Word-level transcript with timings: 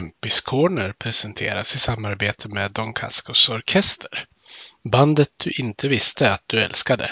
Kempis 0.00 0.40
Corner 0.40 0.92
presenteras 0.92 1.74
i 1.74 1.78
samarbete 1.78 2.48
med 2.48 2.72
Don 2.72 2.92
Cascos 2.92 3.48
Orkester. 3.48 4.24
Bandet 4.92 5.28
du 5.36 5.50
inte 5.50 5.88
visste 5.88 6.32
att 6.32 6.42
du 6.46 6.60
älskade. 6.60 7.10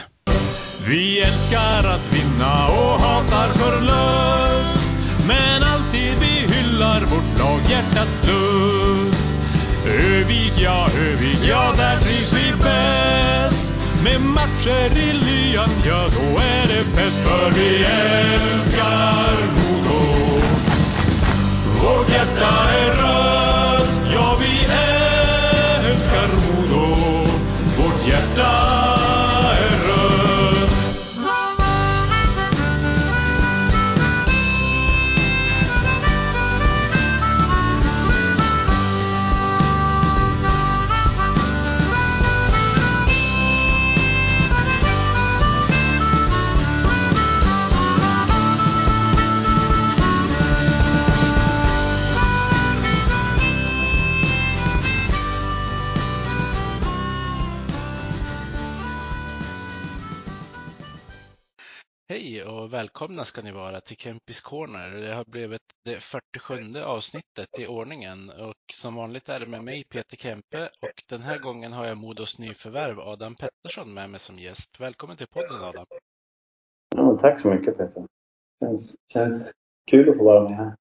Vi 0.87 1.21
älskar 1.21 1.85
att 1.95 2.13
vinna 2.13 2.67
och 2.67 3.01
hatar 3.01 3.49
förlust 3.49 4.93
Men 5.27 5.63
alltid 5.63 6.15
vi 6.21 6.55
hyllar 6.55 7.01
vårt 7.01 7.39
lag 7.39 7.61
hjärtats 7.71 8.21
lust 8.27 9.33
Övik, 9.87 10.53
ja, 10.57 10.89
Övik, 10.99 11.39
ja, 11.49 11.75
där 11.77 12.01
trivs 12.01 12.33
vi 12.33 12.53
bäst 12.53 13.75
Med 14.05 14.21
matcher 14.21 14.99
i 14.99 15.13
lyan, 15.13 15.71
ja, 15.87 16.07
då 16.17 16.43
är 16.43 16.69
det 16.69 16.85
fett 16.85 17.27
För 17.27 17.51
vi 17.51 17.85
älskar 17.85 19.38
välkomna 62.79 63.25
ska 63.25 63.43
ni 63.43 63.53
vara 63.53 63.81
till 63.81 63.97
Kempis 63.97 64.41
Corner. 64.41 64.91
Det 64.91 65.15
har 65.15 65.25
blivit 65.25 65.63
det 65.85 66.01
47 66.01 66.77
avsnittet 66.77 67.59
i 67.59 67.67
ordningen 67.67 68.31
och 68.31 68.63
som 68.75 68.95
vanligt 68.95 69.29
är 69.29 69.41
det 69.41 69.47
med 69.47 69.65
mig 69.65 69.85
Peter 69.85 70.17
Kempe 70.17 70.71
och 70.83 71.03
den 71.09 71.23
här 71.23 71.39
gången 71.39 71.73
har 71.73 71.87
jag 71.87 71.97
Modos 71.97 72.39
nyförvärv 72.39 73.01
Adam 73.01 73.35
Pettersson 73.35 73.95
med 73.95 74.11
mig 74.11 74.21
som 74.21 74.39
gäst. 74.39 74.81
Välkommen 74.81 75.17
till 75.17 75.27
podden 75.27 75.63
Adam. 75.63 75.87
Ja, 76.97 77.19
tack 77.21 77.41
så 77.41 77.49
mycket 77.49 77.79
Peter. 77.79 78.07
Känns, 78.61 78.95
känns 79.13 79.53
kul 79.91 80.11
att 80.11 80.17
få 80.17 80.25
vara 80.25 80.49
med 80.49 80.59
här. 80.59 80.77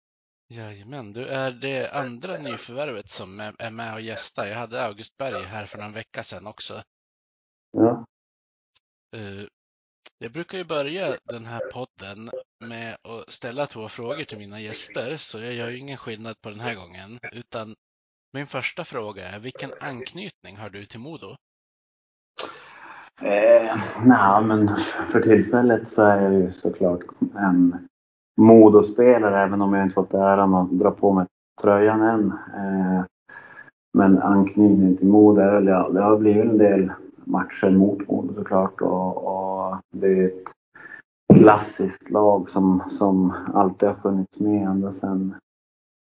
Jajamän, 0.48 1.14
du 1.14 1.26
är 1.26 1.52
det 1.52 1.90
andra 1.90 2.38
nyförvärvet 2.38 3.10
som 3.10 3.40
är 3.40 3.72
med 3.72 3.94
och 3.94 4.02
gästar. 4.02 4.48
Jag 4.48 4.58
hade 4.58 4.86
August 4.86 5.18
Berg 5.18 5.44
här 5.44 5.66
för 5.66 5.78
någon 5.78 5.94
vecka 5.94 6.24
sedan 6.24 6.48
också. 6.48 6.74
Ja, 7.72 8.06
Eh, 9.16 9.46
jag 10.20 10.32
brukar 10.32 10.58
ju 10.58 10.64
börja 10.64 11.16
den 11.24 11.46
här 11.46 11.60
podden 11.74 12.30
med 12.66 12.94
att 12.94 13.30
ställa 13.34 13.66
två 13.66 13.90
frågor 13.90 14.24
till 14.24 14.38
mina 14.38 14.60
gäster, 14.60 15.18
så 15.18 15.40
jag 15.40 15.54
gör 15.54 15.70
ju 15.70 15.78
ingen 15.78 15.98
skillnad 15.98 16.42
på 16.42 16.50
den 16.50 16.60
här 16.60 16.76
gången. 16.76 17.20
Utan 17.34 17.76
min 18.34 18.48
första 18.48 18.84
fråga 18.84 19.28
är, 19.28 19.40
vilken 19.40 19.70
anknytning 19.82 20.58
har 20.58 20.70
du 20.70 20.86
till 20.86 21.00
Modo? 21.00 21.36
eh, 23.22 23.78
nej, 24.06 24.44
men 24.44 24.76
för 25.12 25.22
tillfället 25.22 25.92
så 25.92 26.04
är 26.04 26.22
jag 26.22 26.34
ju 26.34 26.52
såklart 26.52 27.02
en 27.36 27.88
Modospelare 28.38 29.44
även 29.44 29.62
om 29.62 29.74
jag 29.74 29.86
inte 29.86 29.94
fått 29.94 30.14
äran 30.14 30.56
att 30.56 30.80
dra 30.80 30.92
på 30.92 31.14
mig 31.14 31.26
tröjan 31.62 32.02
än. 32.02 32.32
Eh, 32.32 33.06
men 33.94 34.22
anknytning 34.22 34.98
till 34.98 35.08
Modo 35.08 35.42
ja, 35.42 35.90
det 35.90 36.02
har 36.02 36.18
blivit 36.18 36.46
en 36.46 36.58
del 36.58 36.92
matcher 37.28 37.70
mot 37.70 38.08
Modo 38.08 38.34
såklart 38.34 38.82
och, 38.82 39.18
och 39.18 39.78
det 39.92 40.08
är 40.08 40.26
ett 40.28 40.48
klassiskt 41.40 42.10
lag 42.10 42.50
som, 42.50 42.84
som 42.90 43.34
alltid 43.54 43.90
har 43.90 43.96
funnits 43.96 44.40
med 44.40 44.68
ända 44.68 44.92
sedan 44.92 45.36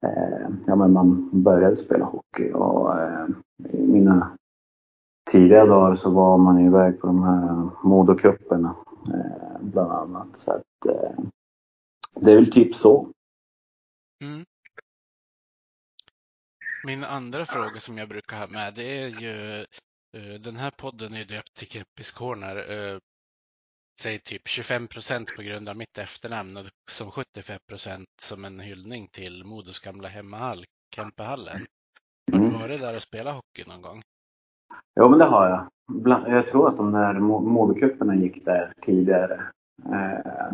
eh, 0.02 0.48
ja, 0.66 0.76
men 0.76 0.92
man 0.92 1.42
började 1.42 1.76
spela 1.76 2.04
hockey. 2.04 2.52
Och, 2.52 3.00
eh, 3.00 3.26
I 3.72 3.86
mina 3.86 4.36
tidiga 5.30 5.66
dagar 5.66 5.94
så 5.94 6.10
var 6.10 6.38
man 6.38 6.66
iväg 6.66 7.00
på 7.00 7.06
de 7.06 7.22
här 7.22 7.70
Modocuperna 7.82 8.74
eh, 9.14 9.60
bland 9.60 9.92
annat. 9.92 10.36
Så 10.36 10.52
att, 10.52 10.86
eh, 10.88 11.24
det 12.14 12.30
är 12.30 12.34
väl 12.34 12.52
typ 12.52 12.74
så. 12.74 13.08
Mm. 14.24 14.44
Min 16.86 17.04
andra 17.04 17.46
fråga 17.46 17.80
som 17.80 17.98
jag 17.98 18.08
brukar 18.08 18.38
ha 18.38 18.46
med, 18.46 18.74
det 18.74 19.02
är 19.02 19.08
ju, 19.08 19.64
den 20.40 20.56
här 20.56 20.70
podden 20.70 21.14
är 21.14 21.24
döpt 21.24 21.54
till 21.54 21.68
Kempis 21.68 22.12
Corner. 22.12 22.56
eh, 22.56 22.98
Säg 24.00 24.18
typ 24.18 24.48
25 24.48 24.88
procent 24.88 25.36
på 25.36 25.42
grund 25.42 25.68
av 25.68 25.76
mitt 25.76 25.98
efternamn 25.98 26.56
och 26.56 26.66
som 26.90 27.10
75 27.10 27.58
procent 27.68 28.08
som 28.22 28.44
en 28.44 28.60
hyllning 28.60 29.08
till 29.08 29.44
Modos 29.44 29.78
gamla 29.80 30.08
hemmahall, 30.08 30.64
Kempehallen. 30.94 31.66
Har 32.32 32.38
du 32.38 32.46
Mm. 32.46 32.60
varit 32.60 32.80
där 32.80 32.96
och 32.96 33.02
spelat 33.02 33.34
hockey 33.34 33.64
någon 33.68 33.82
gång? 33.82 34.02
Ja, 34.94 35.08
men 35.08 35.18
det 35.18 35.24
har 35.24 35.48
jag. 35.48 35.68
Jag 36.30 36.46
tror 36.46 36.68
att 36.68 36.76
de 36.76 36.92
där 36.92 37.14
Mo- 37.14 37.46
Modocuperna 37.48 38.14
gick 38.16 38.44
där 38.44 38.72
tidigare. 38.82 39.42
Eh, 39.92 40.52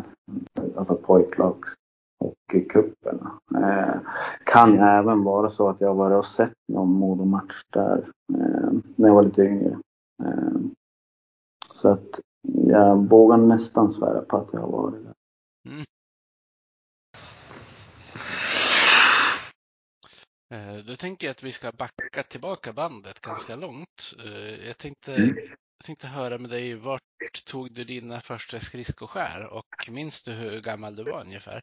alltså 0.77 0.95
pojklags 0.95 1.73
hockeycuperna. 2.19 3.39
Eh, 3.55 4.01
kan 4.45 4.79
även 4.79 5.23
vara 5.23 5.49
så 5.49 5.69
att 5.69 5.81
jag 5.81 5.95
varit 5.95 6.17
och 6.17 6.25
sett 6.25 6.53
någon 6.67 6.91
Modo-match 6.91 7.63
där 7.73 8.11
eh, 8.33 8.71
när 8.95 9.07
jag 9.07 9.15
var 9.15 9.23
lite 9.23 9.41
yngre. 9.41 9.79
Eh, 10.23 10.59
så 11.73 11.89
att 11.89 12.19
jag 12.67 13.09
vågar 13.09 13.37
nästan 13.37 13.91
svära 13.91 14.21
på 14.21 14.37
att 14.37 14.49
jag 14.53 14.61
har 14.61 14.71
varit 14.71 15.03
där. 15.03 15.13
Mm. 15.69 15.85
Eh, 20.53 20.85
Då 20.85 20.95
tänker 20.95 21.27
jag 21.27 21.31
att 21.31 21.43
vi 21.43 21.51
ska 21.51 21.71
backa 21.71 22.23
tillbaka 22.23 22.73
bandet 22.73 23.21
ganska 23.21 23.55
långt. 23.55 24.13
Eh, 24.25 24.67
Jag 24.67 24.77
tänkte, 24.77 25.15
Mm. 25.15 25.35
jag 25.77 25.85
tänkte 25.85 26.07
höra 26.07 26.37
med 26.37 26.49
dig, 26.49 26.75
vart 26.75 27.01
tog 27.47 27.71
du 27.73 27.83
dina 27.83 28.21
första 28.21 28.59
skridskoskär 28.59 29.47
och 29.53 29.89
minns 29.91 30.21
du 30.23 30.31
hur 30.31 30.61
gammal 30.61 30.95
du 30.95 31.03
var 31.03 31.21
ungefär? 31.21 31.61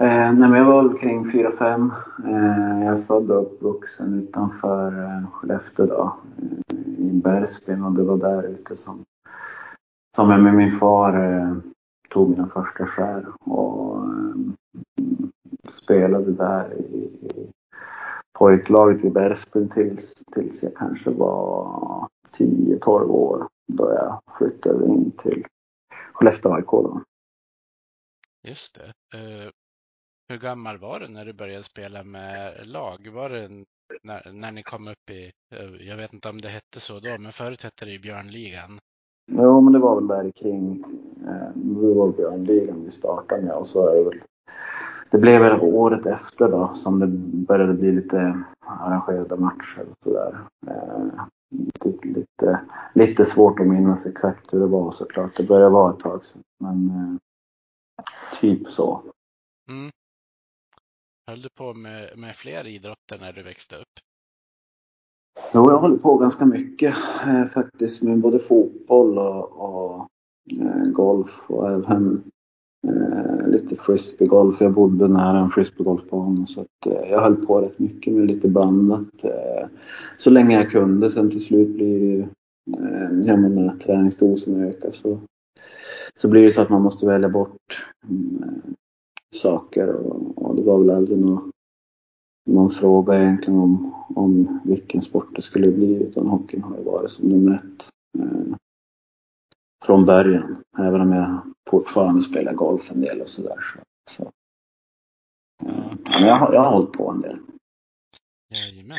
Eh, 0.00 0.32
nej, 0.32 0.58
jag 0.58 0.64
var 0.64 0.88
väl 0.88 0.98
kring 0.98 1.30
4-5. 1.30 1.90
Eh, 2.24 2.84
jag 2.84 2.98
är 2.98 3.02
född 3.02 3.30
och 3.30 3.42
uppvuxen 3.42 4.14
utanför 4.14 5.02
eh, 5.02 5.30
Skellefteå 5.30 5.86
då, 5.86 6.16
eh, 6.72 6.78
i 6.78 7.10
Bergsbyn 7.12 7.82
och 7.84 7.92
det 7.92 8.02
var 8.02 8.16
där 8.16 8.42
ute 8.42 8.76
som, 8.76 9.04
som 10.16 10.30
jag 10.30 10.40
med 10.40 10.54
min 10.54 10.70
far 10.70 11.24
eh, 11.24 11.56
tog 12.10 12.30
mina 12.30 12.48
första 12.48 12.86
skär 12.86 13.26
och 13.40 14.04
eh, 14.04 14.34
spelade 15.70 16.32
där 16.32 16.74
i, 16.74 16.98
i 17.26 17.50
pojklaget 18.38 19.04
i 19.04 19.10
Bergsbyn 19.10 19.68
tills, 19.68 20.14
tills 20.32 20.62
jag 20.62 20.74
kanske 20.76 21.10
var 21.10 22.08
10-12 22.36 23.08
år 23.08 23.48
då 23.72 23.92
jag 23.92 24.20
flyttade 24.38 24.86
in 24.86 25.10
till 25.10 25.46
Skellefteå 26.12 26.52
AIK. 26.52 27.02
Just 28.48 28.74
det. 28.74 29.18
Eh, 29.18 29.50
hur 30.30 30.38
gammal 30.38 30.78
var 30.78 31.00
du 31.00 31.08
när 31.08 31.24
du 31.24 31.32
började 31.32 31.62
spela 31.62 32.04
med 32.04 32.66
lag? 32.66 33.08
Var 33.14 33.28
det 33.30 33.48
när, 34.02 34.32
när 34.32 34.52
ni 34.52 34.62
kom 34.62 34.88
upp 34.88 35.10
i, 35.10 35.32
eh, 35.54 35.88
jag 35.88 35.96
vet 35.96 36.12
inte 36.12 36.28
om 36.28 36.40
det 36.40 36.48
hette 36.48 36.80
så 36.80 37.00
då, 37.00 37.18
men 37.18 37.32
förut 37.32 37.62
hette 37.62 37.84
det 37.84 37.90
ju 37.90 37.98
Björnligan. 37.98 38.78
Jo, 39.30 39.60
men 39.60 39.72
det 39.72 39.78
var 39.78 39.94
väl 39.94 40.06
där 40.06 40.30
kring, 40.30 40.84
eh, 41.26 41.50
det 41.54 41.94
var 41.94 42.12
Björnligan 42.12 42.84
vi 42.84 42.90
startade 42.90 43.42
med 43.42 43.54
och 43.54 43.66
så 43.66 43.88
är 43.88 43.96
det 43.96 44.04
väl. 44.04 44.20
Det 45.10 45.18
blev 45.18 45.40
väl 45.40 45.60
året 45.60 46.06
efter 46.06 46.48
då 46.48 46.72
som 46.74 46.98
det 46.98 47.06
började 47.46 47.74
bli 47.74 47.92
lite 47.92 48.42
arrangerade 48.58 49.36
matcher 49.36 49.86
och 49.90 49.96
sådär. 50.04 50.38
Eh, 50.66 51.24
lite, 51.50 52.08
lite, 52.08 52.60
lite 52.94 53.24
svårt 53.24 53.60
att 53.60 53.66
minnas 53.66 54.06
exakt 54.06 54.54
hur 54.54 54.60
det 54.60 54.66
var 54.66 54.90
såklart. 54.90 55.36
Det 55.36 55.42
började 55.42 55.70
vara 55.70 55.92
ett 55.92 56.00
tag 56.00 56.24
sedan. 56.24 56.42
Men 56.60 56.90
eh, 56.90 57.16
typ 58.40 58.70
så. 58.70 59.02
Mm. 59.68 59.90
Höll 61.28 61.42
du 61.42 61.48
på 61.48 61.74
med, 61.74 62.18
med 62.18 62.36
fler 62.36 62.66
idrotter 62.66 63.18
när 63.20 63.32
du 63.32 63.42
växte 63.42 63.76
upp? 63.76 63.94
Jo, 65.54 65.70
jag 65.70 65.78
höll 65.78 65.98
på 65.98 66.18
ganska 66.18 66.46
mycket 66.46 66.94
eh, 67.26 67.46
faktiskt 67.46 68.02
med 68.02 68.18
både 68.18 68.38
fotboll 68.38 69.18
och, 69.18 69.52
och 69.52 70.08
eh, 70.60 70.84
golf 70.84 71.30
och 71.46 71.70
även 71.70 72.22
eh, 72.86 73.48
lite 73.48 73.76
frisbeegolf. 73.76 74.60
Jag 74.60 74.72
bodde 74.72 75.08
nära 75.08 75.38
en 75.38 75.50
frisbeegolfbana 75.50 76.46
så 76.46 76.60
att, 76.60 76.86
eh, 76.86 77.10
jag 77.10 77.20
höll 77.20 77.46
på 77.46 77.60
rätt 77.60 77.78
mycket 77.78 78.12
med 78.12 78.26
lite 78.26 78.48
blandat 78.48 79.24
eh, 79.24 79.68
så 80.18 80.30
länge 80.30 80.56
jag 80.56 80.70
kunde. 80.70 81.10
Sen 81.10 81.30
till 81.30 81.44
slut 81.44 81.74
blir 81.74 82.00
det 82.00 82.06
ju, 82.06 82.20
eh, 82.78 83.10
ja 83.24 83.36
men 83.36 83.54
när 83.54 83.76
träningsdosen 83.76 84.64
ökar 84.64 84.92
så, 84.92 85.20
så 86.16 86.28
blir 86.28 86.42
det 86.42 86.52
så 86.52 86.60
att 86.60 86.70
man 86.70 86.82
måste 86.82 87.06
välja 87.06 87.28
bort 87.28 87.86
mm, 88.08 88.74
saker 89.36 89.88
och, 89.96 90.38
och 90.38 90.56
det 90.56 90.62
var 90.62 90.78
väl 90.78 90.90
aldrig 90.90 91.18
någon, 91.18 91.50
någon 92.46 92.70
fråga 92.74 93.22
egentligen 93.22 93.58
om, 93.60 93.94
om 94.16 94.60
vilken 94.64 95.02
sport 95.02 95.36
det 95.36 95.42
skulle 95.42 95.70
bli 95.72 95.94
utan 96.02 96.26
hockeyn 96.26 96.62
har 96.62 96.76
ju 96.78 96.84
varit 96.84 97.10
som 97.10 97.28
nummer 97.28 97.54
ett. 97.54 97.88
Eh, 98.18 98.56
från 99.86 100.04
början. 100.06 100.62
Även 100.78 101.00
om 101.00 101.12
jag 101.12 101.54
fortfarande 101.70 102.22
spelar 102.22 102.54
golf 102.54 102.92
en 102.92 103.00
del 103.00 103.20
och 103.20 103.28
sådär. 103.28 103.56
Så, 103.60 103.80
så. 104.16 104.22
Eh, 105.68 105.92
men 106.20 106.28
jag, 106.28 106.36
har- 106.36 106.52
jag 106.52 106.60
har 106.60 106.70
hållit 106.72 106.92
på 106.92 107.10
en 107.10 107.20
del. 107.20 107.38
Jajamän. 108.50 108.98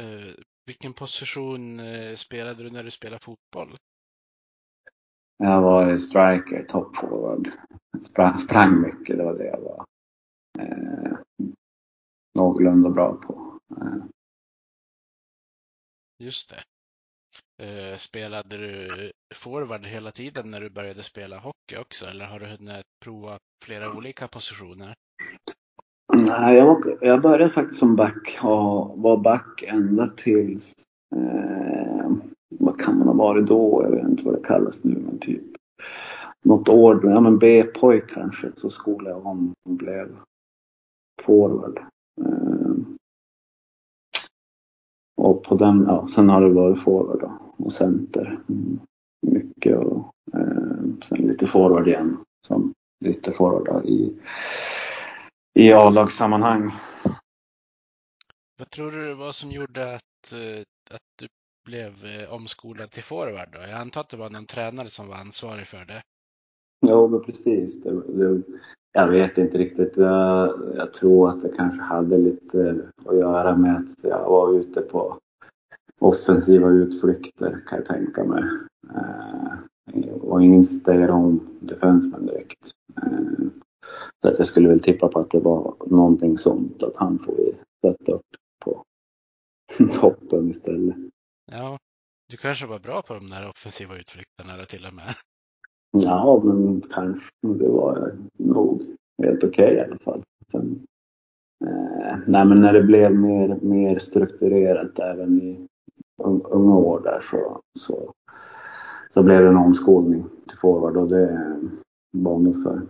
Eh, 0.00 0.34
vilken 0.66 0.92
position 0.94 1.80
eh, 1.80 2.14
spelade 2.16 2.62
du 2.62 2.70
när 2.70 2.84
du 2.84 2.90
spelade 2.90 3.24
fotboll? 3.24 3.76
Jag 5.38 5.62
var 5.62 5.90
ju 5.90 6.00
striker, 6.00 6.64
top 6.68 6.96
forward. 6.96 7.50
Sprang, 8.04 8.38
sprang 8.38 8.80
mycket, 8.80 9.16
det 9.16 9.24
var 9.24 9.34
det 9.34 9.44
jag 9.44 9.60
var 9.60 9.84
eh, 10.58 11.18
någorlunda 12.34 12.90
bra 12.90 13.12
på. 13.14 13.58
Eh, 13.70 14.04
Just 16.18 16.50
det. 16.50 16.62
Eh, 17.64 17.96
spelade 17.96 18.56
du 18.56 19.12
forward 19.34 19.86
hela 19.86 20.10
tiden 20.10 20.50
när 20.50 20.60
du 20.60 20.70
började 20.70 21.02
spela 21.02 21.38
hockey 21.38 21.76
också 21.80 22.06
eller 22.06 22.26
har 22.26 22.40
du 22.40 22.46
hunnit 22.46 22.84
prova 23.04 23.38
flera 23.64 23.96
olika 23.96 24.28
positioner? 24.28 24.94
nej, 26.16 26.56
jag, 26.56 26.98
jag 27.00 27.22
började 27.22 27.52
faktiskt 27.52 27.78
som 27.78 27.96
back 27.96 28.38
och 28.42 28.98
var 28.98 29.16
back 29.16 29.62
ända 29.62 30.08
tills 30.16 30.74
eh, 31.16 32.10
vad 32.48 32.80
kan 32.80 32.98
man 32.98 33.06
ha 33.06 33.14
varit 33.14 33.46
då? 33.46 33.82
Jag 33.84 33.90
vet 33.90 34.08
inte 34.08 34.22
vad 34.24 34.34
det 34.34 34.46
kallas 34.46 34.84
nu, 34.84 34.94
men 34.94 35.18
typ 35.18 35.42
något 36.42 36.68
år, 36.68 37.00
ja 37.10 37.20
men 37.20 37.38
B-pojk 37.38 38.10
kanske, 38.10 38.52
så 38.56 38.70
skolade 38.70 39.10
jag 39.10 39.26
om 39.26 39.52
och 39.68 39.74
blev 39.74 40.16
forward. 41.22 41.80
Ehm. 42.20 42.96
Och 45.16 45.44
på 45.44 45.54
den, 45.54 45.84
ja, 45.88 46.08
sen 46.14 46.28
har 46.28 46.40
det 46.40 46.48
varit 46.48 46.84
forward 46.84 47.20
då, 47.20 47.32
och 47.64 47.72
center. 47.72 48.40
Mm. 48.48 48.80
Mycket 49.26 49.76
och 49.76 50.12
eh, 50.34 51.06
sen 51.08 51.18
lite 51.18 51.46
forward 51.46 51.88
igen. 51.88 52.16
Som 52.46 52.74
lite 53.04 53.32
forward 53.32 53.84
i, 53.86 54.18
i 55.54 55.72
A-lagssammanhang. 55.72 56.72
Vad 58.58 58.70
tror 58.70 58.90
du 58.90 59.08
det 59.08 59.14
var 59.14 59.32
som 59.32 59.50
gjorde 59.50 59.94
att, 59.94 60.32
eh, 60.32 60.60
att 60.90 61.02
du 61.18 61.28
blev 61.68 61.92
eh, 62.04 62.34
omskolad 62.34 62.90
till 62.90 63.02
forward 63.02 63.48
då? 63.52 63.58
Jag 63.58 63.80
antar 63.80 64.00
att 64.00 64.08
det 64.08 64.16
var 64.16 64.30
någon 64.30 64.46
tränare 64.46 64.88
som 64.88 65.08
var 65.08 65.16
ansvarig 65.16 65.66
för 65.66 65.84
det. 65.84 66.02
Jo, 66.86 67.08
men 67.08 67.20
precis. 67.20 67.82
Det, 67.82 67.90
det, 67.90 68.42
jag 68.92 69.08
vet 69.08 69.38
inte 69.38 69.58
riktigt. 69.58 69.96
Jag, 69.96 70.60
jag 70.76 70.92
tror 70.92 71.30
att 71.30 71.42
det 71.42 71.52
kanske 71.56 71.82
hade 71.82 72.18
lite 72.18 72.80
att 73.06 73.16
göra 73.16 73.56
med 73.56 73.76
att 73.76 74.10
jag 74.10 74.28
var 74.28 74.54
ute 74.60 74.80
på 74.80 75.18
offensiva 76.00 76.68
utflykter 76.68 77.60
kan 77.66 77.78
jag 77.78 77.86
tänka 77.86 78.24
mig. 78.24 78.44
Eh, 78.94 80.12
och 80.20 80.42
ingen 80.42 80.64
ställer 80.64 81.10
om 81.10 81.22
home 81.22 81.40
defenseman 81.60 82.26
direkt. 82.26 82.70
Eh, 83.02 83.46
så 84.22 84.28
att 84.28 84.38
jag 84.38 84.46
skulle 84.46 84.68
väl 84.68 84.80
tippa 84.80 85.08
på 85.08 85.18
att 85.18 85.30
det 85.30 85.40
var 85.40 85.74
någonting 85.86 86.38
sånt. 86.38 86.82
Att 86.82 86.96
han 86.96 87.18
får 87.18 87.34
vi 87.36 87.54
sätta 87.80 88.12
upp 88.12 88.26
på 88.64 88.84
toppen 90.00 90.50
istället. 90.50 90.96
Ja, 91.50 91.78
du 92.30 92.36
kanske 92.36 92.66
var 92.66 92.78
bra 92.78 93.02
på 93.02 93.14
de 93.14 93.26
där 93.26 93.48
offensiva 93.48 93.96
utflykterna 93.96 94.56
då 94.56 94.64
till 94.64 94.86
och 94.86 94.94
med. 94.94 95.14
Ja, 95.90 96.40
men 96.44 96.80
kanske. 96.80 97.30
Det 97.40 97.68
var 97.68 98.12
nog 98.38 98.82
helt 99.22 99.44
okej 99.44 99.74
i 99.74 99.80
alla 99.80 99.98
fall. 99.98 100.22
Sen, 100.52 100.86
eh, 101.64 102.18
nej, 102.26 102.44
men 102.44 102.60
när 102.60 102.72
det 102.72 102.82
blev 102.82 103.14
mer, 103.14 103.58
mer 103.62 103.98
strukturerat 103.98 104.98
även 104.98 105.42
i 105.42 105.66
un, 106.22 106.42
unga 106.42 106.76
år 106.76 107.00
där 107.00 107.20
så, 107.30 107.60
så, 107.78 108.12
så 109.14 109.22
blev 109.22 109.42
det 109.42 109.48
en 109.48 109.56
omskolning 109.56 110.24
till 110.48 110.58
forward 110.58 110.96
och 110.96 111.08
det 111.08 111.56
var 112.10 112.38
nog 112.38 112.62
för, 112.62 112.82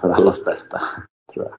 för 0.00 0.10
allas 0.10 0.44
bästa, 0.44 0.80
tror 1.32 1.44
jag. 1.44 1.56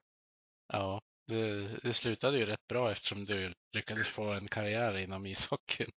Ja, 0.72 1.00
det, 1.26 1.68
det 1.82 1.92
slutade 1.92 2.38
ju 2.38 2.46
rätt 2.46 2.66
bra 2.68 2.90
eftersom 2.90 3.24
du 3.24 3.52
lyckades 3.76 4.08
få 4.08 4.22
en 4.32 4.46
karriär 4.46 4.96
inom 4.96 5.26
ishockeyn. 5.26 5.90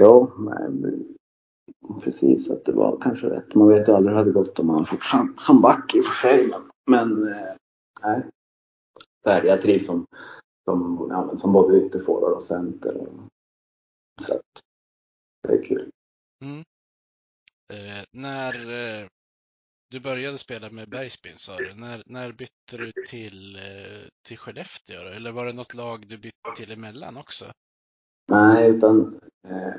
Jo, 0.00 0.32
men 0.38 1.04
precis 2.02 2.50
att 2.50 2.64
det 2.64 2.72
var 2.72 2.98
kanske 3.00 3.26
rätt. 3.26 3.54
Man 3.54 3.68
vet 3.68 3.88
ju 3.88 3.92
aldrig 3.92 4.16
hur 4.16 4.24
det 4.24 4.30
hade 4.30 4.44
gått 4.44 4.58
om 4.58 4.66
man 4.66 4.86
fortsatt 4.86 5.40
som 5.40 5.60
back 5.60 5.94
i 5.94 6.00
och 6.00 6.04
för 6.04 6.14
sig. 6.14 6.52
Men, 6.90 7.32
eh, 7.32 7.54
nej. 8.02 8.26
Så 9.22 9.30
här, 9.30 9.44
jag 9.44 9.62
trivs 9.62 9.86
som, 9.86 10.06
som, 10.64 11.08
ja, 11.10 11.36
som 11.36 11.52
både 11.52 11.76
ytterforward 11.76 12.32
och 12.32 12.42
center. 12.42 12.96
Och, 12.96 13.08
så 14.26 14.40
det 15.48 15.54
är 15.54 15.64
kul. 15.64 15.90
Mm. 16.44 16.64
Eh, 17.72 18.04
när 18.12 18.54
eh, 18.70 19.06
du 19.90 20.00
började 20.00 20.38
spela 20.38 20.70
med 20.70 20.88
Bergsbyn 20.88 21.36
sa 21.36 21.56
du, 21.56 21.74
när, 21.74 22.02
när 22.06 22.32
bytte 22.32 22.76
du 22.76 22.92
till, 23.08 23.56
eh, 23.56 24.08
till 24.26 24.38
Skellefteå 24.38 25.02
då? 25.04 25.08
Eller 25.08 25.32
var 25.32 25.46
det 25.46 25.52
något 25.52 25.74
lag 25.74 26.06
du 26.08 26.18
bytte 26.18 26.50
till 26.56 26.72
emellan 26.72 27.16
också? 27.16 27.44
Nej, 28.28 28.70
utan 28.70 29.20
eh, 29.48 29.74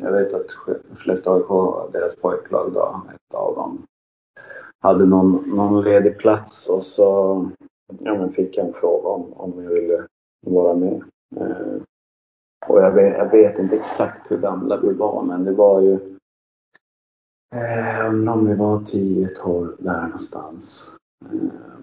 jag 0.00 0.12
vet 0.12 0.34
att 0.34 0.50
Skellefteå 0.50 1.34
AIK, 1.34 1.92
deras 1.92 2.16
pojklag 2.16 2.72
då, 2.72 3.02
ett 3.14 3.34
av 3.34 3.54
dem, 3.54 3.86
hade 4.80 5.06
någon, 5.06 5.50
någon 5.56 5.84
ledig 5.84 6.18
plats 6.18 6.66
och 6.66 6.84
så 6.84 7.50
ja, 7.98 8.14
men 8.14 8.32
fick 8.32 8.56
jag 8.56 8.66
en 8.66 8.72
fråga 8.72 9.08
om, 9.08 9.32
om 9.32 9.64
jag 9.64 9.70
ville 9.70 10.06
vara 10.46 10.74
med. 10.74 11.02
Eh, 11.36 11.82
och 12.66 12.80
jag 12.80 12.92
vet, 12.92 13.18
jag 13.18 13.30
vet 13.30 13.58
inte 13.58 13.76
exakt 13.76 14.30
hur 14.30 14.38
gamla 14.38 14.76
vi 14.76 14.92
var, 14.92 15.22
men 15.22 15.44
det 15.44 15.52
var 15.52 15.80
ju 15.80 16.15
eh, 17.54 18.08
undrar 18.08 18.32
om 18.32 18.46
vi 18.46 18.54
var 18.54 18.80
10-12 18.80 19.76
där 19.78 20.02
någonstans. 20.02 20.90
Eh, 21.24 21.76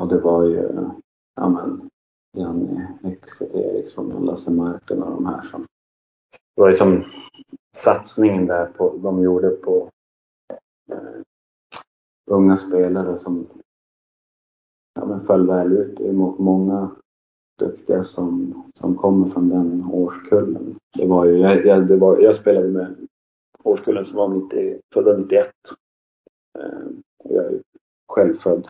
och 0.00 0.08
det 0.08 0.20
var 0.20 0.44
ju, 0.44 0.90
ja 1.36 1.48
men, 1.48 1.90
Janne 2.36 2.98
Ekstedt 3.04 3.54
Eriksson 3.54 4.12
och 4.12 4.24
Lasse 4.24 4.50
Martin 4.50 5.02
och 5.02 5.10
de 5.10 5.26
här 5.26 5.42
som... 5.42 5.66
Det 6.56 6.60
var 6.60 6.70
liksom 6.70 7.04
satsningen 7.76 8.46
där 8.46 8.66
på, 8.66 8.96
de 8.96 9.22
gjorde 9.22 9.50
på 9.50 9.88
eh, 10.92 11.20
unga 12.30 12.56
spelare 12.56 13.18
som 13.18 13.46
ja, 14.94 15.06
men 15.06 15.26
föll 15.26 15.46
väl 15.46 15.72
ut. 15.72 15.96
Det 15.96 16.08
är 16.08 16.12
många 16.42 16.90
duktiga 17.58 18.04
som, 18.04 18.62
som 18.74 18.96
kommer 18.96 19.30
från 19.30 19.48
den 19.48 19.84
årskullen. 19.84 20.78
Det 20.94 21.06
var 21.06 21.24
ju, 21.24 21.38
jag, 21.38 21.66
jag, 21.66 21.86
det 21.86 21.96
var, 21.96 22.18
jag 22.18 22.36
spelade 22.36 22.68
med 22.68 22.96
årskullen 23.64 24.06
som 24.06 24.16
var 24.16 24.28
90, 24.28 24.80
födda 24.94 25.16
91. 25.16 25.52
Eh, 26.58 26.86
och 27.18 27.32
jag 27.34 27.44
är 27.44 27.62
själv 28.08 28.38
född 28.38 28.68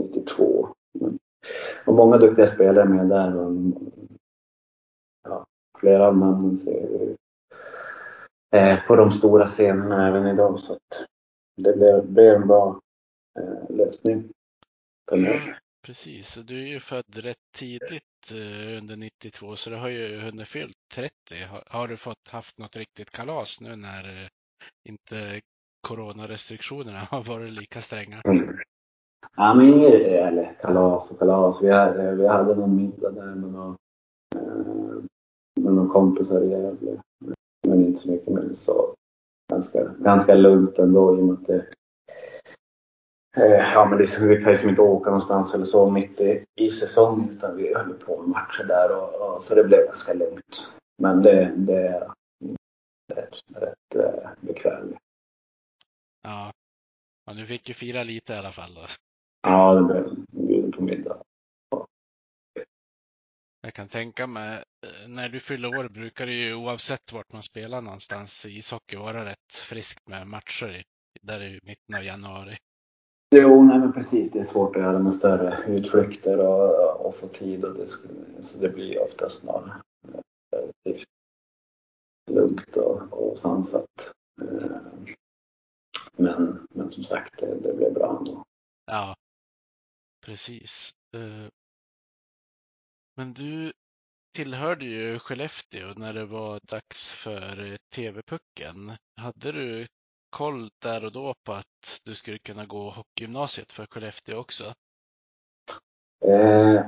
92. 0.00 0.68
Men, 1.00 1.18
och 1.86 1.94
många 1.94 2.18
duktiga 2.18 2.46
spelare 2.46 2.88
med 2.88 3.08
där. 3.08 3.36
Och, 3.36 3.52
ja, 5.24 5.46
flera 5.78 6.06
av 6.08 6.16
namnen 6.16 6.58
ser 6.58 6.88
vi 6.88 7.16
eh, 8.58 8.86
på 8.86 8.96
de 8.96 9.10
stora 9.10 9.46
scenerna 9.46 10.08
även 10.08 10.26
idag. 10.26 10.60
Så 10.60 10.72
att 10.72 11.06
det 11.56 11.76
blev, 11.76 12.06
blev 12.06 12.34
en 12.34 12.48
bra 12.48 12.80
eh, 13.38 13.76
lösning 13.76 14.28
för 15.08 15.16
mig 15.16 15.56
precis. 15.86 16.34
Du 16.34 16.62
är 16.62 16.66
ju 16.66 16.80
född 16.80 17.16
rätt 17.16 17.44
tidigt 17.56 18.32
eh, 18.32 18.78
under 18.78 18.96
92 18.96 19.56
så 19.56 19.70
du 19.70 19.76
har 19.76 19.88
ju 19.88 20.20
hunnit 20.20 20.48
fyllt 20.48 20.76
30. 20.94 21.10
Har, 21.50 21.62
har 21.66 21.88
du 21.88 21.96
fått 21.96 22.28
haft 22.30 22.58
något 22.58 22.76
riktigt 22.76 23.10
kalas 23.10 23.60
nu 23.60 23.76
när 23.76 24.04
eh, 24.04 24.28
inte 24.88 25.40
coronarestriktionerna 25.88 26.98
har 27.10 27.22
varit 27.22 27.50
lika 27.50 27.80
stränga? 27.80 28.20
Mm. 28.24 28.56
Ja, 29.36 29.54
men 29.54 29.68
inget, 29.68 29.94
eller 30.02 30.56
kalas 30.60 31.10
och 31.10 31.18
kalas. 31.18 31.62
Vi 31.62 31.70
hade, 31.70 32.14
vi 32.14 32.26
hade 32.26 32.54
någon 32.54 32.76
middag 32.76 33.10
där 33.10 33.34
med 33.34 33.52
någon, 33.52 33.76
eh, 34.36 35.04
med 35.60 35.74
någon 35.74 35.88
kompisar 35.88 36.42
i 36.42 36.50
Gävle. 36.50 37.00
Men 37.66 37.84
inte 37.84 38.00
så 38.00 38.10
mycket 38.10 38.28
Men 38.28 38.56
så. 38.56 38.94
Ganska, 39.52 39.84
ganska 39.98 40.34
lugnt 40.34 40.78
ändå 40.78 41.18
i 41.18 41.20
och 41.20 41.24
med 41.24 41.34
att 41.34 41.46
det 41.46 41.66
Ja 43.36 43.86
men 43.90 43.98
det, 43.98 44.18
vi 44.20 44.42
kan 44.42 44.52
ju 44.52 44.58
som 44.58 44.68
inte 44.68 44.80
åka 44.80 45.10
någonstans 45.10 45.54
eller 45.54 45.66
så 45.66 45.90
mitt 45.90 46.20
i, 46.20 46.44
i 46.54 46.70
säsongen 46.70 47.30
utan 47.30 47.56
vi 47.56 47.74
höll 47.74 47.94
på 47.94 48.20
med 48.20 48.28
matcher 48.28 48.64
där 48.64 48.96
och, 48.96 49.36
och 49.36 49.44
så 49.44 49.54
det 49.54 49.64
blev 49.64 49.86
ganska 49.86 50.12
lugnt. 50.12 50.70
Men 50.98 51.22
det, 51.22 51.52
det 51.56 51.88
är 51.88 52.12
rätt, 53.14 53.34
rätt 53.54 53.94
eh, 53.94 54.30
bekvämt. 54.40 54.96
Ja. 56.22 56.52
ja, 57.26 57.32
du 57.32 57.46
fick 57.46 57.68
ju 57.68 57.74
fira 57.74 58.02
lite 58.02 58.32
i 58.32 58.36
alla 58.36 58.52
fall 58.52 58.74
då. 58.74 58.86
Ja, 59.42 59.74
det 59.74 59.82
blev 59.82 60.14
bjuden 60.26 60.72
på 60.72 60.82
middag. 60.82 61.16
Jag 63.60 63.74
kan 63.74 63.88
tänka 63.88 64.26
mig, 64.26 64.54
eh, 64.56 65.08
när 65.08 65.28
du 65.28 65.40
fyller 65.40 65.78
år 65.78 65.88
brukar 65.88 66.26
det 66.26 66.32
ju 66.32 66.54
oavsett 66.54 67.12
vart 67.12 67.32
man 67.32 67.42
spelar 67.42 67.80
någonstans 67.80 68.46
i 68.46 68.58
ishockey 68.58 68.96
vara 68.96 69.24
rätt 69.24 69.52
friskt 69.52 70.08
med 70.08 70.26
matcher 70.26 70.82
där 71.22 71.42
i 71.42 71.60
mitten 71.62 71.94
av 71.94 72.04
januari. 72.04 72.56
Jo, 73.30 73.62
nej 73.62 73.78
men 73.78 73.92
precis. 73.92 74.30
Det 74.30 74.38
är 74.38 74.44
svårt 74.44 74.76
att 74.76 74.82
göra 74.82 74.98
med 74.98 75.14
större 75.14 75.64
utflykter 75.66 76.38
och, 76.38 77.06
och 77.06 77.16
få 77.16 77.28
tid. 77.28 77.64
Och 77.64 77.74
det, 77.74 77.88
så 78.40 78.58
det 78.58 78.68
blir 78.68 79.02
oftast 79.02 79.44
någon 79.44 79.70
lugnt 82.30 82.76
och, 82.76 83.12
och 83.12 83.38
sansat. 83.38 84.12
Men, 86.16 86.66
men 86.70 86.92
som 86.92 87.04
sagt, 87.04 87.40
det, 87.40 87.60
det 87.60 87.74
blev 87.74 87.94
bra 87.94 88.16
ändå. 88.18 88.44
Ja, 88.86 89.16
precis. 90.26 90.90
Eh, 91.14 91.48
men 93.16 93.34
du 93.34 93.72
tillhörde 94.36 94.84
ju 94.84 95.18
Skellefteå 95.18 95.94
när 95.96 96.14
det 96.14 96.24
var 96.24 96.60
dags 96.62 97.10
för 97.10 97.64
eh, 97.64 97.76
TV-pucken. 97.94 98.92
Hade 99.16 99.52
du 99.52 99.86
koll 100.34 100.68
där 100.82 101.04
och 101.04 101.12
då 101.12 101.34
på 101.46 101.52
att 101.52 102.00
du 102.04 102.14
skulle 102.14 102.38
kunna 102.38 102.66
gå 102.66 102.90
hockeygymnasiet 102.90 103.72
för 103.72 103.86
Skellefteå 103.86 104.38
också? 104.38 104.64
Eh, 106.24 106.86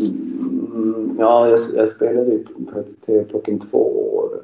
mm, 0.00 1.16
ja, 1.18 1.48
jag, 1.48 1.60
jag 1.74 1.88
spelade 1.88 2.30
ju 2.30 2.44
för 2.44 2.84
TV-plocken 3.06 3.60
två 3.60 4.14
år. 4.16 4.42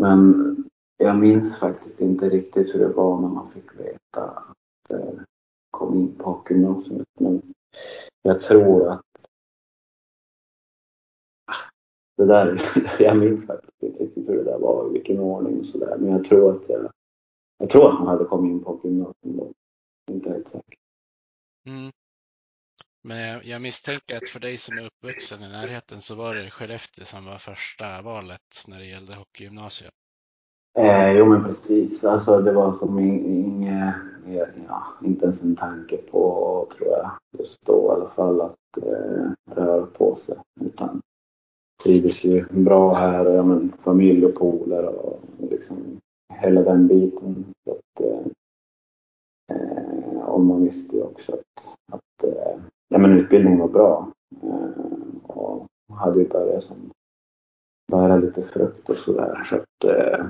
Men 0.00 0.56
jag 0.96 1.16
minns 1.16 1.58
faktiskt 1.58 2.00
inte 2.00 2.28
riktigt 2.28 2.74
hur 2.74 2.78
det 2.78 2.88
var 2.88 3.20
när 3.20 3.28
man 3.28 3.50
fick 3.50 3.80
veta 3.80 4.22
att 4.22 4.56
jag 4.88 5.24
kom 5.70 5.94
in 5.94 6.14
på 6.14 6.30
hockeygymnasiet. 6.30 7.08
Men 7.20 7.42
jag 8.22 8.40
tror 8.40 8.88
att 8.88 9.02
det 12.16 12.24
där, 12.24 12.62
jag 12.98 13.16
minns 13.16 13.46
faktiskt 13.46 13.82
inte 13.82 14.04
riktigt 14.04 14.28
hur 14.28 14.36
det 14.36 14.44
där 14.44 14.58
var, 14.58 14.90
i 14.90 14.92
vilken 14.92 15.18
ordning 15.18 15.58
och 15.58 15.66
sådär. 15.66 15.96
Men 15.98 16.12
jag 16.12 16.24
tror 16.24 16.50
att 16.50 16.68
jag, 16.68 16.90
jag 17.58 17.70
tror 17.70 17.88
att 17.88 17.98
man 17.98 18.08
hade 18.08 18.24
kommit 18.24 18.50
in 18.50 18.64
på 18.64 18.80
gymnasiet 18.84 19.16
då. 19.22 19.52
Inte 20.10 20.30
helt 20.30 20.48
säker. 20.48 20.78
Mm. 21.66 21.92
Men 23.02 23.40
jag 23.44 23.62
misstänker 23.62 24.16
att 24.16 24.28
för 24.28 24.40
dig 24.40 24.56
som 24.56 24.78
är 24.78 24.86
uppvuxen 24.86 25.42
i 25.42 25.48
närheten 25.48 26.00
så 26.00 26.14
var 26.14 26.34
det 26.34 26.50
Skellefteå 26.50 27.04
som 27.04 27.24
var 27.24 27.38
första 27.38 28.02
valet 28.02 28.64
när 28.68 28.78
det 28.78 28.86
gällde 28.86 29.14
hockeygymnasiet. 29.14 29.92
Eh, 30.78 31.12
jo 31.12 31.26
men 31.26 31.44
precis. 31.44 32.04
Alltså 32.04 32.40
det 32.40 32.52
var 32.52 32.72
som 32.72 32.98
inget, 32.98 33.94
ja, 34.66 34.84
inte 35.04 35.24
ens 35.24 35.42
en 35.42 35.56
tanke 35.56 35.96
på, 35.96 36.66
tror 36.76 36.88
jag, 36.90 37.10
just 37.38 37.66
då 37.66 37.86
i 37.86 37.90
alla 37.90 38.10
fall, 38.10 38.40
att 38.40 38.82
eh, 38.82 39.54
röra 39.54 39.86
på 39.86 40.16
sig. 40.16 40.36
Utan 40.60 41.02
trivdes 41.84 42.24
ju 42.24 42.46
bra 42.50 42.94
här, 42.94 43.26
ja, 43.26 43.42
men, 43.42 43.72
familj 43.82 44.26
och 44.26 44.34
polare 44.34 44.86
och 44.86 45.20
liksom 45.50 46.00
hela 46.34 46.62
den 46.62 46.88
biten. 46.88 47.44
Så 47.64 47.70
att, 47.70 48.00
eh, 48.00 48.26
eh, 49.56 50.18
och 50.18 50.40
man 50.40 50.64
visste 50.64 50.96
ju 50.96 51.02
också 51.02 51.32
att, 51.32 51.76
att 51.92 52.24
eh, 52.24 52.60
ja, 52.88 52.98
men 52.98 53.12
utbildningen 53.12 53.60
var 53.60 53.68
bra. 53.68 54.12
Eh, 54.42 54.68
och 55.22 55.66
hade 55.88 56.18
ju 56.18 56.28
börjat 56.28 56.64
som 56.64 56.90
bära 57.92 58.16
lite 58.16 58.42
frukt 58.42 58.88
och 58.88 58.96
sådär. 58.96 59.44
Så 59.44 59.56
att, 59.56 59.84
eh, 59.84 60.26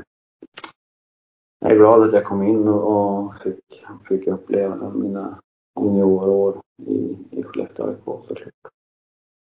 jag 1.60 1.72
är 1.72 1.76
glad 1.76 2.02
att 2.02 2.12
jag 2.12 2.24
kom 2.24 2.42
in 2.42 2.68
och 2.68 3.34
fick, 3.42 3.84
fick 4.08 4.26
uppleva 4.26 4.90
mina 4.90 5.40
juniorår 5.80 6.60
i, 6.82 7.16
i 7.30 7.42
Skellefteå 7.42 7.86
AIK 7.86 7.98
såklart. 8.04 8.38
Typ 8.38 8.54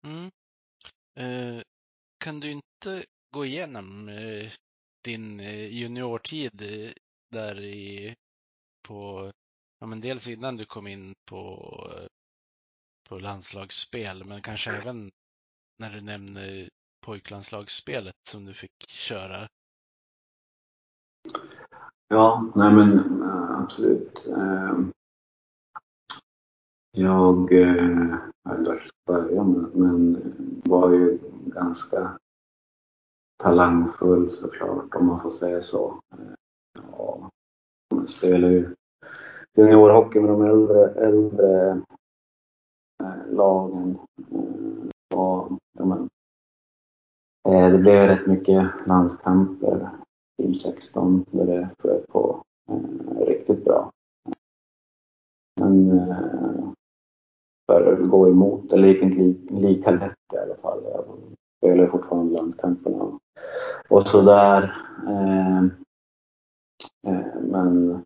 mm. 0.08 0.30
Eh, 1.20 1.62
kan 2.20 2.40
du 2.40 2.52
inte 2.52 3.06
gå 3.32 3.46
igenom 3.46 4.10
eh, 4.10 4.52
din 5.04 5.40
eh, 5.40 5.74
juniortid 5.74 6.62
eh, 6.62 6.92
där 7.32 7.60
i, 7.60 8.16
på, 8.88 9.32
ja 9.80 9.88
men 9.88 10.02
dels 10.02 10.28
innan 10.28 10.58
du 10.58 10.66
kom 10.66 10.88
in 10.88 11.14
på, 11.30 11.74
på 13.10 13.20
landslagsspel, 13.20 14.26
men 14.26 14.42
kanske 14.42 14.72
även 14.72 15.12
när 15.78 15.90
du 15.90 16.02
nämner 16.02 16.70
pojklandslagsspelet 17.06 18.16
som 18.30 18.46
du 18.46 18.54
fick 18.54 18.90
köra? 18.90 19.48
Ja, 22.08 22.52
nej 22.56 22.74
men 22.74 23.22
eh, 23.22 23.60
absolut. 23.60 24.26
Ehm, 24.28 24.92
jag, 26.92 27.52
jag 27.52 28.58
vet 28.58 28.60
inte 28.60 28.90
börja 29.06 29.44
med, 29.44 29.76
men 29.76 30.32
var 30.66 30.92
ju 30.92 31.19
ganska 31.50 32.18
talangfull 33.44 34.32
såklart, 34.32 34.96
om 34.96 35.06
man 35.06 35.22
får 35.22 35.30
säga 35.30 35.62
så. 35.62 36.00
Ja, 36.74 37.30
Spelar 38.08 38.50
ju 38.50 38.76
juniorhockey 39.54 40.20
med 40.20 40.30
de 40.30 40.42
äldre, 40.42 40.90
äldre 40.90 41.70
eh, 43.04 43.32
lagen. 43.32 43.98
Och, 45.16 45.52
ja, 45.78 45.86
men, 45.86 46.10
eh, 47.50 47.72
det 47.72 47.78
blev 47.78 48.08
rätt 48.08 48.28
mycket 48.28 48.72
landskamper, 48.86 49.90
Team 50.38 50.56
16, 50.56 51.26
där 51.32 51.46
det 51.46 51.70
flöt 51.80 52.08
på 52.08 52.44
eh, 52.70 53.26
riktigt 53.26 53.66
bra. 53.66 53.92
Men 55.60 55.90
för 57.66 57.94
att 57.94 58.10
gå 58.10 58.30
emot, 58.30 58.74
eller 58.74 58.88
gick 58.88 59.04
inte 59.04 59.54
lika 59.54 59.92
lätt 59.92 60.16
i 60.34 60.38
alla 60.38 60.56
fall. 60.56 60.84
Spelar 61.60 61.88
fortfarande 61.88 62.34
landskamperna 62.34 63.20
och 63.90 64.08
sådär. 64.08 64.78
Eh, 65.08 65.64
eh, 67.08 67.42
men 67.42 68.04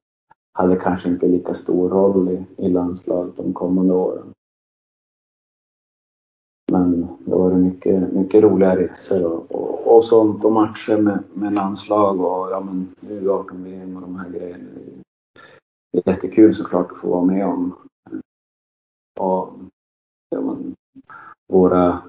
hade 0.54 0.76
kanske 0.76 1.10
inte 1.10 1.28
lika 1.28 1.54
stor 1.54 1.90
roll 1.90 2.30
i, 2.30 2.46
i 2.58 2.70
landslaget 2.70 3.38
de 3.38 3.54
kommande 3.54 3.94
åren. 3.94 4.34
Men 6.72 7.08
det 7.20 7.36
var 7.36 7.52
mycket, 7.52 8.14
mycket 8.14 8.44
roliga 8.44 8.76
resor 8.76 9.26
och, 9.26 9.52
och, 9.52 9.98
och 9.98 10.06
sånt 10.06 10.46
och 10.46 10.52
matcher 10.52 10.98
med, 10.98 11.24
med 11.34 11.54
landslag 11.54 12.22
och 12.22 12.52
ja 12.52 12.60
men 12.60 12.96
U18-VM 13.02 13.96
och 13.96 14.02
de 14.02 14.16
här 14.16 14.30
grejerna. 14.30 14.64
Det 15.92 16.08
är 16.08 16.14
jättekul 16.14 16.54
såklart 16.54 16.92
att 16.92 16.98
få 16.98 17.10
vara 17.10 17.26
med 17.26 17.46
om. 17.46 17.76
Och 19.20 19.54
ja, 20.30 20.42
men, 20.42 20.76
våra 21.48 22.02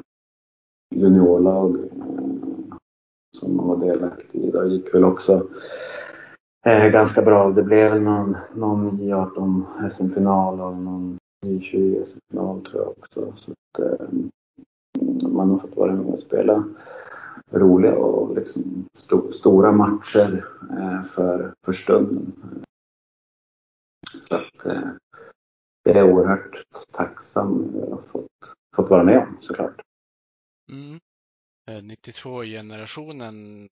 juniorlag 0.95 1.77
eh, 1.77 2.77
som 3.37 3.57
man 3.57 3.69
var 3.69 3.77
delaktig 3.77 4.41
i. 4.41 4.51
Det 4.51 4.69
gick 4.69 4.95
väl 4.95 5.05
också 5.05 5.47
eh, 6.67 6.89
ganska 6.89 7.23
bra. 7.23 7.51
Det 7.51 7.63
blev 7.63 8.03
någon, 8.03 8.37
någon 8.55 9.01
J18 9.01 9.89
SM-final 9.89 10.61
och 10.61 10.77
någon 10.77 11.19
J20 11.47 12.05
SM-final 12.05 12.65
tror 12.65 12.83
jag 12.83 12.89
också. 12.89 13.33
Så 13.37 13.53
att, 13.53 13.85
eh, 13.85 14.09
man 15.29 15.51
har 15.51 15.59
fått 15.59 15.77
vara 15.77 15.93
med 15.93 16.15
och 16.15 16.21
spela 16.21 16.65
roliga 17.51 17.95
och 17.97 18.35
liksom 18.35 18.89
st 18.95 19.33
stora 19.33 19.73
matcher 19.73 20.45
eh, 20.71 21.03
för, 21.03 21.55
för 21.65 21.73
stunden. 21.73 22.33
Så 24.21 24.35
att 24.35 24.67
eh, 24.67 24.89
det 25.85 25.91
är 25.91 26.13
oerhört 26.13 26.65
tacksam 26.93 27.77
att 27.83 27.91
ha 27.91 27.99
fått, 28.13 28.27
fått 28.77 28.91
vara 28.91 29.03
med 29.03 29.19
om 29.19 29.37
såklart. 29.41 29.81
Mm. 30.69 31.01
Eh, 31.67 31.83
92-generationen 31.83 33.69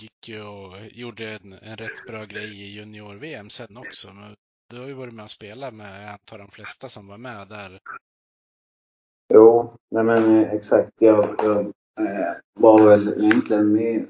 gick 0.00 0.28
ju 0.28 0.42
och 0.42 0.72
gjorde 0.92 1.30
en, 1.30 1.52
en 1.52 1.76
rätt 1.76 2.06
bra 2.08 2.24
grej 2.24 2.62
i 2.62 2.78
junior-VM 2.78 3.50
sen 3.50 3.76
också. 3.76 4.12
Men 4.12 4.34
du 4.70 4.80
har 4.80 4.86
ju 4.86 4.92
varit 4.92 5.14
med 5.14 5.22
och 5.22 5.30
spelat 5.30 5.74
med, 5.74 6.02
jag 6.02 6.10
antar, 6.10 6.38
de 6.38 6.48
flesta 6.48 6.88
som 6.88 7.06
var 7.06 7.18
med 7.18 7.48
där. 7.48 7.80
Jo, 9.34 9.76
nej 9.90 10.04
men 10.04 10.36
eh, 10.36 10.52
exakt. 10.52 10.92
Jag, 10.98 11.34
jag 11.38 11.60
eh, 12.00 12.32
var 12.54 12.88
väl 12.88 13.24
egentligen 13.24 13.72
med 13.72 14.06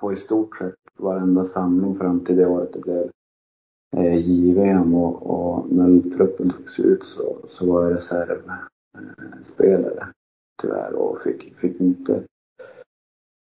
på 0.00 0.12
i 0.12 0.16
stort 0.16 0.56
sett 0.56 0.74
varenda 0.98 1.44
samling 1.44 1.98
fram 1.98 2.24
till 2.24 2.36
det 2.36 2.46
året 2.46 2.72
det 2.72 2.80
blev 2.80 3.10
eh, 3.96 4.14
JVM 4.14 4.94
och, 4.94 5.22
och 5.22 5.72
när 5.72 6.10
truppen 6.10 6.50
togs 6.50 6.78
ut 6.78 7.04
så, 7.04 7.38
så 7.48 7.72
var 7.72 7.84
jag 7.84 7.94
reservspelare 7.94 10.00
eh, 10.00 10.08
tyvärr 10.62 10.92
och 10.92 11.22
fick, 11.22 11.56
fick 11.56 11.80
inte 11.80 12.24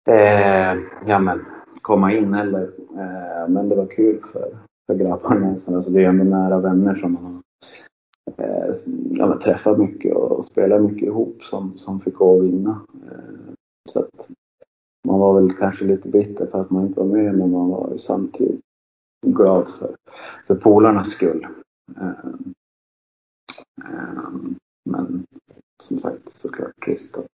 eh, 0.10 0.77
ja, 1.05 1.19
men, 1.19 1.45
komma 1.81 2.13
in 2.13 2.33
heller. 2.33 2.72
Eh, 2.89 3.50
men 3.50 3.69
det 3.69 3.75
var 3.75 3.86
kul 3.86 4.24
för, 4.31 4.57
för 4.88 4.95
grabbarna. 4.95 5.55
Alltså, 5.67 5.91
det 5.91 6.03
är 6.03 6.10
ändå 6.10 6.24
nära 6.24 6.60
vänner 6.60 6.95
som 6.95 7.13
man 7.13 7.24
har 7.24 7.41
eh, 8.45 8.75
ja, 9.12 9.39
träffat 9.39 9.79
mycket 9.79 10.15
och 10.15 10.45
spelat 10.45 10.81
mycket 10.81 11.07
ihop 11.07 11.43
som, 11.43 11.77
som 11.77 12.00
fick 12.00 12.15
gå 12.15 12.38
och 12.38 12.45
vinna. 12.45 12.81
Eh, 13.12 13.53
så 13.89 14.00
att 14.00 14.29
man 15.07 15.19
var 15.19 15.41
väl 15.41 15.53
kanske 15.53 15.86
lite 15.86 16.10
bitter 16.10 16.45
för 16.45 16.62
att 16.62 16.69
man 16.69 16.88
inte 16.88 17.00
var 17.00 17.07
med 17.07 17.38
men 17.38 17.51
man 17.51 17.69
var 17.69 17.89
ju 17.93 18.00
samtidigt 18.00 18.62
glad 19.25 19.67
för, 19.67 19.95
för 20.48 20.55
polarnas 20.55 21.10
skull. 21.10 21.48
Eh, 21.98 22.10
eh, 23.83 24.29
men 24.89 25.25
som 25.88 26.00
sagt 26.00 26.32
såklart 26.32 26.86
trist 26.86 27.18
att, 27.18 27.25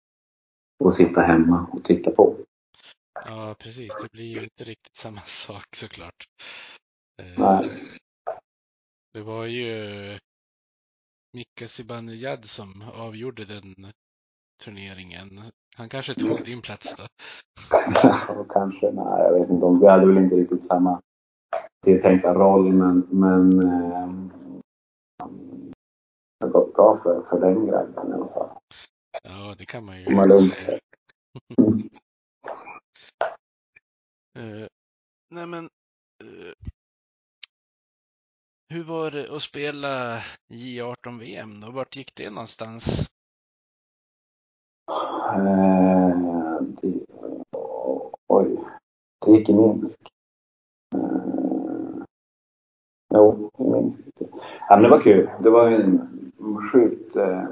att 0.85 0.93
sitta 0.93 1.21
hemma 1.21 1.67
och 1.71 1.83
titta 1.83 2.11
på. 2.11 2.35
Ja, 3.25 3.55
precis. 3.59 3.95
Det 4.03 4.11
blir 4.11 4.25
ju 4.25 4.43
inte 4.43 4.63
riktigt 4.63 4.95
samma 4.95 5.21
sak 5.21 5.75
såklart. 5.75 6.27
Nej. 7.37 7.63
Det 9.13 9.21
var 9.21 9.45
ju 9.45 9.75
Mika 11.33 11.67
Zibanejad 11.67 12.45
som 12.45 12.83
avgjorde 12.93 13.45
den 13.45 13.91
turneringen. 14.63 15.41
Han 15.77 15.89
kanske 15.89 16.13
tog 16.13 16.43
din 16.45 16.61
plats 16.61 16.95
då? 16.97 17.03
och 18.33 18.51
kanske, 18.51 18.91
nej 18.91 19.21
jag 19.23 19.39
vet 19.39 19.49
inte 19.49 19.65
om, 19.65 19.79
vi 19.79 19.87
hade 19.87 20.05
väl 20.05 20.17
inte 20.17 20.35
riktigt 20.35 20.63
samma 20.63 21.01
tilltänkta 21.83 22.33
roll 22.33 22.73
men, 22.73 23.07
men 23.09 23.61
eh, 23.61 24.09
har 26.39 26.47
gått 26.47 26.73
bra 26.73 26.99
för, 27.03 27.21
för 27.29 27.39
den 27.39 27.65
grabben 27.65 28.09
i 28.09 28.13
alla 28.13 28.27
fall. 28.27 28.49
Ja, 29.23 29.55
det 29.57 29.65
kan 29.65 29.85
man 29.85 30.01
ju 30.01 30.15
man 30.15 30.41
säga. 30.41 30.79
Eh, 34.37 34.67
nej 35.29 35.47
men, 35.47 35.65
eh, 36.23 36.69
hur 38.69 38.83
var 38.83 39.11
det 39.11 39.35
att 39.35 39.41
spela 39.41 40.21
J18 40.47 41.19
VM 41.19 41.61
då? 41.61 41.71
Vart 41.71 41.95
gick 41.95 42.15
det 42.15 42.29
någonstans? 42.29 43.09
Eh, 45.33 46.61
det, 46.61 47.05
oj, 48.27 48.59
det 49.25 49.31
gick 49.31 49.49
i 49.49 49.53
Minsk. 49.53 49.99
Eh, 50.95 52.03
jo, 53.13 53.51
i 53.59 53.63
Minsk. 53.63 53.99
Ja, 54.69 54.75
men 54.75 54.83
det 54.83 54.89
var 54.89 55.01
kul. 55.01 55.29
Det 55.43 55.49
var 55.49 55.71
en 55.71 56.28
sjukt 56.71 57.15
eh, 57.15 57.49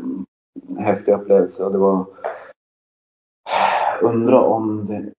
häftig 0.77 1.13
upplevelse 1.13 1.65
och 1.65 1.72
det 1.72 1.77
var 1.77 2.06
Undra 4.01 4.41
om 4.41 4.86
det 4.86 5.13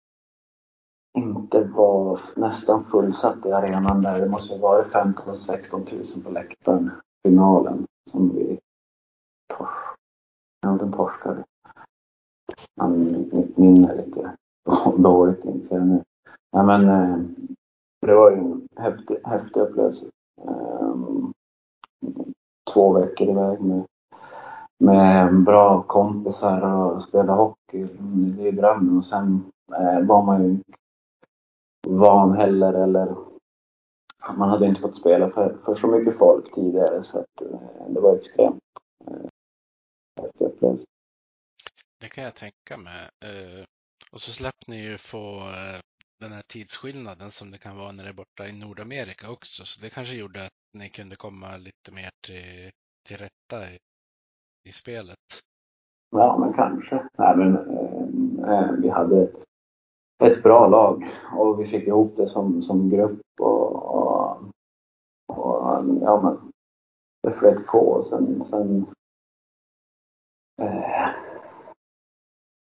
inte 1.18 1.64
var 1.64 2.22
nästan 2.36 2.86
fullsatt 2.86 3.46
i 3.46 3.52
arenan 3.52 4.02
där. 4.02 4.22
Det 4.22 4.30
måste 4.30 4.54
ha 4.54 4.62
varit 4.62 4.92
15 4.92 5.38
16 5.38 5.88
000 5.92 6.24
på 6.24 6.30
läktaren. 6.30 6.92
Finalen 7.24 7.86
som 8.12 8.36
vi 8.36 8.60
torskade. 9.54 9.96
ja, 10.62 10.70
den 10.70 10.92
torskade. 10.92 11.44
Man, 12.76 13.12
mitt 13.32 13.58
minne 13.58 13.92
är 13.92 14.06
lite 14.06 14.36
dåligt 14.98 15.46
inser 15.46 15.76
jag 15.76 15.88
nu. 15.88 16.04
Ja, 16.52 16.64
men, 16.64 16.90
eh, 16.90 17.20
det 18.02 18.16
var 18.16 18.32
ju 18.32 18.38
en 18.38 18.68
häftig, 18.76 19.18
häftig 19.24 19.60
upplevelse. 19.60 20.06
Um, 20.42 21.34
två 22.74 22.94
veckor 22.94 23.30
iväg 23.30 23.62
med, 23.62 23.86
med 24.78 25.44
bra 25.44 25.84
kompisar 25.84 26.62
och 26.62 27.04
spela 27.04 27.34
hockey. 27.34 27.88
Det 28.38 28.48
är 28.48 28.52
drömmen. 28.52 28.98
Och 28.98 29.06
sen 29.06 29.52
eh, 29.74 30.02
var 30.02 30.24
man 30.24 30.44
ju 30.44 30.50
inte 30.50 30.72
van 31.88 32.38
heller 32.38 32.74
eller 32.74 33.16
man 34.38 34.50
hade 34.50 34.66
inte 34.66 34.82
fått 34.82 34.98
spela 34.98 35.30
för, 35.30 35.58
för 35.66 35.76
så 35.76 35.88
mycket 35.88 36.18
folk 36.18 36.56
tidigare 36.56 37.04
så 37.04 37.20
att 37.20 37.42
eh, 37.42 37.88
det 37.90 38.00
var 38.00 38.16
extremt 38.16 38.64
eh, 39.08 39.30
häftig 40.22 40.46
upplevelse. 40.46 40.86
Det 42.00 42.10
kan 42.10 42.24
jag 42.24 42.36
tänka 42.36 42.78
mig. 42.78 43.02
Eh, 43.04 43.66
och 44.12 44.22
så 44.22 44.32
släppte 44.32 44.72
ni 44.72 44.84
ju 44.84 44.98
få 44.98 45.40
eh, 45.40 45.80
den 46.20 46.32
här 46.32 46.44
tidsskillnaden 46.48 47.32
som 47.32 47.52
det 47.52 47.58
kan 47.58 47.78
vara 47.78 47.92
när 47.92 48.04
det 48.04 48.10
är 48.10 48.14
borta 48.14 48.48
i 48.48 48.60
Nordamerika 48.60 49.32
också. 49.32 49.66
Så 49.66 49.82
det 49.82 49.90
kanske 49.90 50.16
gjorde 50.16 50.46
att 50.46 50.57
ni 50.78 50.90
kunde 50.90 51.16
komma 51.16 51.58
lite 51.58 51.92
mer 51.92 52.10
till, 52.28 52.72
till 53.08 53.18
rätta 53.18 53.72
i, 53.72 53.78
i 54.70 54.72
spelet. 54.72 55.18
Ja, 56.10 56.38
men 56.38 56.54
kanske. 56.54 57.08
Nej, 57.18 57.38
men 57.38 57.56
eh, 57.58 58.54
eh, 58.54 58.72
vi 58.72 58.90
hade 58.90 59.24
ett, 59.24 59.36
ett 60.24 60.44
bra 60.44 60.68
lag 60.68 61.08
och 61.34 61.62
vi 61.62 61.68
fick 61.68 61.88
ihop 61.88 62.14
det 62.18 62.30
som, 62.30 62.64
som 62.64 62.90
grupp 62.90 63.22
och, 63.42 63.76
och, 63.96 64.38
och 65.28 65.86
ja, 66.02 66.22
men 66.22 66.52
det 67.24 67.40
flöt 67.40 67.66
på 67.66 67.80
och 67.80 68.06
sen, 68.06 68.46
sen 68.46 68.86
eh, 70.62 71.10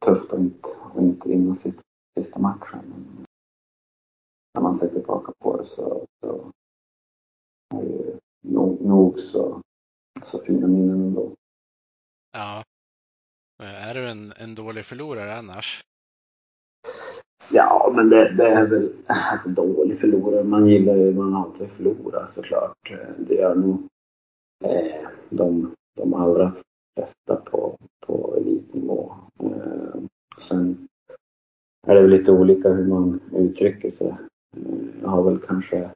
tufft 0.05 0.33
att 0.33 0.39
inte, 0.39 0.69
att 0.81 0.97
inte 0.97 1.29
vinna 1.29 1.55
sista, 1.55 1.81
sista 2.19 2.39
matchen. 2.39 2.79
Men 2.87 3.25
när 4.53 4.61
man 4.61 4.79
ser 4.79 4.89
tillbaka 4.89 5.31
på 5.39 5.57
det 5.57 5.65
så, 5.65 6.05
så 6.21 6.51
är 7.75 7.81
det 7.81 7.89
ju 7.89 8.00
nog, 8.41 8.81
nog 8.81 9.19
så, 9.19 9.61
så 10.25 10.39
fina 10.39 10.67
minnen 10.67 11.01
ändå. 11.01 11.33
Ja. 12.31 12.63
Är 13.63 13.93
du 13.93 14.09
en, 14.09 14.33
en 14.37 14.55
dålig 14.55 14.85
förlorare 14.85 15.35
annars? 15.35 15.83
Ja, 17.51 17.91
men 17.95 18.09
det, 18.09 18.33
det 18.33 18.47
är 18.47 18.67
väl 18.67 18.93
alltså, 19.05 19.49
dålig 19.49 19.99
förlorare. 19.99 20.43
Man 20.43 20.67
gillar 20.67 20.95
ju, 20.95 21.13
man 21.13 21.35
alltid 21.35 21.69
förlorat 21.69 22.33
såklart. 22.35 22.93
Det 23.17 23.35
gör 23.35 23.55
nog 23.55 23.87
eh, 24.63 25.09
de, 25.29 25.75
de 25.95 26.13
allra 26.13 26.53
flesta 26.95 27.35
på, 27.35 27.77
på 28.05 28.35
elitnivå. 28.37 29.13
Eh, 29.43 30.01
sen 30.39 30.87
är 31.87 31.95
det 31.95 32.01
väl 32.01 32.11
lite 32.11 32.31
olika 32.31 32.69
hur 32.69 32.87
man 32.87 33.19
uttrycker 33.33 33.89
sig. 33.89 34.07
Eh, 34.57 35.01
jag 35.01 35.09
har 35.09 35.23
väl 35.23 35.39
kanske 35.39 35.91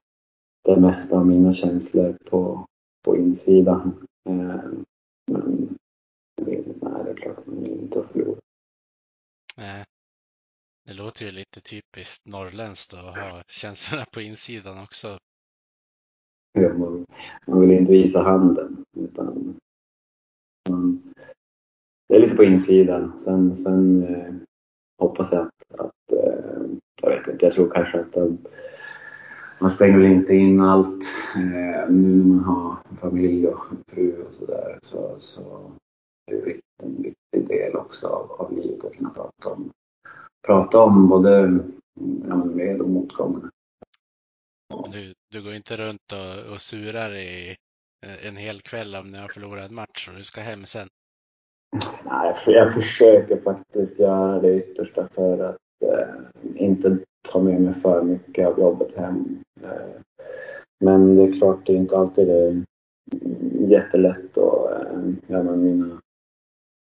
det 0.66 0.80
mesta 0.80 1.18
av 1.18 1.28
mina 1.28 1.54
känslor 1.54 2.18
på, 2.26 2.66
på 3.04 3.18
insidan. 3.18 4.08
Eh, 4.30 4.62
men 5.32 5.78
nej, 6.42 6.64
det 6.78 7.12
är 7.12 7.16
klart 7.16 7.38
att 7.38 7.48
man 7.48 7.64
vill 7.64 7.72
inte 7.72 8.00
att 8.00 8.12
förlora. 8.12 8.40
Nej. 9.58 9.86
Det 10.86 10.94
låter 10.94 11.26
ju 11.26 11.32
lite 11.32 11.62
typiskt 11.62 12.26
norrländskt 12.26 12.94
att 12.94 13.18
ha 13.18 13.44
känslorna 13.48 14.06
på 14.14 14.22
insidan 14.22 14.84
också. 14.84 15.18
Ja, 16.54 16.74
man, 16.74 17.06
man 17.48 17.62
vill 17.62 17.72
inte 17.72 17.92
visa 17.92 18.22
handen. 18.22 18.86
Utan 18.98 19.60
man, 20.70 21.14
det 22.08 22.16
är 22.16 22.20
lite 22.20 22.36
på 22.36 22.44
insidan. 22.44 23.20
Sen, 23.20 23.56
sen 23.56 24.04
eh, 24.04 24.34
hoppas 24.98 25.32
jag 25.32 25.42
att, 25.42 25.80
att 25.80 26.12
eh, 26.12 26.66
jag 27.02 27.10
vet 27.10 27.28
inte, 27.28 27.46
jag 27.46 27.54
tror 27.54 27.72
kanske 27.72 28.00
att 28.00 28.14
de, 28.14 28.38
man 29.66 29.72
stänger 29.72 29.98
väl 29.98 30.12
inte 30.12 30.34
in 30.34 30.60
allt. 30.60 31.04
Eh, 31.36 31.90
nu 31.90 32.24
man 32.24 32.44
har 32.44 32.78
familj 33.02 33.48
och 33.48 33.66
fru 33.88 34.24
och 34.24 34.34
sådär 34.34 34.80
så, 34.82 35.16
så 35.20 35.72
är 36.32 36.36
det 36.36 36.62
en 36.84 37.02
viktig 37.02 37.48
del 37.48 37.76
också 37.76 38.08
av, 38.08 38.32
av 38.32 38.54
livet 38.54 38.86
att 38.86 38.96
kunna 38.96 39.10
prata 39.10 39.50
om, 39.50 39.72
prata 40.48 40.80
om 40.80 41.10
både 41.10 41.60
ja, 42.28 42.36
med 42.36 42.82
och 42.82 42.90
motgångar. 42.90 43.50
Men 44.82 44.92
du, 44.92 45.14
du 45.32 45.44
går 45.44 45.54
inte 45.54 45.78
runt 45.78 46.12
och, 46.12 46.54
och 46.54 46.62
surar 46.62 47.16
i 47.16 47.56
eh, 48.06 48.28
en 48.28 48.38
hel 48.38 48.62
kväll 48.62 48.96
om 48.96 49.12
ni 49.12 49.18
har 49.18 49.28
förlorat 49.28 49.70
en 49.70 49.76
match 49.76 50.10
och 50.10 50.18
du 50.18 50.24
ska 50.24 50.42
hem 50.42 50.66
sen. 50.66 50.88
Nej, 52.06 52.36
jag 52.48 52.74
försöker 52.74 53.42
faktiskt 53.42 54.00
göra 54.00 54.40
det 54.40 54.58
yttersta 54.58 55.08
för 55.16 55.40
att 55.40 55.58
eh, 55.86 56.16
inte 56.56 56.98
ta 57.32 57.44
med 57.44 57.62
mig 57.62 57.74
för 57.74 58.04
mycket 58.04 58.48
av 58.48 58.60
jobbet 58.60 58.96
hem. 58.96 59.40
Men 60.80 61.16
det 61.16 61.24
är 61.24 61.34
klart, 61.34 61.66
det 61.66 61.74
är 61.74 61.78
inte 61.78 61.98
alltid 61.98 62.28
det 62.28 62.34
är 62.34 62.64
jättelätt. 63.68 64.38
Och, 64.38 64.70
ja, 65.28 65.44
men 65.44 65.64
mina, 65.64 66.02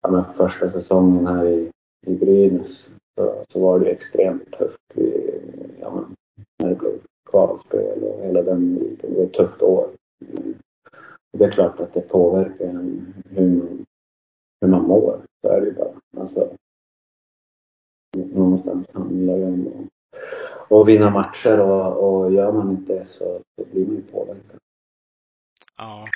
ja, 0.02 0.10
men 0.10 0.24
första 0.36 0.72
säsongen 0.72 1.26
här 1.26 1.46
i, 1.46 1.70
i 2.06 2.14
Brynäs 2.14 2.92
så, 3.14 3.44
så 3.52 3.60
var 3.60 3.80
det 3.80 3.90
extremt 3.90 4.50
tufft. 4.50 4.98
I, 4.98 5.30
ja, 5.80 5.94
men, 5.94 6.04
när 6.58 6.68
det 6.68 6.80
blev 6.80 6.98
kvalspel 7.30 8.02
och 8.02 8.24
hela 8.24 8.42
den 8.42 8.74
biten. 8.74 9.10
Det 9.10 9.16
var 9.16 9.24
ett 9.24 9.32
tufft 9.32 9.62
år. 9.62 9.88
Mm. 10.20 10.54
Det 11.38 11.44
är 11.44 11.50
klart 11.50 11.80
att 11.80 11.94
det 11.94 12.00
påverkar 12.00 12.64
en 12.64 13.14
hur 13.28 13.48
man 13.48 13.84
hur 14.60 14.68
man 14.68 14.86
mår. 14.86 15.20
Så 15.40 15.48
är 15.48 15.60
det 15.60 15.66
ju 15.66 15.74
bara. 15.74 15.92
Alltså, 16.16 16.48
någonstans 18.16 18.90
handlar 18.92 19.38
det 19.38 19.46
om 19.46 19.88
och 20.70 20.88
vinna 20.88 21.10
matcher 21.10 21.60
och, 21.60 22.08
och 22.08 22.32
gör 22.32 22.52
man 22.52 22.70
inte 22.70 22.92
det 22.92 23.06
så, 23.08 23.42
så 23.56 23.64
blir 23.64 23.86
man 23.86 23.96
ju 23.96 24.02
påverkad. 24.02 24.58
Ja. 25.76 26.08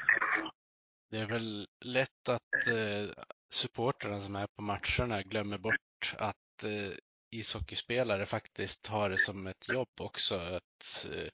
Det 1.11 1.19
är 1.19 1.27
väl 1.27 1.67
lätt 1.85 2.29
att 2.29 2.69
eh, 2.69 3.25
supportrarna 3.55 4.21
som 4.21 4.37
är 4.37 4.47
på 4.57 4.62
matcherna 4.62 5.23
glömmer 5.23 5.59
bort 5.59 6.14
att 6.19 6.64
eh, 6.64 6.97
ishockeyspelare 7.31 8.27
faktiskt 8.27 8.87
har 8.87 9.11
det 9.11 9.19
som 9.19 9.47
ett 9.47 9.69
jobb 9.69 10.01
också. 10.01 10.35
Att, 10.35 11.07
eh, 11.14 11.29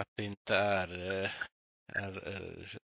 att 0.00 0.08
det 0.16 0.24
inte 0.24 0.56
är, 0.56 1.22
eh, 1.22 1.30
är, 1.92 2.28
är 2.28 2.78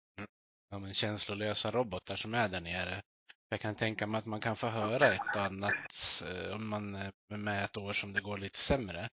ja, 0.69 0.79
men 0.79 0.93
känslolösa 0.93 1.71
robotar 1.71 2.15
som 2.15 2.33
är 2.33 2.49
där 2.49 2.61
nere. 2.61 3.01
Jag 3.49 3.59
kan 3.59 3.75
tänka 3.75 4.07
mig 4.07 4.19
att 4.19 4.25
man 4.25 4.41
kan 4.41 4.55
få 4.55 4.67
höra 4.67 5.07
ett 5.07 5.35
och 5.35 5.41
annat 5.41 6.23
eh, 6.25 6.55
om 6.55 6.69
man 6.69 6.95
är 6.95 7.37
med 7.37 7.65
ett 7.65 7.77
år 7.77 7.93
som 7.93 8.13
det 8.13 8.21
går 8.21 8.37
lite 8.37 8.57
sämre. 8.57 9.09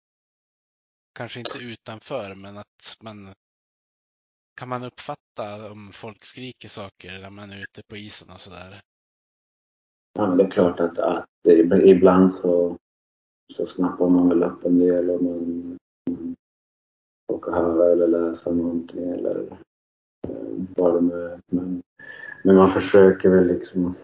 Kanske 1.13 1.41
inte 1.41 1.59
utanför, 1.59 2.35
men 2.35 2.59
att 2.59 2.97
man 3.03 3.35
kan 4.55 4.69
man 4.69 4.85
uppfatta 4.85 5.73
om 5.73 5.91
folk 5.93 6.25
skriker 6.25 6.69
saker 6.69 7.19
när 7.19 7.31
man 7.31 7.51
är 7.51 7.63
ute 7.63 7.83
på 7.89 7.97
isen 7.97 8.29
och 8.35 8.41
sådär. 8.41 8.81
Ja, 10.13 10.27
men 10.27 10.39
det 10.39 10.45
är 10.45 10.51
klart 10.51 10.81
att, 10.81 10.99
att 10.99 11.29
ibland 11.85 12.35
så, 12.35 12.77
så 13.57 13.67
snappar 13.67 14.09
man 14.09 14.29
väl 14.29 14.43
upp 14.43 14.65
en 14.65 14.79
del 14.79 15.11
och 15.11 15.23
man, 15.23 15.79
man 16.11 16.37
råkar 17.33 17.53
höra 17.53 17.93
eller 17.93 18.09
läsa 18.09 18.53
någonting 18.53 19.11
eller 19.11 19.59
eh, 20.29 20.65
vad 20.77 20.95
det 20.95 21.01
nu 21.01 21.25
är. 21.25 21.41
Men, 21.47 21.83
men 22.45 22.57
man 22.57 22.71
försöker 22.71 23.29
väl 23.29 23.47
liksom 23.47 23.95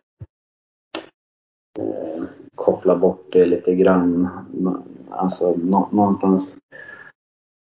eh, 1.78 2.24
koppla 2.54 2.96
bort 2.96 3.32
det 3.32 3.46
lite 3.46 3.74
grann. 3.74 4.28
Alltså 5.10 5.56
nå, 5.56 5.88
någonstans 5.92 6.58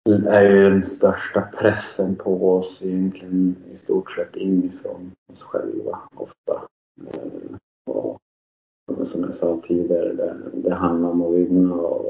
är 0.07 0.41
ju 0.41 0.69
den 0.69 0.85
största 0.85 1.41
pressen 1.41 2.15
på 2.15 2.51
oss 2.55 2.81
egentligen 2.81 3.55
i 3.71 3.75
stort 3.75 4.11
sett 4.11 4.35
inifrån 4.35 5.11
oss 5.33 5.43
själva 5.43 5.99
ofta. 6.15 6.67
Eh, 7.07 7.55
och, 7.89 8.19
som 9.07 9.23
jag 9.23 9.35
sa 9.35 9.61
tidigare, 9.67 10.13
det, 10.13 10.51
det 10.53 10.73
handlar 10.73 11.09
om 11.09 11.21
att 11.21 11.33
vinna 11.33 11.75
och 11.75 12.07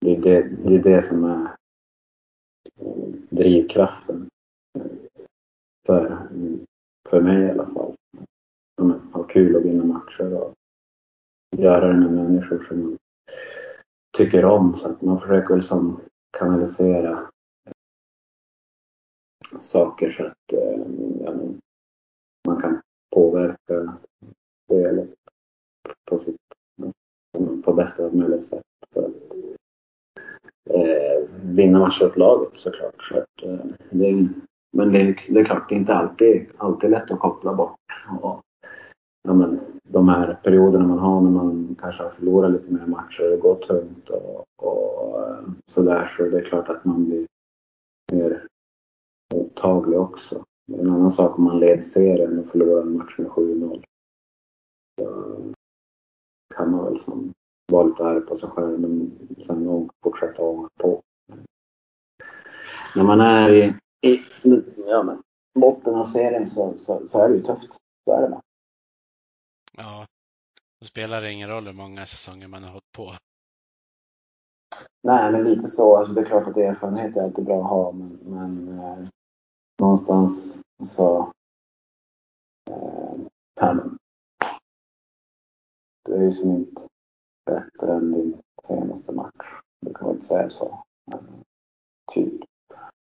det 0.00 0.16
är 0.16 0.20
det, 0.20 0.42
det, 0.42 0.74
är 0.74 0.82
det 0.82 1.08
som 1.08 1.24
är 1.24 1.56
eh, 2.80 3.08
drivkraften 3.30 4.28
för, 5.86 6.28
för 7.08 7.20
mig 7.20 7.42
i 7.42 7.50
alla 7.50 7.66
fall. 7.66 7.94
Ha 9.12 9.22
kul 9.22 9.56
och 9.56 9.64
vinna 9.64 9.84
matcher 9.84 10.34
och 10.34 10.54
göra 11.56 11.86
det 11.86 11.98
med 11.98 12.12
människor 12.12 12.58
som 12.58 12.82
man 12.82 12.98
tycker 14.24 14.44
om. 14.44 14.76
Så 14.76 14.88
att 14.88 15.02
man 15.02 15.20
försöker 15.20 15.56
liksom 15.56 16.00
kanalisera 16.38 17.30
saker 19.60 20.10
så 20.10 20.26
att 20.26 20.52
eh, 20.52 20.82
ja, 21.24 21.34
man 22.46 22.60
kan 22.62 22.80
påverka 23.14 23.98
spelet 24.64 25.14
på 26.10 26.18
sitt 26.18 26.36
på 27.64 27.72
bästa 27.72 28.10
möjliga 28.12 28.42
sätt. 28.42 28.62
För 28.94 29.02
att, 29.02 29.14
eh, 30.70 31.28
vinna 31.42 31.78
matcher 31.78 32.06
åt 32.06 32.16
laget 32.16 32.58
såklart. 32.58 33.02
Så 33.02 33.18
att, 33.18 33.42
eh, 33.42 33.66
det 33.90 34.08
är, 34.08 34.28
men 34.72 34.92
det 34.92 35.00
är, 35.00 35.16
det 35.28 35.40
är 35.40 35.44
klart, 35.44 35.68
det 35.68 35.74
är 35.74 35.78
inte 35.78 35.94
alltid, 35.94 36.46
alltid 36.56 36.90
lätt 36.90 37.10
att 37.10 37.20
koppla 37.20 37.54
bort. 37.54 37.78
Och, 38.20 38.42
ja, 39.22 39.34
men, 39.34 39.60
de 39.82 40.08
här 40.08 40.38
perioderna 40.42 40.86
man 40.86 40.98
har 40.98 41.20
när 41.20 41.30
man 41.30 41.76
kanske 41.80 42.02
har 42.02 42.10
förlorat 42.10 42.52
lite 42.52 42.72
mer 42.72 42.86
matcher 42.86 43.24
och 43.24 43.30
det 43.30 43.36
går 43.36 43.54
tungt 43.54 44.08
och, 44.08 44.44
och 44.56 45.20
eh, 45.22 45.44
sådär 45.66 46.12
så 46.16 46.22
det 46.22 46.38
är 46.38 46.44
klart 46.44 46.68
att 46.68 46.84
man 46.84 47.04
blir 47.04 47.26
mer 48.12 48.46
mottaglig 49.34 50.00
också. 50.00 50.44
Det 50.66 50.76
är 50.76 50.80
en 50.80 50.90
annan 50.90 51.10
sak 51.10 51.38
om 51.38 51.44
man 51.44 51.60
leder 51.60 51.82
serien 51.82 52.38
och 52.38 52.46
förlorar 52.46 52.82
en 52.82 52.96
match 52.96 53.18
med 53.18 53.26
7-0. 53.26 53.82
Så 55.00 55.36
kan 56.54 56.70
man 56.70 56.84
väl 56.84 57.00
som 57.00 57.32
vara 57.72 57.86
lite 57.86 58.04
arg 58.04 58.20
på 58.20 58.38
sig 58.38 58.48
själv 58.48 58.80
men 58.80 59.10
sen 59.46 59.90
fortsätta 60.02 60.42
ånga 60.42 60.68
på. 60.78 61.02
När 62.96 63.04
man 63.04 63.20
är 63.20 63.50
i, 63.50 63.74
i 64.02 64.20
ja, 64.88 65.02
men, 65.02 65.22
botten 65.54 65.94
av 65.94 66.04
serien 66.04 66.50
så, 66.50 66.74
så, 66.78 67.08
så 67.08 67.20
är 67.20 67.28
det 67.28 67.34
ju 67.34 67.42
tufft. 67.42 67.76
Så 68.04 68.12
är 68.12 68.22
det 68.22 68.28
bara. 68.28 68.40
Ja, 69.82 70.06
då 70.80 70.86
spelar 70.86 71.20
det 71.20 71.32
ingen 71.32 71.50
roll 71.50 71.66
hur 71.66 71.74
många 71.74 72.06
säsonger 72.06 72.48
man 72.48 72.62
har 72.62 72.70
hållit 72.70 72.92
på. 72.92 73.12
Nej, 75.02 75.32
men 75.32 75.44
lite 75.44 75.68
så. 75.68 75.96
Alltså, 75.96 76.12
det 76.12 76.20
är 76.20 76.24
klart 76.24 76.48
att 76.48 76.56
erfarenhet 76.56 77.16
är 77.16 77.22
alltid 77.22 77.44
bra 77.44 77.62
att 77.62 77.70
ha, 77.70 77.92
men, 77.92 78.18
men 78.22 78.78
eh, 78.78 79.08
någonstans 79.80 80.60
så... 80.84 81.32
Eh, 82.70 83.74
du 86.04 86.14
är 86.14 86.22
ju 86.22 86.32
som 86.32 86.50
inte 86.50 86.82
bättre 87.46 87.92
än 87.94 88.12
din 88.12 88.42
senaste 88.68 89.12
match. 89.12 89.46
Du 89.80 89.94
kan 89.94 90.06
väl 90.06 90.16
inte 90.16 90.28
säga 90.28 90.50
så. 90.50 90.84
Men, 91.06 91.44
typ. 92.12 92.40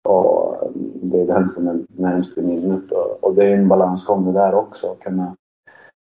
Och 0.04 0.56
eh, 0.56 0.72
det 1.02 1.22
är 1.22 1.28
den 1.28 1.50
som 1.50 1.68
är 1.68 1.86
närmst 1.88 2.38
i 2.38 2.42
minnet. 2.42 2.92
Och, 2.92 3.24
och 3.24 3.36
det 3.36 3.46
är 3.46 3.58
en 3.58 3.68
balansgång 3.68 4.26
det 4.26 4.32
där 4.32 4.54
också. 4.54 4.96
Kunna 4.96 5.36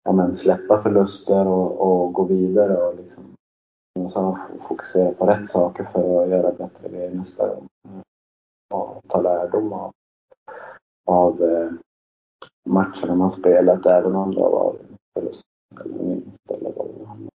ja, 0.04 0.12
men 0.12 0.36
släppa 0.36 0.82
förluster 0.82 1.48
och, 1.48 1.82
och 1.82 2.14
gå 2.14 2.24
vidare 2.24 2.78
och 2.78 2.96
liksom, 2.96 3.36
så 4.10 4.40
fokusera 4.68 5.14
på 5.14 5.26
rätt 5.26 5.50
saker 5.50 5.84
för 5.84 6.24
att 6.24 6.30
göra 6.30 6.52
bättre 6.52 6.90
grejer 6.90 7.12
nästa 7.12 7.48
gång. 7.48 7.68
Och 8.74 9.04
ta 9.08 9.22
lärdom 9.22 9.74
av, 9.74 9.92
av 11.06 11.44
eh, 11.44 11.72
matcherna 12.66 13.16
man 13.16 13.32
spelat 13.32 13.86
även 13.86 14.16
om 14.16 14.36
det 14.36 14.42
har 14.42 14.50
varit 14.50 14.82
förlust 15.14 15.42
eller 15.86 15.98
vinst 15.98 16.52
eller 16.52 16.72
vad 16.76 16.88
det 16.88 17.06
handlar 17.06 17.32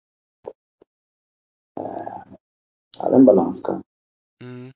eh, 1.79 2.23
Ja, 2.99 3.09
det 3.09 3.15
är 3.15 3.19
en 3.19 3.25
balansgång. 3.25 3.83
Mm. 4.43 4.71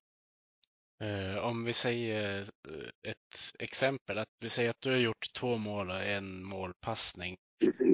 Eh, 1.04 1.38
om 1.46 1.64
vi 1.64 1.74
säger 1.74 2.42
eh, 2.42 3.12
ett 3.12 3.60
exempel, 3.60 4.18
att 4.18 4.28
vi 4.40 4.50
säger 4.50 4.70
att 4.70 4.82
du 4.82 4.92
har 4.92 4.98
gjort 4.98 5.34
två 5.40 5.58
mål 5.58 5.90
och 5.90 6.04
en 6.04 6.44
målpassning. 6.44 7.36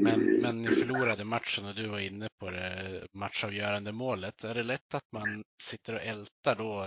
Men, 0.06 0.42
men 0.42 0.62
ni 0.62 0.68
förlorade 0.68 1.24
matchen 1.24 1.66
och 1.66 1.76
du 1.76 1.88
var 1.88 2.00
inne 2.00 2.28
på 2.40 2.52
det 2.52 3.08
matchavgörande 3.14 3.92
målet. 3.92 4.44
Är 4.44 4.54
det 4.54 4.64
lätt 4.64 4.96
att 4.96 5.12
man 5.12 5.44
sitter 5.64 5.94
och 5.94 6.02
ältar 6.02 6.56
då 6.56 6.86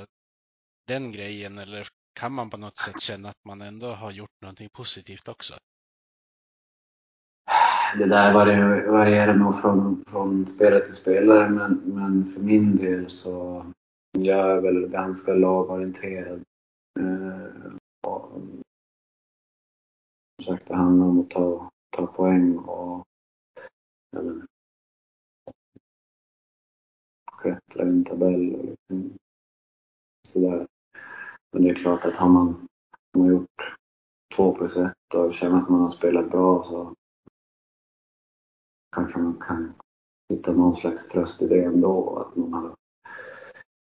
den 0.86 1.12
grejen 1.12 1.58
eller 1.58 1.88
kan 2.20 2.32
man 2.32 2.50
på 2.50 2.56
något 2.56 2.78
sätt 2.78 3.00
känna 3.00 3.28
att 3.28 3.44
man 3.44 3.60
ändå 3.60 3.86
har 3.86 4.10
gjort 4.10 4.42
någonting 4.42 4.68
positivt 4.72 5.28
också? 5.28 5.54
Det 7.98 8.06
där 8.06 8.32
varierar 8.90 9.34
nog 9.34 9.60
från, 9.60 10.04
från 10.08 10.46
spelare 10.46 10.86
till 10.86 10.94
spelare 10.94 11.48
men, 11.48 11.82
men 11.84 12.32
för 12.32 12.40
min 12.40 12.76
del 12.76 13.10
så 13.10 13.66
jag 14.18 14.50
är 14.50 14.60
väl 14.60 14.88
ganska 14.88 15.34
lagorienterad. 15.34 16.42
Eh, 17.00 17.72
och, 18.06 18.40
som 20.42 20.56
sagt, 20.56 20.68
det 20.68 20.74
handlar 20.74 21.06
om 21.06 21.20
att 21.20 21.30
ta 21.30 21.70
ta 21.98 22.06
poäng 22.06 22.56
och 22.56 23.07
eller 24.16 24.32
men, 24.32 24.46
klättra 27.42 27.84
i 27.84 27.88
en 27.88 28.04
tabell 28.04 28.54
och 28.54 28.64
liksom, 28.64 29.18
sådär. 30.28 30.66
Men 31.52 31.62
det 31.62 31.70
är 31.70 31.74
klart 31.74 32.04
att 32.04 32.14
har 32.14 32.28
man, 32.28 32.68
har 33.12 33.20
man 33.20 33.28
gjort 33.28 33.76
två 34.36 34.54
plus 34.54 34.76
ett 34.76 35.14
och 35.14 35.34
känner 35.34 35.58
att 35.58 35.68
man 35.68 35.80
har 35.80 35.90
spelat 35.90 36.30
bra 36.30 36.64
så 36.64 36.94
kanske 38.96 39.18
man 39.18 39.34
kan 39.34 39.74
hitta 40.28 40.52
någon 40.52 40.74
slags 40.76 41.08
tröst 41.08 41.42
i 41.42 41.48
det 41.48 41.64
ändå. 41.64 42.16
Att 42.18 42.36
man 42.36 42.52
har 42.52 42.74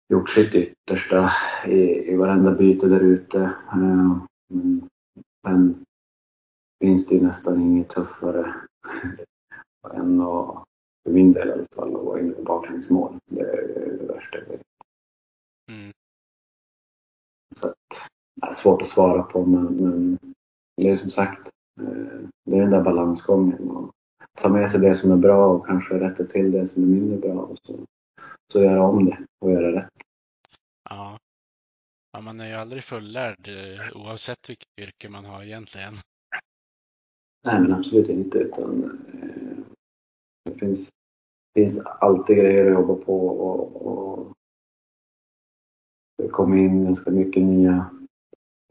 gjort 0.09 0.29
sitt 0.29 0.55
yttersta 0.55 1.31
i, 1.67 2.11
i 2.11 2.15
varenda 2.15 2.51
byte 2.51 2.87
där 2.87 2.99
ute. 2.99 3.39
Eh, 3.71 4.17
men 4.49 4.89
sen 5.45 5.85
finns 6.79 7.07
det 7.07 7.15
ju 7.15 7.21
nästan 7.21 7.61
inget 7.61 7.89
tuffare 7.89 8.55
än 9.89 10.21
att, 10.21 10.63
för 11.03 11.11
min 11.11 11.33
del 11.33 11.47
i 11.47 11.51
alla 11.51 11.65
fall, 11.75 11.95
att 11.95 12.03
vara 12.03 12.19
inne 12.19 12.33
på 12.33 12.41
baklängsmål. 12.41 13.19
Det 13.25 13.41
är 13.41 13.97
det 13.99 14.13
värsta 14.13 14.37
jag 14.37 14.45
vet. 14.45 14.61
Mm. 15.71 15.91
Så 17.55 17.67
att, 17.67 17.75
det 18.35 18.47
är 18.47 18.53
svårt 18.53 18.81
att 18.81 18.89
svara 18.89 19.23
på 19.23 19.45
men, 19.45 19.63
men 19.65 20.19
det 20.77 20.89
är 20.89 20.95
som 20.95 21.11
sagt, 21.11 21.47
eh, 21.81 22.19
det 22.45 22.57
är 22.57 22.61
den 22.61 22.71
där 22.71 22.83
balansgången. 22.83 23.69
Och 23.69 23.91
ta 24.41 24.49
med 24.49 24.71
sig 24.71 24.79
det 24.79 24.95
som 24.95 25.11
är 25.11 25.17
bra 25.17 25.47
och 25.47 25.65
kanske 25.65 25.99
rätta 25.99 26.23
till 26.23 26.51
det 26.51 26.67
som 26.67 26.83
är 26.83 26.87
mindre 26.87 27.17
bra 27.17 27.41
och 27.41 27.57
så, 27.63 27.79
så 28.51 28.63
göra 28.63 28.87
om 28.87 29.05
det 29.05 29.25
och 29.39 29.51
göra 29.51 29.81
rätt. 29.81 29.93
Ja. 30.89 31.17
ja, 32.11 32.21
man 32.21 32.39
är 32.39 32.47
ju 32.47 32.53
aldrig 32.53 32.83
fullärd 32.83 33.47
eh, 33.47 34.01
oavsett 34.01 34.49
vilket 34.49 34.79
yrke 34.81 35.09
man 35.09 35.25
har 35.25 35.43
egentligen. 35.43 35.93
Nej, 37.45 37.61
men 37.61 37.73
absolut 37.73 38.09
inte. 38.09 38.37
Utan, 38.37 38.83
eh, 38.83 39.42
det 40.43 40.59
finns, 40.59 40.89
finns 41.55 41.79
alltid 41.79 42.37
grejer 42.37 42.65
att 42.65 42.73
jobba 42.73 42.95
på 42.95 43.27
och, 43.27 43.87
och 43.87 44.33
det 46.17 46.29
kommer 46.29 46.57
in 46.57 46.85
ganska 46.85 47.11
mycket 47.11 47.43
nya 47.43 47.85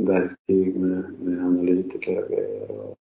verktyg 0.02 0.80
med, 0.80 1.20
med 1.20 1.44
analytiker 1.44 2.24
och 2.24 2.30
grejer. 2.30 2.70
Och, 2.70 2.96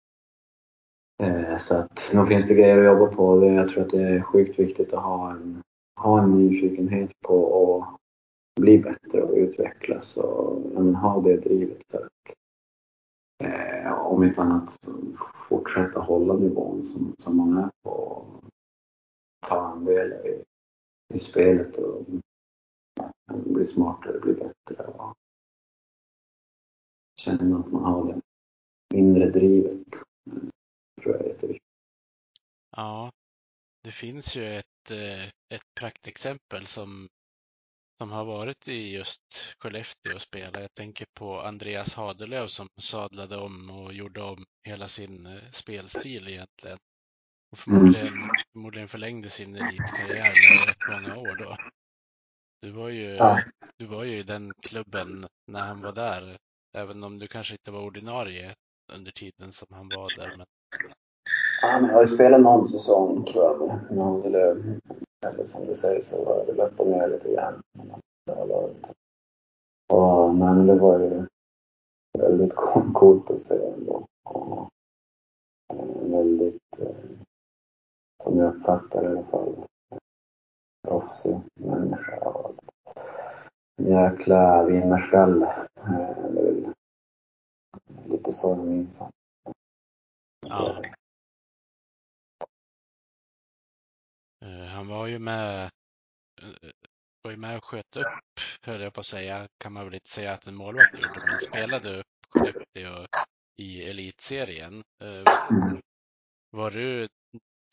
eh, 1.26 1.58
så 1.58 1.76
att 1.76 2.10
nog 2.12 2.28
finns 2.28 2.48
det 2.48 2.54
grejer 2.54 2.78
att 2.78 2.98
jobba 2.98 3.14
på. 3.14 3.40
Det, 3.40 3.46
jag 3.46 3.68
tror 3.68 3.82
att 3.82 3.90
det 3.90 4.02
är 4.02 4.22
sjukt 4.22 4.58
viktigt 4.58 4.92
att 4.92 5.02
ha 5.02 5.32
en, 5.32 5.62
ha 6.00 6.22
en 6.22 6.30
nyfikenhet 6.30 7.10
på 7.26 7.76
att 7.76 8.00
bli 8.60 8.78
bättre 8.78 9.22
och 9.22 9.34
utvecklas 9.34 10.16
och 10.16 10.62
ja, 10.74 10.80
ha 10.80 11.20
det 11.20 11.36
drivet. 11.36 11.82
För 11.90 11.98
att, 11.98 12.34
eh, 13.44 13.92
om 13.92 14.24
inte 14.24 14.42
annat 14.42 14.78
fortsätta 15.48 16.00
hålla 16.00 16.34
nivån 16.34 16.86
som, 16.86 17.14
som 17.18 17.36
man 17.36 17.58
är 17.58 17.70
på 17.82 18.24
ta 19.40 19.60
andel 19.60 20.12
i, 20.12 20.44
i 21.14 21.18
spelet 21.18 21.76
och 21.76 22.06
bli 23.34 23.66
smartare, 23.66 24.20
bli 24.20 24.32
bättre 24.32 24.84
och 24.86 25.14
känna 27.16 27.58
att 27.58 27.72
man 27.72 27.84
har 27.84 28.12
det 28.88 28.96
inre 28.96 29.30
drivet. 29.30 29.86
Det 30.24 31.02
tror 31.02 31.14
jag 31.14 31.24
är 31.24 31.28
jätteviktigt. 31.28 31.66
Ja, 32.76 33.10
det 33.82 33.92
finns 33.92 34.36
ju 34.36 34.44
ett, 34.44 34.90
eh, 34.90 35.24
ett 35.24 35.74
praktexempel 35.80 36.66
som, 36.66 37.08
som 37.98 38.12
har 38.12 38.24
varit 38.24 38.68
i 38.68 38.94
just 38.94 39.54
Skellefteå 39.58 40.14
och 40.14 40.22
spelat. 40.22 40.60
Jag 40.60 40.74
tänker 40.74 41.06
på 41.14 41.40
Andreas 41.40 41.94
Hadelöv 41.94 42.46
som 42.46 42.68
sadlade 42.80 43.36
om 43.36 43.70
och 43.70 43.92
gjorde 43.92 44.22
om 44.22 44.44
hela 44.62 44.88
sin 44.88 45.26
eh, 45.26 45.50
spelstil 45.52 46.28
egentligen. 46.28 46.78
Och 47.52 47.58
förmodligen, 47.58 48.06
mm. 48.06 48.28
förmodligen 48.52 48.88
förlängde 48.88 49.30
sin 49.30 49.56
elitkarriär 49.56 50.34
med 50.42 50.68
rätt 50.68 51.02
många 51.02 51.30
år 51.30 51.36
då. 51.36 51.56
Du 52.62 52.70
var, 52.70 52.88
ju, 52.88 53.04
ja. 53.04 53.40
du 53.76 53.86
var 53.86 54.04
ju 54.04 54.18
i 54.18 54.22
den 54.22 54.52
klubben 54.62 55.26
när 55.46 55.60
han 55.60 55.82
var 55.82 55.92
där, 55.92 56.36
även 56.76 57.04
om 57.04 57.18
du 57.18 57.26
kanske 57.26 57.54
inte 57.54 57.70
var 57.70 57.80
ordinarie 57.80 58.54
under 58.92 59.12
tiden 59.12 59.52
som 59.52 59.66
han 59.70 59.88
var 59.88 60.16
där. 60.16 60.36
Men... 60.36 60.46
Ja, 61.62 61.80
men 61.80 61.90
jag 61.90 61.94
har 61.94 62.02
ju 62.02 62.08
spelat 62.08 62.40
någon 62.40 62.68
säsong 62.68 63.24
tror 63.24 63.44
jag 63.44 63.80
med 63.90 64.04
Hadelöv. 64.04 64.80
Eller 65.26 65.46
som 65.46 65.66
du 65.66 65.74
säger 65.76 66.02
så 66.02 66.24
var 66.24 66.46
det 66.46 66.62
upp 66.62 66.80
och 66.80 66.86
ner 66.86 67.08
lite 67.08 67.32
grann. 67.32 67.62
Och 69.92 70.34
men 70.34 70.66
det 70.66 70.74
var 70.74 70.98
ju 70.98 71.26
väldigt 72.18 72.54
coolt 72.94 73.30
att 73.30 73.42
se 73.42 73.54
ändå. 73.54 74.06
Och 74.24 74.68
väldigt, 76.02 76.78
eh, 76.78 76.94
som 78.22 78.38
jag 78.38 78.54
uppfattar 78.54 79.04
i 79.04 79.06
alla 79.06 79.24
fall, 79.24 79.66
proffsig 80.88 81.40
människa. 81.54 82.16
Och 82.16 82.54
en 83.76 83.86
jäkla 83.86 84.64
vinnarskalle. 84.64 85.66
Eh, 85.76 86.32
det 86.32 86.40
är 86.40 86.44
väl 86.44 86.74
lite 88.06 88.32
så 88.32 88.48
jag 88.48 88.66
minns 88.66 89.00
Ja. 90.46 90.82
Eh, 94.44 94.66
han 94.66 94.88
var 94.88 95.06
ju 95.06 95.18
med 95.18 95.70
var 97.22 97.30
ju 97.30 97.36
med 97.36 97.56
och 97.56 97.64
sköt 97.64 97.96
upp, 97.96 98.06
höll 98.62 98.80
jag 98.80 98.92
på 98.94 99.00
att 99.00 99.06
säga, 99.06 99.48
kan 99.58 99.72
man 99.72 99.84
väl 99.84 99.94
inte 99.94 100.10
säga 100.10 100.32
att 100.32 100.46
en 100.46 100.54
målvakt 100.54 100.94
gjorde, 100.94 101.20
men 101.28 101.38
spelade 101.38 101.98
upp 101.98 102.06
Skellefteå 102.28 103.06
i 103.56 103.82
elitserien. 103.90 104.82
Mm. 105.02 105.24
Var 106.50 106.70
du 106.70 107.08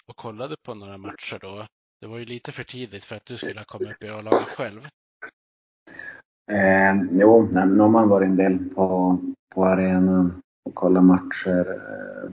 och 0.07 0.15
kollade 0.15 0.55
på 0.65 0.73
några 0.73 0.97
matcher 0.97 1.39
då? 1.41 1.65
Det 2.01 2.07
var 2.07 2.17
ju 2.17 2.25
lite 2.25 2.51
för 2.51 2.63
tidigt 2.63 3.05
för 3.05 3.15
att 3.15 3.25
du 3.25 3.37
skulle 3.37 3.59
ha 3.59 3.65
kommit 3.65 3.91
upp 3.91 4.03
i 4.03 4.09
A-laget 4.09 4.49
själv. 4.49 4.87
Eh, 6.51 6.95
jo, 7.11 7.41
nej, 7.51 7.65
men 7.65 7.81
om 7.81 7.91
man 7.91 8.09
varit 8.09 8.25
en 8.25 8.35
del 8.35 8.69
på, 8.75 9.17
på 9.55 9.65
arenan 9.65 10.41
och 10.65 10.75
kollat 10.75 11.03
matcher. 11.03 11.71
Eh, 11.71 12.31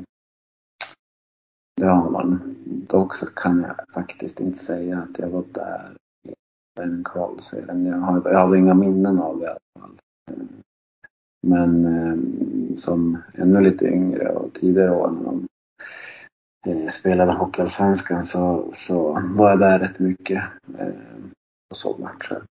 det 1.77 1.87
har 1.87 2.11
man. 2.11 2.57
Dock 2.65 3.15
så 3.15 3.27
kan 3.27 3.61
jag 3.63 3.77
faktiskt 3.95 4.41
inte 4.41 4.59
säga 4.59 4.99
att 4.99 5.19
jag 5.19 5.29
var 5.29 5.45
där 5.53 5.97
i 6.29 6.35
den 6.77 7.05
kvalserien. 7.05 7.87
Jag, 7.87 7.97
har, 7.97 8.31
jag 8.31 8.39
hade 8.39 8.59
inga 8.59 8.75
minnen 8.75 9.21
av 9.21 9.39
det 9.39 9.45
i 9.45 9.49
alla 9.49 9.59
fall. 9.81 9.99
Eh, 10.31 10.45
men 11.47 11.85
eh, 11.85 12.17
som 12.79 13.23
ännu 13.35 13.61
lite 13.61 13.87
yngre 13.87 14.29
och 14.29 14.55
tidigare 14.55 14.91
år 14.91 15.11
när 15.11 15.25
de 15.25 15.47
eh, 16.67 16.89
spelade 16.91 17.33
Hockeyallsvenskan 17.33 18.27
så, 18.27 18.75
så 18.77 19.21
var 19.21 19.51
jag 19.51 19.61
där 19.61 19.79
rätt 19.79 19.99
mycket 19.99 20.43
eh, 20.79 20.95
och 21.71 21.77
såg 21.77 22.01
matcher. 22.01 22.47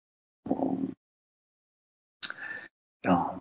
Och, 0.49 0.79
ja, 3.01 3.41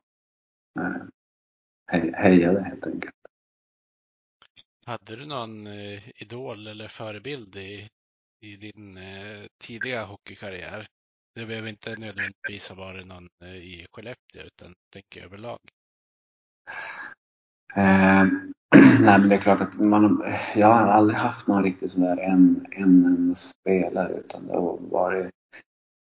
eh, 0.79 2.13
hejade 2.13 2.63
helt 2.63 2.85
enkelt. 2.85 3.13
Hade 4.85 5.15
du 5.15 5.25
någon 5.25 5.67
eh, 5.67 6.21
idol 6.21 6.67
eller 6.67 6.87
förebild 6.87 7.55
i, 7.55 7.89
i 8.41 8.55
din 8.55 8.97
eh, 8.97 9.47
tidiga 9.57 10.05
hockeykarriär? 10.05 10.87
Det 11.35 11.45
behöver 11.45 11.69
inte 11.69 11.99
nödvändigtvis 11.99 12.69
ha 12.69 12.75
varit 12.75 13.07
någon 13.07 13.27
eh, 13.43 13.55
i 13.55 13.87
Skellefteå 13.91 14.43
utan 14.43 14.75
tänker 14.93 15.23
överlag. 15.23 15.59
Eh, 17.75 18.25
nej 18.75 19.19
men 19.19 19.29
det 19.29 19.35
är 19.35 19.41
klart 19.41 19.61
att 19.61 19.79
man, 19.79 20.23
eh, 20.23 20.59
jag 20.59 20.67
har 20.67 20.81
aldrig 20.81 21.19
haft 21.19 21.47
någon 21.47 21.63
riktigt 21.63 21.91
sån 21.91 22.01
där 22.01 22.17
en, 22.17 22.65
en, 22.71 23.05
en 23.05 23.35
spelare 23.35 24.13
utan 24.13 24.47
det 24.47 24.53
har 24.53 24.77
varit 24.77 25.31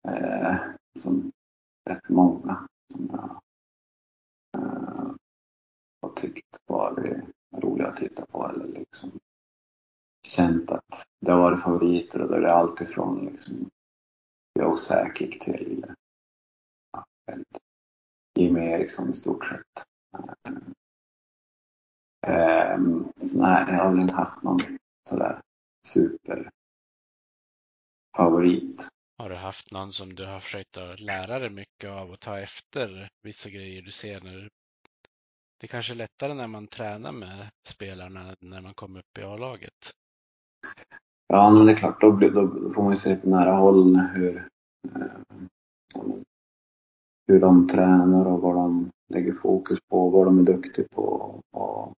eh, 0.08 0.56
som 1.00 1.32
rätt 1.89 2.10
många 2.10 2.67
som 2.91 3.10
jag 3.12 3.41
eh, 4.62 5.12
har 6.02 6.10
tyckt 6.15 6.58
varit 6.65 7.17
roliga 7.58 7.88
att 7.88 7.97
titta 7.97 8.26
på 8.26 8.50
eller 8.50 8.67
liksom 8.67 9.12
känt 10.28 10.71
att 10.71 11.04
det 11.19 11.32
har 11.32 11.39
varit 11.39 11.63
favoriter 11.63 12.21
och 12.21 12.28
då 12.28 12.36
är 12.36 12.41
det 12.41 12.54
alltifrån 12.54 13.26
liksom 13.26 13.69
Joe 14.60 14.78
Sakic 14.78 15.39
till 15.39 15.86
ja, 16.91 17.06
Jimmy 18.36 18.60
Eriksson 18.60 19.12
i 19.12 19.15
stort 19.15 19.45
sett. 19.45 19.86
Eh, 20.17 20.54
Um, 22.27 23.12
så 23.21 23.38
nej, 23.38 23.65
jag 23.67 23.84
har 23.84 23.91
väl 23.91 24.01
inte 24.01 24.13
haft 24.13 24.43
någon 24.43 24.60
sådär 25.10 25.41
super 25.88 26.49
favorit. 28.17 28.89
Har 29.17 29.29
du 29.29 29.36
haft 29.36 29.71
någon 29.71 29.91
som 29.91 30.15
du 30.15 30.25
har 30.25 30.39
försökt 30.39 30.77
att 30.77 30.99
lära 30.99 31.39
dig 31.39 31.49
mycket 31.49 31.89
av 31.89 32.12
och 32.12 32.19
ta 32.19 32.39
efter 32.39 33.10
vissa 33.23 33.49
grejer 33.49 33.81
du 33.81 33.91
ser 33.91 34.21
när 34.21 34.49
det 35.60 35.65
är 35.65 35.67
kanske 35.67 35.93
är 35.93 35.95
lättare 35.95 36.34
när 36.34 36.47
man 36.47 36.67
tränar 36.67 37.12
med 37.12 37.49
spelarna 37.67 38.36
när 38.39 38.62
man 38.62 38.73
kommer 38.73 38.99
upp 38.99 39.17
i 39.19 39.23
A-laget? 39.23 39.91
Ja, 41.27 41.49
men 41.49 41.65
det 41.65 41.71
är 41.71 41.75
klart, 41.75 42.01
då, 42.01 42.12
blir, 42.12 42.29
då 42.29 42.73
får 42.73 42.84
man 42.84 42.91
ju 42.91 42.97
se 42.97 43.15
på 43.15 43.29
nära 43.29 43.55
håll 43.55 43.95
hur, 43.95 44.47
eh, 44.95 45.01
hur 47.32 47.39
de 47.39 47.67
tränar 47.67 48.26
och 48.26 48.41
vad 48.41 48.56
de 48.56 48.89
lägger 49.13 49.34
fokus 49.34 49.80
på, 49.89 50.10
vad 50.10 50.28
de 50.28 50.39
är 50.39 50.44
duktiga 50.44 50.86
på. 50.91 51.39
Och, 51.52 51.94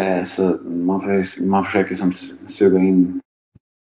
eh, 0.00 0.24
så 0.24 0.58
man, 0.64 1.00
för, 1.00 1.42
man 1.44 1.64
försöker 1.64 1.96
som 1.96 2.12
suga 2.48 2.78
in 2.78 3.20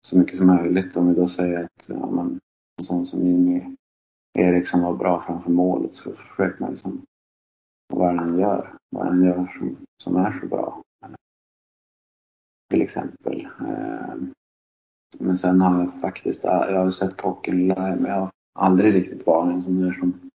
så 0.06 0.18
mycket 0.18 0.36
som 0.36 0.46
möjligt. 0.46 0.96
Om 0.96 1.08
vi 1.08 1.14
då 1.14 1.28
säger 1.28 1.64
att 1.64 1.84
ja, 1.86 2.10
men, 2.10 2.40
en 2.78 2.84
sån 2.84 3.06
som 3.06 3.26
Jimmy 3.26 3.76
Eriksson 4.38 4.82
var 4.82 4.94
bra 4.94 5.24
framför 5.26 5.50
målet 5.50 5.96
så 5.96 6.12
försöker 6.12 6.60
man 6.60 6.70
liksom 6.70 7.02
vad 7.92 8.16
han 8.16 8.38
gör, 8.38 8.76
vad 8.90 9.06
han 9.06 9.24
gör 9.24 9.56
som, 9.58 9.76
som 10.02 10.16
är 10.16 10.40
så 10.40 10.46
bra 10.46 10.82
till 12.72 12.82
exempel. 12.82 13.48
Eh, 13.60 14.14
men 15.18 15.38
sen 15.38 15.60
har 15.60 15.80
jag 15.80 16.00
faktiskt, 16.00 16.44
jag 16.44 16.84
har 16.84 16.90
sett 16.90 17.20
hockeyn 17.20 17.68
live, 17.68 17.96
men 17.96 18.10
jag 18.10 18.20
har 18.20 18.30
aldrig 18.52 18.94
riktigt 18.94 19.26
varit 19.26 19.54
en 19.54 19.62
sån 19.62 19.82
där 19.82 19.92
som 19.92 20.30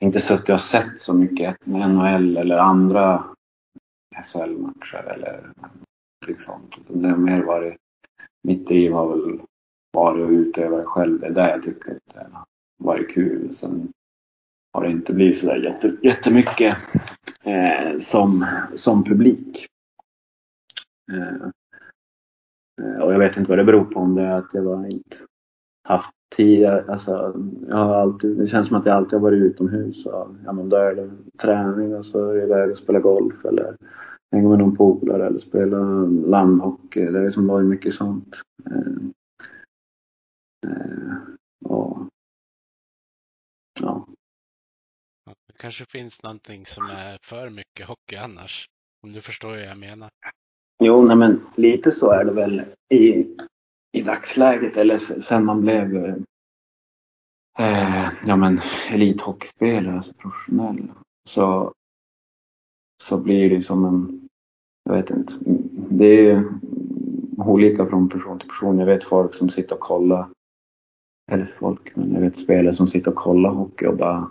inte 0.00 0.20
suttit 0.20 0.48
och 0.48 0.60
sett 0.60 1.00
så 1.00 1.14
mycket 1.14 1.66
NHL 1.66 2.36
eller 2.36 2.58
andra 2.58 3.24
SHL-matcher 4.24 5.12
eller 5.14 5.52
liksom. 6.26 6.70
Det 6.88 7.08
har 7.08 7.16
mer 7.16 7.42
varit, 7.42 7.76
mitt 8.42 8.66
driv 8.66 8.92
har 8.92 9.08
väl 9.08 9.40
varit 9.92 10.24
att 10.24 10.30
utöva 10.30 10.76
det 10.76 10.84
själv. 10.84 11.20
Det 11.20 11.26
är 11.26 11.30
där 11.30 11.48
jag 11.48 11.62
tycker 11.62 11.90
att 11.90 12.14
det 12.14 12.26
har 12.32 12.44
varit 12.78 13.14
kul. 13.14 13.54
Sen 13.54 13.92
har 14.72 14.84
det 14.84 14.90
inte 14.90 15.12
blivit 15.12 15.38
sådär 15.38 15.98
jättemycket 16.02 16.76
eh, 17.42 17.98
som, 17.98 18.46
som 18.76 19.04
publik. 19.04 19.66
Eh, 21.12 21.48
eh, 22.82 23.02
och 23.02 23.12
jag 23.12 23.18
vet 23.18 23.36
inte 23.36 23.50
vad 23.50 23.58
det 23.58 23.64
beror 23.64 23.84
på, 23.84 24.00
om 24.00 24.14
det 24.14 24.22
är 24.22 24.38
att 24.38 24.54
jag 24.54 24.62
var 24.62 24.86
inte 24.86 25.16
haft 25.84 26.10
tid. 26.36 26.66
Alltså, 26.66 27.34
jag 27.68 27.76
har 27.76 27.94
alltid, 27.94 28.36
det 28.38 28.48
känns 28.48 28.68
som 28.68 28.76
att 28.76 28.86
jag 28.86 28.96
alltid 28.96 29.12
har 29.12 29.20
varit 29.20 29.42
utomhus. 29.42 30.06
Och, 30.06 30.28
ja, 30.44 30.52
men 30.52 30.68
då 30.68 30.76
är 30.76 30.94
det 30.94 31.10
träning 31.38 31.94
och 31.94 32.06
så 32.06 32.30
är 32.30 32.34
det 32.34 32.42
iväg 32.42 32.70
och 32.70 32.78
spela 32.78 33.00
golf 33.00 33.44
eller 33.44 33.76
hänga 34.32 34.48
med 34.48 34.58
någon 34.58 34.76
polare 34.76 35.26
eller 35.26 35.38
spela 35.38 35.78
landhockey. 36.06 37.04
Det 37.04 37.18
har 37.18 37.26
liksom 37.26 37.46
varit 37.46 37.66
mycket 37.66 37.94
sånt. 37.94 38.34
Eh, 38.70 39.10
eh, 40.70 41.16
och, 41.64 41.98
ja. 43.80 44.06
Det 45.26 45.58
kanske 45.58 45.84
finns 45.84 46.22
någonting 46.22 46.66
som 46.66 46.84
är 46.84 47.18
för 47.22 47.50
mycket 47.50 47.86
hockey 47.86 48.16
annars. 48.16 48.66
Om 49.02 49.12
du 49.12 49.20
förstår 49.20 49.48
vad 49.48 49.60
jag 49.60 49.78
menar. 49.78 50.08
Jo, 50.82 51.04
nej, 51.04 51.16
men 51.16 51.40
lite 51.56 51.92
så 51.92 52.10
är 52.10 52.24
det 52.24 52.32
väl 52.32 52.62
i, 52.94 53.26
i 53.94 54.02
dagsläget 54.02 54.76
eller 54.76 54.98
sen 54.98 55.44
man 55.44 55.60
blev 55.60 55.96
eh, 57.58 58.08
ja, 58.26 58.36
men 58.36 58.60
elithockeyspelare, 58.90 59.96
alltså 59.96 60.12
professionell. 60.12 60.92
Så, 61.28 61.72
så 63.02 63.18
blir 63.18 63.50
det 63.50 63.62
som 63.62 63.84
en, 63.84 64.28
jag 64.84 64.96
vet 64.96 65.10
inte, 65.10 65.32
det 65.90 66.30
är 66.30 66.44
olika 67.36 67.86
från 67.86 68.08
person 68.08 68.38
till 68.38 68.48
person. 68.48 68.78
Jag 68.78 68.86
vet 68.86 69.04
folk 69.04 69.34
som 69.34 69.50
sitter 69.50 69.74
och 69.74 69.80
kollar, 69.80 70.28
eller 71.32 71.46
folk, 71.46 71.96
men 71.96 72.12
jag 72.12 72.20
vet 72.20 72.38
spelare 72.38 72.74
som 72.74 72.86
sitter 72.86 73.10
och 73.10 73.16
kollar 73.16 73.50
hockey 73.50 73.86
och 73.86 73.96
bara 73.96 74.30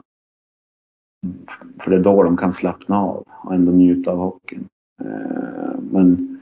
för 1.80 1.92
det 1.92 1.98
är 1.98 2.04
då 2.04 2.24
de 2.24 2.38
kan 2.38 2.54
slappna 2.54 3.02
av 3.02 3.24
och 3.28 3.54
ändå 3.54 3.72
njuta 3.72 4.12
av 4.12 4.18
hockeyn. 4.18 4.68
Eh, 5.02 5.80
men 5.92 6.34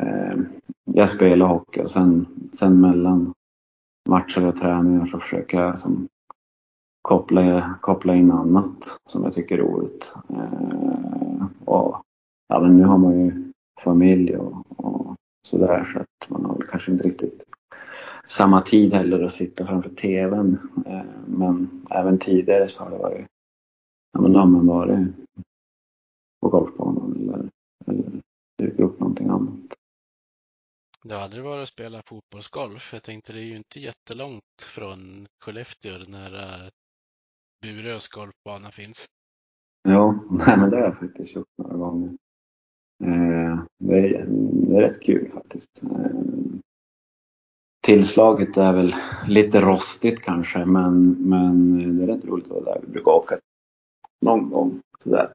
Eh, 0.00 0.36
jag 0.84 1.10
spelar 1.10 1.46
hockey 1.46 1.80
och 1.80 1.90
sen, 1.90 2.26
sen 2.52 2.80
mellan 2.80 3.34
matcher 4.08 4.46
och 4.46 4.56
träningar 4.56 5.06
så 5.06 5.18
försöker 5.18 5.60
jag 5.60 5.80
som 5.80 6.08
koppla, 7.02 7.74
koppla 7.80 8.14
in 8.14 8.30
annat 8.30 8.98
som 9.06 9.24
jag 9.24 9.34
tycker 9.34 9.58
är 9.58 9.62
roligt. 9.62 10.12
Eh, 10.28 11.46
och 11.64 12.02
ja, 12.48 12.60
men 12.60 12.76
nu 12.76 12.84
har 12.84 12.98
man 12.98 13.20
ju 13.20 13.52
familj 13.84 14.36
och, 14.36 14.64
och 14.76 15.16
sådär 15.46 15.90
så 15.92 15.98
att 15.98 16.30
man 16.30 16.44
har 16.44 16.54
väl 16.54 16.66
kanske 16.66 16.92
inte 16.92 17.04
riktigt 17.04 17.42
samma 18.28 18.60
tid 18.60 18.92
heller 18.92 19.22
att 19.22 19.32
sitta 19.32 19.66
framför 19.66 19.90
TVn. 19.90 20.58
Eh, 20.86 21.02
men 21.26 21.86
även 21.90 22.18
tidigare 22.18 22.68
så 22.68 22.82
har 22.82 22.90
det 22.90 22.98
varit, 22.98 23.26
ja 24.12 24.20
men 24.20 24.32
då 24.32 24.38
har 24.38 24.46
man 24.46 24.66
varit 24.66 25.08
på 26.40 26.48
golfbanan 26.48 27.16
eller, 27.16 27.48
eller 27.86 28.20
dykt 28.58 28.80
upp 28.80 29.00
någonting 29.00 29.28
annat. 29.28 29.81
Det 31.04 31.14
har 31.14 31.22
aldrig 31.22 31.44
varit 31.44 31.62
att 31.62 31.68
spela 31.68 32.02
fotbollsgolf. 32.06 32.92
Jag 32.92 33.02
tänkte 33.02 33.32
det 33.32 33.40
är 33.40 33.44
ju 33.44 33.56
inte 33.56 33.80
jättelångt 33.80 34.62
från 34.62 35.26
Skellefteå 35.44 35.98
när 36.08 36.34
eh, 36.34 36.70
Burös 37.62 38.08
golfbana 38.08 38.70
finns. 38.70 39.06
Jo, 39.88 40.28
nej 40.30 40.56
men 40.56 40.70
det 40.70 40.76
har 40.76 40.84
jag 40.84 40.98
faktiskt 40.98 41.36
gjort 41.36 41.48
några 41.58 41.76
gånger. 41.76 42.08
Eh, 43.04 43.64
det, 43.78 43.98
är, 43.98 44.26
det 44.26 44.76
är 44.76 44.80
rätt 44.80 45.02
kul 45.02 45.30
faktiskt. 45.32 45.82
Eh, 45.82 46.10
tillslaget 47.82 48.56
är 48.56 48.72
väl 48.72 48.94
lite 49.26 49.60
rostigt 49.60 50.20
kanske 50.20 50.64
men, 50.64 51.10
men 51.10 51.98
det 51.98 52.04
är 52.04 52.06
rätt 52.06 52.24
roligt 52.24 52.46
att 52.46 52.50
vara 52.50 52.64
där. 52.64 52.80
Vi 52.82 52.92
brukar 52.92 53.10
åka 53.10 53.38
någon 54.26 54.50
gång 54.50 54.80
sådär. 55.02 55.32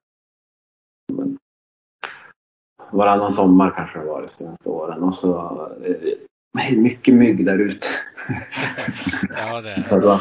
Men 2.90 2.98
varannan 2.98 3.32
sommar 3.32 3.74
kanske 3.76 4.00
det 4.00 4.06
var 4.06 4.22
de 4.22 4.28
senaste 4.28 4.70
åren 4.70 5.04
och 5.04 5.16
så 5.16 5.62
eh, 6.60 6.78
mycket 6.78 7.14
mygg 7.14 7.46
där 7.46 7.60
ute. 7.60 7.88
ja, 9.30 9.62
det 9.62 9.72
är 9.72 9.82
så 9.82 10.00
då, 10.00 10.20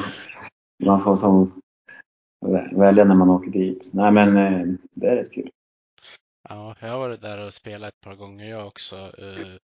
man 0.85 1.05
får 1.05 1.17
som 1.17 1.61
välja 2.73 3.05
när 3.05 3.15
man 3.15 3.31
åker 3.31 3.51
dit. 3.51 3.89
Nej 3.93 4.13
men 4.13 4.37
eh, 4.37 4.67
det 4.95 5.07
är 5.07 5.17
rätt 5.17 5.33
kul. 5.33 5.51
Ja, 6.49 6.77
jag 6.81 6.89
har 6.89 6.99
varit 6.99 7.21
där 7.21 7.47
och 7.47 7.55
spelat 7.55 7.89
ett 7.89 8.01
par 8.01 8.15
gånger 8.15 8.51
jag 8.51 8.67
också. 8.67 8.97
Uh, 8.97 9.57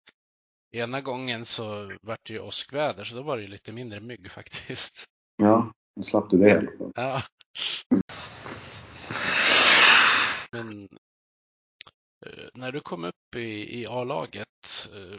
ena 0.72 1.00
gången 1.00 1.44
så 1.44 1.92
vart 2.02 2.26
det 2.26 2.32
ju 2.32 2.40
åskväder 2.40 3.04
så 3.04 3.16
då 3.16 3.22
var 3.22 3.36
det 3.36 3.42
ju 3.42 3.48
lite 3.48 3.72
mindre 3.72 4.00
mygg 4.00 4.30
faktiskt. 4.30 5.04
Ja, 5.36 5.72
då 5.96 6.02
slapp 6.02 6.30
du 6.30 6.38
det 6.38 6.48
i 6.48 6.52
alla 6.52 6.70
fall. 6.78 6.92
Ja. 6.94 7.22
Men 10.52 10.82
uh, 10.82 10.88
Eh, 12.26 12.48
när 12.54 12.72
du 12.72 12.80
kom 12.80 13.04
upp 13.04 13.36
i, 13.36 13.80
i 13.80 13.86
A-laget, 13.86 14.88
eh, 14.92 15.18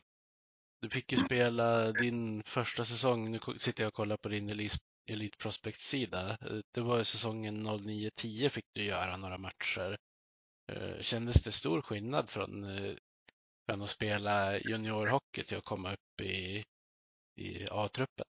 du 0.82 0.90
fick 0.90 1.12
ju 1.12 1.18
spela 1.18 1.92
din 1.92 2.44
första 2.44 2.86
säsong, 2.86 3.32
nu 3.32 3.40
sitter 3.58 3.84
jag 3.84 3.88
och 3.88 3.94
kollar 3.94 4.18
på 4.18 4.30
din 4.30 4.70
Elite 5.10 5.38
Prospect-sida. 5.38 6.38
Eh, 6.42 6.60
det 6.72 6.82
var 6.82 6.98
ju 6.98 7.04
säsongen 7.04 7.68
09-10 7.68 8.50
fick 8.50 8.66
du 8.74 8.84
göra 8.84 9.18
några 9.18 9.38
matcher. 9.38 9.98
Kändes 11.02 11.44
det 11.44 11.52
stor 11.52 11.82
skillnad 11.82 12.30
från, 12.30 12.66
från 13.66 13.82
att 13.82 13.90
spela 13.90 14.60
juniorhockey 14.60 15.44
till 15.44 15.58
att 15.58 15.64
komma 15.64 15.94
upp 15.94 16.22
i, 16.22 16.64
i 17.36 17.68
A-truppen? 17.72 18.26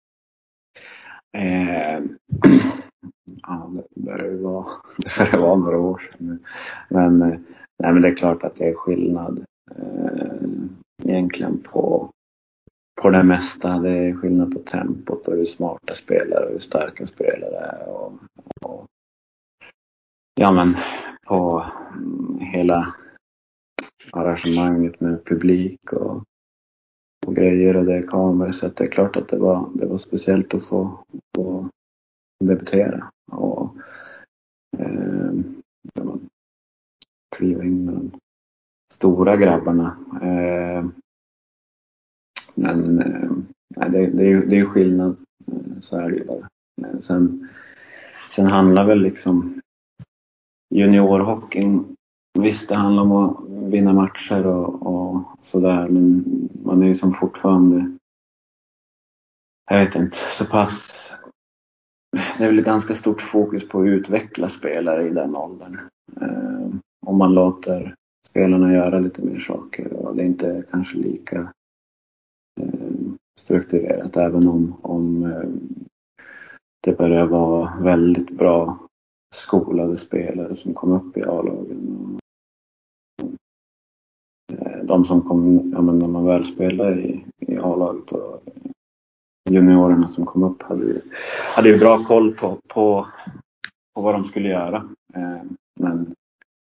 Eh, 1.37 2.01
ja, 3.43 3.71
det 3.71 4.01
börjar 4.01 4.25
ju 4.25 4.37
vara, 4.37 4.65
det 4.97 5.17
börjar 5.17 5.39
vara 5.39 5.55
några 5.55 5.77
år 5.77 6.11
sedan. 6.11 6.39
Men, 6.89 7.21
eh, 7.21 7.39
nej, 7.79 7.93
men 7.93 8.01
det 8.01 8.07
är 8.07 8.15
klart 8.15 8.43
att 8.43 8.55
det 8.55 8.69
är 8.69 8.73
skillnad 8.73 9.45
eh, 9.75 10.49
egentligen 11.03 11.59
på, 11.59 12.09
på 13.01 13.09
det 13.09 13.23
mesta. 13.23 13.79
Det 13.79 13.89
är 13.89 14.13
skillnad 14.13 14.53
på 14.53 14.59
tempot 14.59 15.27
och 15.27 15.35
hur 15.35 15.45
smarta 15.45 15.95
spelare 15.95 16.45
och 16.45 16.51
hur 16.51 16.59
starka 16.59 17.07
spelare 17.07 17.57
är. 17.57 17.89
Och, 17.89 18.13
och, 18.65 18.85
ja 20.35 20.51
men 20.51 20.69
på 21.27 21.65
mm, 21.93 22.39
hela 22.39 22.95
arrangemanget 24.11 25.01
med 25.01 25.25
publik 25.25 25.93
och, 25.93 26.23
och 27.25 27.35
grejer 27.35 27.77
och 27.77 27.85
det 27.85 27.95
är 27.95 28.01
kameror. 28.01 28.51
Så 28.51 28.67
det 28.67 28.83
är 28.83 28.87
klart 28.87 29.15
att 29.15 29.27
det 29.27 29.37
var, 29.37 29.69
det 29.73 29.85
var 29.85 29.97
speciellt 29.97 30.53
att 30.53 30.63
få, 30.63 31.03
få 31.35 31.69
debutera. 32.43 33.11
Och 33.31 33.75
eh, 34.77 35.33
kliva 37.35 37.63
in 37.63 37.85
med 37.85 37.93
de 37.95 38.11
stora 38.93 39.37
grabbarna. 39.37 39.97
Eh, 40.21 40.85
men 42.55 43.01
eh, 43.01 43.31
det, 43.89 44.07
det, 44.07 44.23
är 44.23 44.27
ju, 44.27 44.45
det 44.45 44.59
är 44.59 44.65
skillnad. 44.65 45.15
Eh, 45.47 45.81
så 45.81 45.97
är 45.97 46.09
det 46.09 46.15
ju 46.15 46.25
bara. 46.25 46.49
Sen, 47.01 47.49
sen 48.35 48.45
handlar 48.45 48.85
väl 48.85 49.01
liksom 49.01 49.61
juniorhockeyn 50.69 51.95
Visst, 52.39 52.69
det 52.69 52.75
handlar 52.75 53.03
om 53.03 53.11
att 53.11 53.37
vinna 53.73 53.93
matcher 53.93 54.45
och, 54.45 54.85
och 54.85 55.23
sådär, 55.41 55.87
men 55.87 56.23
man 56.63 56.83
är 56.83 56.87
ju 56.87 56.95
som 56.95 57.13
fortfarande, 57.13 57.97
jag 59.71 59.85
vet 59.85 59.95
inte, 59.95 60.17
så 60.17 60.45
pass 60.45 61.03
det 62.37 62.43
är 62.43 62.47
väl 62.47 62.61
ganska 62.61 62.95
stort 62.95 63.21
fokus 63.21 63.69
på 63.69 63.81
att 63.81 63.87
utveckla 63.87 64.49
spelare 64.49 65.07
i 65.07 65.09
den 65.09 65.35
åldern. 65.35 65.79
Eh, 66.21 66.67
om 67.05 67.17
man 67.17 67.33
låter 67.33 67.95
spelarna 68.29 68.73
göra 68.73 68.99
lite 68.99 69.21
mer 69.21 69.39
saker 69.39 69.93
och 69.93 70.15
det 70.15 70.21
är 70.23 70.25
inte 70.25 70.63
kanske 70.71 70.97
lika 70.97 71.51
eh, 72.61 72.89
strukturerat 73.39 74.17
även 74.17 74.47
om, 74.47 74.75
om 74.81 75.23
eh, 75.23 75.49
det 76.83 76.97
börjar 76.97 77.25
vara 77.25 77.73
väldigt 77.81 78.29
bra 78.29 78.77
skolade 79.35 79.97
spelare 79.97 80.55
som 80.55 80.73
kom 80.73 80.91
upp 80.91 81.17
i 81.17 81.23
A-lagen. 81.23 82.19
De 84.87 85.05
som 85.05 85.21
kom, 85.21 85.71
ja 85.71 85.81
men 85.81 85.99
när 85.99 86.07
man 86.07 86.25
väl 86.25 86.45
spelade 86.45 87.01
i, 87.01 87.25
i 87.39 87.57
A-laget 87.57 88.11
och 88.11 88.43
juniorerna 89.49 90.07
som 90.07 90.25
kom 90.25 90.43
upp 90.43 90.61
hade 90.61 90.85
ju, 90.85 91.01
hade 91.55 91.69
ju 91.69 91.79
bra 91.79 92.03
koll 92.03 92.35
på, 92.35 92.61
på, 92.67 93.07
på 93.95 94.01
vad 94.01 94.13
de 94.15 94.25
skulle 94.25 94.49
göra. 94.49 94.77
Eh, 95.13 95.43
men, 95.79 96.15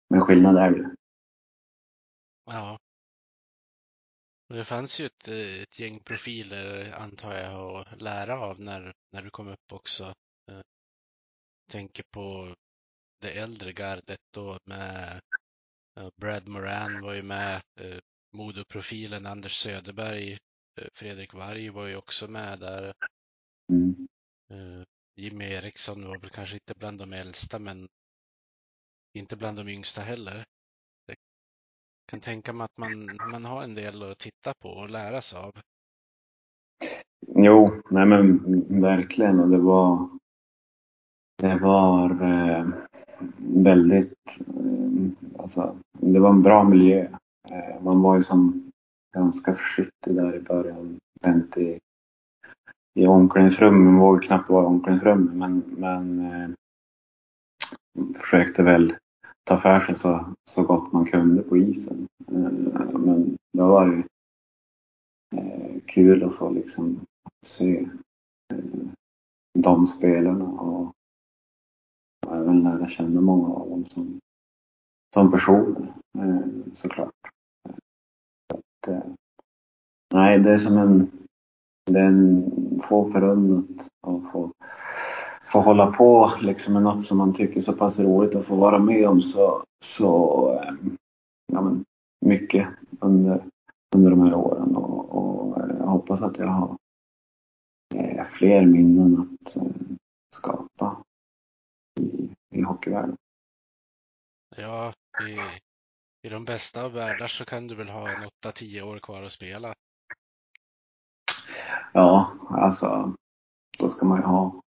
men 0.10 0.22
skillnad 0.22 0.58
är 0.58 0.72
det. 0.72 0.96
Ja. 2.46 2.78
Det 4.54 4.64
fanns 4.64 5.00
ju 5.00 5.06
ett, 5.06 5.28
ett 5.64 5.80
gäng 5.80 6.00
profiler 6.00 6.94
antar 7.00 7.34
jag 7.34 7.88
att 7.88 8.02
lära 8.02 8.40
av 8.40 8.60
när, 8.60 8.94
när 9.12 9.22
du 9.22 9.30
kom 9.30 9.48
upp 9.48 9.74
också. 9.74 10.04
Eh, 10.52 10.62
tänker 11.72 12.04
på 12.14 12.54
det 13.22 13.40
äldre 13.40 13.72
gardet 13.72 14.20
då 14.34 14.58
med 14.66 15.20
Brad 16.22 16.48
Moran 16.48 17.02
var 17.02 17.14
ju 17.14 17.24
med, 17.24 17.62
eh, 17.80 18.00
Modoprofilen 18.34 19.26
Anders 19.26 19.54
Söderberg, 19.54 20.32
eh, 20.82 20.88
Fredrik 20.94 21.34
Varg 21.34 21.70
var 21.70 21.88
ju 21.88 21.96
också 21.96 22.28
med 22.28 22.60
där. 22.60 22.94
Mm. 23.70 24.08
Eh, 24.50 24.84
Jimmy 25.16 25.46
Eriksson 25.46 26.08
var 26.08 26.18
väl 26.18 26.30
kanske 26.30 26.56
inte 26.56 26.74
bland 26.80 27.00
de 27.00 27.14
äldsta 27.14 27.60
men 27.60 27.88
inte 29.14 29.38
bland 29.38 29.58
de 29.58 29.70
yngsta 29.70 30.02
heller. 30.02 30.46
Jag 31.06 31.18
kan 32.06 32.20
tänka 32.20 32.54
mig 32.54 32.66
att 32.66 32.78
man, 32.78 33.20
man 33.32 33.46
har 33.46 33.64
en 33.64 33.76
del 33.76 34.04
att 34.04 34.18
titta 34.18 34.54
på 34.62 34.70
och 34.70 34.90
lära 34.90 35.22
sig 35.22 35.40
av. 35.40 35.56
Jo, 37.28 37.82
nej 37.92 38.06
men 38.06 38.40
verkligen 38.82 39.40
och 39.40 39.50
det 39.50 39.58
var 39.58 40.10
det 41.36 41.56
var 41.56 42.10
eh, 42.10 42.68
väldigt, 43.38 44.38
eh, 44.48 45.40
alltså 45.40 45.76
det 45.92 46.20
var 46.20 46.30
en 46.30 46.42
bra 46.42 46.64
miljö. 46.64 47.08
Eh, 47.50 47.84
man 47.84 48.02
var 48.02 48.18
ju 48.18 48.24
som 48.24 48.72
ganska 49.16 49.56
försiktig 49.56 50.16
där 50.16 50.36
i 50.36 50.40
början. 50.40 51.00
Vänt 51.22 51.58
i, 51.58 51.80
i 53.00 53.08
omklädningsrummet, 53.08 53.86
man 53.86 54.00
vågade 54.00 54.28
knappt 54.28 54.50
vara 54.50 54.64
i 54.64 54.68
omklädningsrummet 54.68 55.36
men, 55.36 55.64
men 55.78 56.20
eh, 56.20 56.50
försökte 58.20 58.64
väl 58.64 58.96
ta 59.44 59.62
för 59.62 59.80
sig 59.80 59.96
så, 59.96 60.34
så 60.50 60.64
gott 60.64 60.94
man 60.94 61.06
kunde 61.06 61.44
på 61.44 61.58
isen. 61.58 62.08
Eh, 62.28 63.00
men 63.00 63.38
det 63.54 63.64
var 63.64 63.88
ju 63.88 64.04
eh, 65.36 65.82
kul 65.86 66.24
att 66.24 66.36
få 66.36 66.50
liksom 66.50 67.00
se 67.46 67.90
eh, 68.54 68.88
de 69.54 69.88
spelarna 69.88 70.46
och 70.46 70.96
och 72.26 72.36
även 72.36 72.64
lära 72.64 72.90
känna 72.90 73.22
många 73.22 73.48
av 73.48 73.70
dem 73.70 73.86
som, 73.86 74.20
som 75.14 75.32
personer 75.32 75.94
eh, 76.18 76.74
såklart. 76.74 77.14
Att, 78.54 78.88
eh, 78.88 79.04
nej, 80.14 80.40
det 80.40 80.54
är 80.54 80.58
som 80.58 80.78
en, 80.78 81.12
det 81.92 82.00
är 82.00 82.06
en 82.06 82.52
få 82.84 83.12
förunnat 83.12 83.88
att 84.08 84.32
få, 84.32 84.52
få 85.52 85.62
hålla 85.62 85.92
på 85.92 86.32
liksom 86.42 86.74
med 86.74 86.84
något 86.84 87.06
som 87.06 87.18
man 87.18 87.34
tycker 87.34 87.58
är 87.58 87.62
så 87.62 87.74
pass 87.74 88.00
roligt 88.00 88.36
att 88.36 88.46
få 88.46 88.56
vara 88.56 88.80
med 88.80 89.10
om 89.10 89.22
så, 89.22 89.64
så 89.84 90.50
eh, 90.54 90.74
ja, 91.54 91.62
men, 91.62 91.84
mycket 92.26 92.68
under, 93.00 93.44
under 93.96 94.10
de 94.10 94.22
här 94.22 94.34
åren 94.34 94.76
och, 94.76 95.10
och 95.10 95.58
jag 95.80 95.86
hoppas 95.86 96.22
att 96.22 96.38
jag 96.38 96.48
har 96.48 96.78
fler 98.26 98.66
minnen 98.66 99.38
att 99.46 99.58
skapa 100.36 100.98
i, 102.00 102.36
i 102.50 102.62
hockeyvärlden. 102.62 103.18
Ja, 104.58 104.94
i, 105.28 105.38
i 106.28 106.30
de 106.30 106.46
bästa 106.46 106.84
av 106.84 106.94
världar 106.94 107.28
så 107.28 107.46
kan 107.46 107.68
du 107.68 107.76
väl 107.76 107.90
ha 107.90 108.10
en 108.10 108.30
8-10 108.46 108.82
år 108.82 109.00
kvar 109.00 109.24
att 109.24 109.32
spela. 109.32 109.74
Ja, 111.94 112.32
alltså 112.50 113.14
då 113.78 113.90
ska 113.90 114.06
man 114.06 114.18
ju 114.18 114.24
ha 114.24 114.62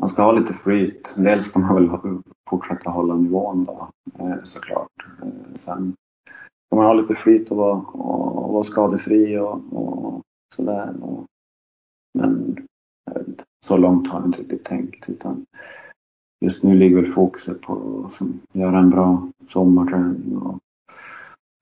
man 0.00 0.08
ska 0.08 0.22
ha 0.22 0.32
lite 0.32 0.54
flyt. 0.54 1.14
Dels 1.16 1.44
ska 1.44 1.58
man 1.58 1.74
väl 1.74 2.22
fortsätta 2.50 2.90
hålla 2.90 3.14
nivån 3.14 3.64
då 3.64 3.90
eh, 4.18 4.44
såklart. 4.44 5.06
Eh, 5.22 5.54
sen 5.54 5.96
ska 6.66 6.76
man 6.76 6.86
ha 6.86 6.92
lite 6.92 7.14
flyt 7.14 7.50
och 7.50 7.56
vara, 7.56 7.76
och 7.78 8.52
vara 8.52 8.64
skadefri 8.64 9.38
och, 9.38 9.60
och 9.72 10.22
sådär. 10.56 10.94
Men 12.14 12.56
inte, 13.28 13.44
så 13.66 13.76
långt 13.76 14.08
har 14.08 14.20
jag 14.20 14.28
inte 14.28 14.40
riktigt 14.40 14.64
tänkt 14.64 15.08
utan 15.08 15.46
just 16.40 16.62
nu 16.62 16.74
ligger 16.74 17.02
väl 17.02 17.12
fokuset 17.12 17.60
på 17.60 18.04
att 18.06 18.56
göra 18.56 18.78
en 18.78 18.90
bra 18.90 19.28
sommarträning 19.48 20.36
och 20.36 20.58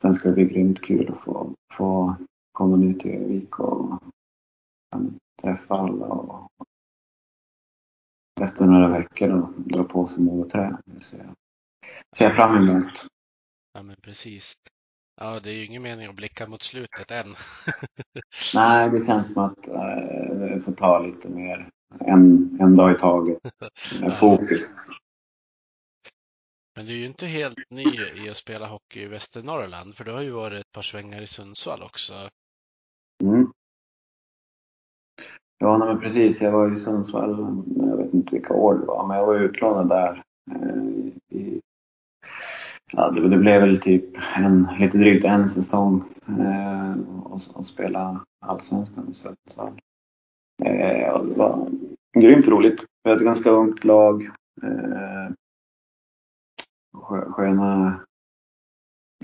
sen 0.03 0.15
ska 0.15 0.29
det 0.29 0.35
bli 0.35 0.45
grymt 0.45 0.81
kul 0.81 1.09
att 1.09 1.25
få, 1.25 1.55
få 1.73 2.17
komma 2.53 2.77
ner 2.77 2.95
till 2.95 3.11
Övik 3.11 3.59
och 3.59 4.03
träffa 5.43 5.75
alla 5.75 6.07
och 6.07 6.49
efter 8.41 8.67
några 8.67 8.89
veckor 8.89 9.31
och 9.31 9.49
dra 9.57 9.85
på 9.85 10.09
sig 10.09 10.19
Modoträ. 10.19 10.79
Det 10.85 11.05
ser 11.05 11.19
jag, 11.19 11.35
ser 12.17 12.25
jag 12.25 12.37
fram 12.37 12.57
emot. 12.57 13.07
Ja, 13.73 13.83
men 13.83 13.97
precis. 14.03 14.55
Ja, 15.21 15.41
det 15.41 15.51
är 15.51 15.55
ju 15.55 15.67
ingen 15.67 15.83
mening 15.83 16.07
att 16.07 16.17
blicka 16.17 16.47
mot 16.47 16.63
slutet 16.63 17.11
än. 17.11 17.27
Nej, 18.55 18.91
det 18.91 19.07
känns 19.07 19.33
som 19.33 19.45
att 19.45 19.69
eh, 19.69 20.39
det 20.39 20.63
får 20.65 20.73
ta 20.73 20.99
lite 20.99 21.29
mer 21.29 21.71
en, 22.01 22.57
en 22.61 22.77
dag 22.77 22.93
i 22.93 22.99
taget. 22.99 23.39
Med 24.01 24.19
fokus. 24.19 24.75
Men 26.77 26.87
du 26.87 26.93
är 26.93 26.97
ju 26.97 27.07
inte 27.07 27.27
helt 27.27 27.59
ny 27.71 27.85
i 28.25 28.31
att 28.31 28.37
spela 28.37 28.67
hockey 28.67 29.03
i 29.03 29.09
Västernorrland, 29.09 29.95
för 29.95 30.05
du 30.05 30.13
har 30.13 30.23
ju 30.23 30.31
varit 30.31 30.61
ett 30.61 30.73
par 30.73 30.83
svängar 30.83 31.23
i 31.23 31.27
Sundsvall 31.27 31.83
också. 31.83 32.13
Mm. 33.23 33.53
Ja, 35.59 35.79
nej, 35.79 35.89
men 35.89 36.01
precis. 36.01 36.41
Jag 36.41 36.53
var 36.53 36.75
i 36.75 36.77
Sundsvall, 36.77 37.63
jag 37.77 37.97
vet 37.97 38.15
inte 38.15 38.35
vilka 38.35 38.55
år 38.55 38.75
det 38.75 38.87
var, 38.87 39.07
men 39.07 39.17
jag 39.17 39.27
var 39.27 39.35
utlånad 39.35 39.89
där. 39.89 40.23
Eh, 40.51 41.39
i, 41.39 41.61
ja, 42.93 43.11
det, 43.11 43.29
det, 43.29 43.39
blev 43.39 43.61
väl 43.61 43.81
typ 43.81 44.05
en, 44.37 44.69
lite 44.81 44.99
drygt 44.99 45.25
en 45.25 45.49
säsong 45.49 46.05
eh, 46.27 46.99
och, 47.23 47.41
och 47.55 47.67
spela 47.67 48.25
allsvenskan 48.47 49.09
i 49.11 49.15
Sundsvall. 49.15 49.81
Eh, 50.65 51.23
det 51.23 51.35
var 51.35 51.71
grymt 52.19 52.49
roligt. 52.49 52.81
Vi 53.03 53.11
hade 53.11 53.21
ett 53.21 53.27
ganska 53.27 53.51
ungt 53.51 53.85
lag. 53.85 54.31
Eh, 54.63 55.33
sköna 57.33 58.01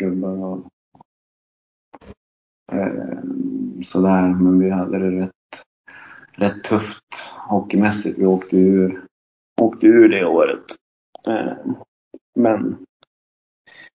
gubbar 0.00 0.44
och 0.44 0.68
eh, 2.72 3.18
sådär. 3.84 4.28
Men 4.28 4.58
vi 4.60 4.70
hade 4.70 4.98
det 4.98 5.20
rätt 5.20 5.32
rätt 6.36 6.64
tufft 6.64 7.04
hockeymässigt. 7.48 8.18
Vi 8.18 8.26
åkte 8.26 8.56
ur, 8.56 9.04
åkte 9.60 9.86
ur 9.86 10.08
det 10.08 10.26
året. 10.26 10.64
Eh, 11.26 11.52
men 12.34 12.86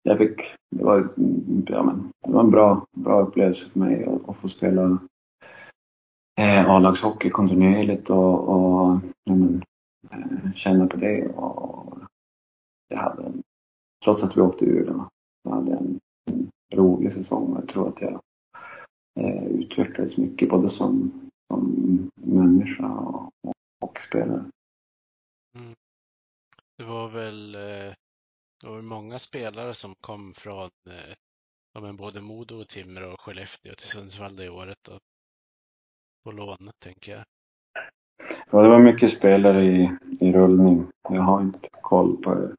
jag 0.02 0.18
fick, 0.18 0.54
det 0.70 0.84
var, 0.84 1.08
ja, 1.66 1.82
men, 1.82 2.12
det 2.26 2.32
var 2.32 2.40
en 2.40 2.50
bra, 2.50 2.86
bra 2.96 3.20
upplevelse 3.20 3.70
för 3.70 3.78
mig 3.78 4.04
att, 4.04 4.28
att 4.28 4.36
få 4.36 4.48
spela 4.48 4.98
eh, 6.36 6.70
A-lagshockey 6.70 7.30
kontinuerligt 7.30 8.10
och, 8.10 8.48
och 8.48 9.00
ja, 9.24 9.34
men, 9.34 9.62
eh, 10.10 10.52
känna 10.54 10.86
på 10.86 10.96
det. 10.96 11.28
Och 11.28 11.98
jag 12.88 12.98
hade 12.98 13.22
en, 13.22 13.42
trots 14.04 14.22
att 14.22 14.36
vi 14.36 14.40
åkte 14.40 14.64
ur 14.64 14.86
den, 14.86 15.02
så 15.42 15.54
hade 15.54 15.72
en, 15.72 16.00
en 16.30 16.50
rolig 16.74 17.12
säsong. 17.12 17.54
Jag 17.54 17.68
tror 17.68 17.88
att 17.88 18.00
jag 18.00 18.20
eh, 19.20 19.44
utvecklades 19.44 20.16
mycket 20.16 20.48
både 20.48 20.70
som 20.70 21.12
som 21.48 22.10
människa 22.14 22.88
och, 22.88 23.32
och 23.80 23.98
spelare. 24.08 24.50
Mm. 25.54 25.74
Det 26.78 26.84
var 26.84 27.08
väl 27.08 27.54
eh, 27.54 27.94
det 28.60 28.66
var 28.68 28.82
många 28.82 29.18
spelare 29.18 29.74
som 29.74 29.94
kom 30.00 30.34
från 30.34 30.70
eh, 30.88 31.14
ja, 31.72 31.80
men 31.80 31.96
både 31.96 32.20
Modo, 32.20 32.60
och 32.60 32.68
Timrå 32.68 33.12
och 33.12 33.20
Skellefteå 33.20 33.74
till 33.74 33.88
Sundsvall 33.88 34.36
det 34.36 34.50
året 34.50 34.88
och 34.88 35.00
på 36.26 36.32
lån, 36.32 36.70
tänker 36.78 37.12
jag. 37.12 37.24
Ja, 38.50 38.62
det 38.62 38.68
var 38.68 38.78
mycket 38.78 39.12
spelare 39.12 39.64
i, 39.64 39.90
i 40.20 40.32
rullning. 40.32 40.86
Jag 41.08 41.22
har 41.22 41.40
inte 41.40 41.68
koll 41.80 42.16
på 42.16 42.34
det 42.34 42.54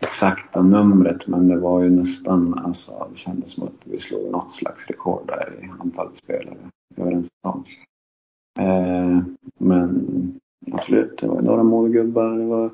exakta 0.00 0.62
numret 0.62 1.26
men 1.26 1.48
det 1.48 1.58
var 1.58 1.82
ju 1.82 1.90
nästan, 1.90 2.58
alltså 2.58 3.08
det 3.12 3.18
kändes 3.18 3.52
som 3.52 3.62
att 3.62 3.74
vi 3.84 3.98
slog 3.98 4.30
något 4.30 4.52
slags 4.52 4.86
rekord 4.86 5.26
där 5.26 5.64
i 5.64 5.68
antalet 5.80 6.16
spelare 6.16 6.56
över 6.96 7.12
en 7.12 7.24
säsong. 7.24 7.68
Eh, 8.58 9.22
men 9.58 10.40
absolut, 10.72 11.18
det 11.18 11.26
var 11.26 11.42
några 11.42 11.62
målgubbar. 11.62 12.38
Det 12.38 12.44
var 12.44 12.70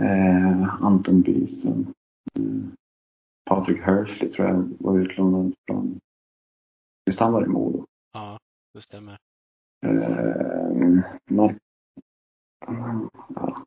eh, 0.00 0.84
Anton 0.84 1.20
Byström. 1.20 1.86
Eh, 2.38 2.68
Patrik 3.50 3.82
Hursley 3.82 4.32
tror 4.32 4.48
jag 4.48 4.68
var 4.78 4.98
utlånad 4.98 5.54
från... 5.66 5.98
Visst 7.06 7.20
han 7.20 7.32
var 7.32 7.44
i 7.44 7.48
Modo? 7.48 7.84
Ja, 8.12 8.38
det 8.74 8.82
stämmer. 8.82 9.16
Eh, 9.86 11.02
Mark... 11.30 11.56
Ja. 13.34 13.64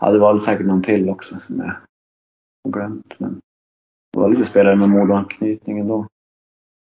ja, 0.00 0.10
det 0.10 0.18
var 0.18 0.38
säkert 0.38 0.66
någon 0.66 0.82
till 0.82 1.08
också 1.08 1.40
som 1.40 1.58
jag 1.58 1.76
har 2.64 2.70
glömt. 2.70 3.20
Men 3.20 3.40
det 4.12 4.18
var 4.18 4.28
lite 4.28 4.44
spelare 4.44 4.76
med 4.76 4.88
Modo-anknytning 4.88 5.78
ändå. 5.78 6.08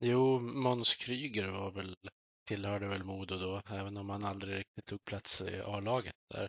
Jo, 0.04 0.40
Måns 0.40 0.94
Kryger 0.94 1.48
var 1.48 1.70
väl 1.70 1.96
tillhörde 2.46 2.88
väl 2.88 3.04
Modo 3.04 3.36
då, 3.36 3.60
även 3.70 3.96
om 3.96 4.10
han 4.10 4.24
aldrig 4.24 4.56
riktigt 4.56 4.86
tog 4.86 5.04
plats 5.04 5.40
i 5.40 5.60
A-laget 5.66 6.14
där. 6.34 6.48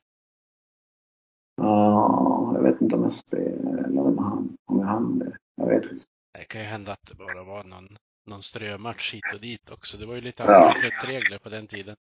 Ja, 1.55 2.51
jag 2.55 2.63
vet 2.63 2.81
inte 2.81 2.95
om 2.95 3.03
jag 3.03 3.13
spelade 3.13 3.89
med 3.89 4.23
han, 4.23 4.57
om 4.65 4.79
jag 4.79 4.87
hann 4.87 5.19
det. 5.19 5.37
Jag 5.55 5.67
vet 5.67 5.91
inte. 5.91 6.05
Det 6.33 6.45
kan 6.45 6.61
ju 6.61 6.67
hända 6.67 6.91
att 6.91 7.05
det 7.09 7.15
bara 7.15 7.43
var 7.43 7.63
någon, 7.63 7.97
någon 8.27 8.41
strömatch 8.41 9.13
hit 9.13 9.33
och 9.33 9.41
dit 9.41 9.71
också. 9.71 9.97
Det 9.97 10.05
var 10.05 10.15
ju 10.15 10.21
lite 10.21 10.43
andra 10.43 10.55
ja. 10.55 10.71
flyttregler 10.71 11.37
på 11.37 11.49
den 11.49 11.67
tiden. 11.67 11.95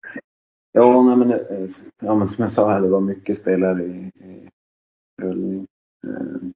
Ja, 0.72 1.04
nej, 1.04 1.16
men, 1.16 1.32
eh, 1.32 1.70
ja, 2.02 2.16
men 2.16 2.28
som 2.28 2.42
jag 2.42 2.52
sa 2.52 2.72
här, 2.72 2.82
det 2.82 2.88
var 2.88 3.02
mycket 3.02 3.38
spelare 3.38 3.84
i, 3.84 4.12
i 4.16 4.50
rullning. 5.22 5.68
Eh, 6.08 6.50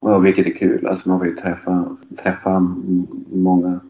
och 0.00 0.26
vilket 0.26 0.46
är 0.46 0.54
kul. 0.54 0.86
Alltså 0.86 1.08
man 1.08 1.18
får 1.18 1.26
ju 1.28 1.34
träffa, 1.34 1.96
träffa 2.18 2.58
många 3.30 3.80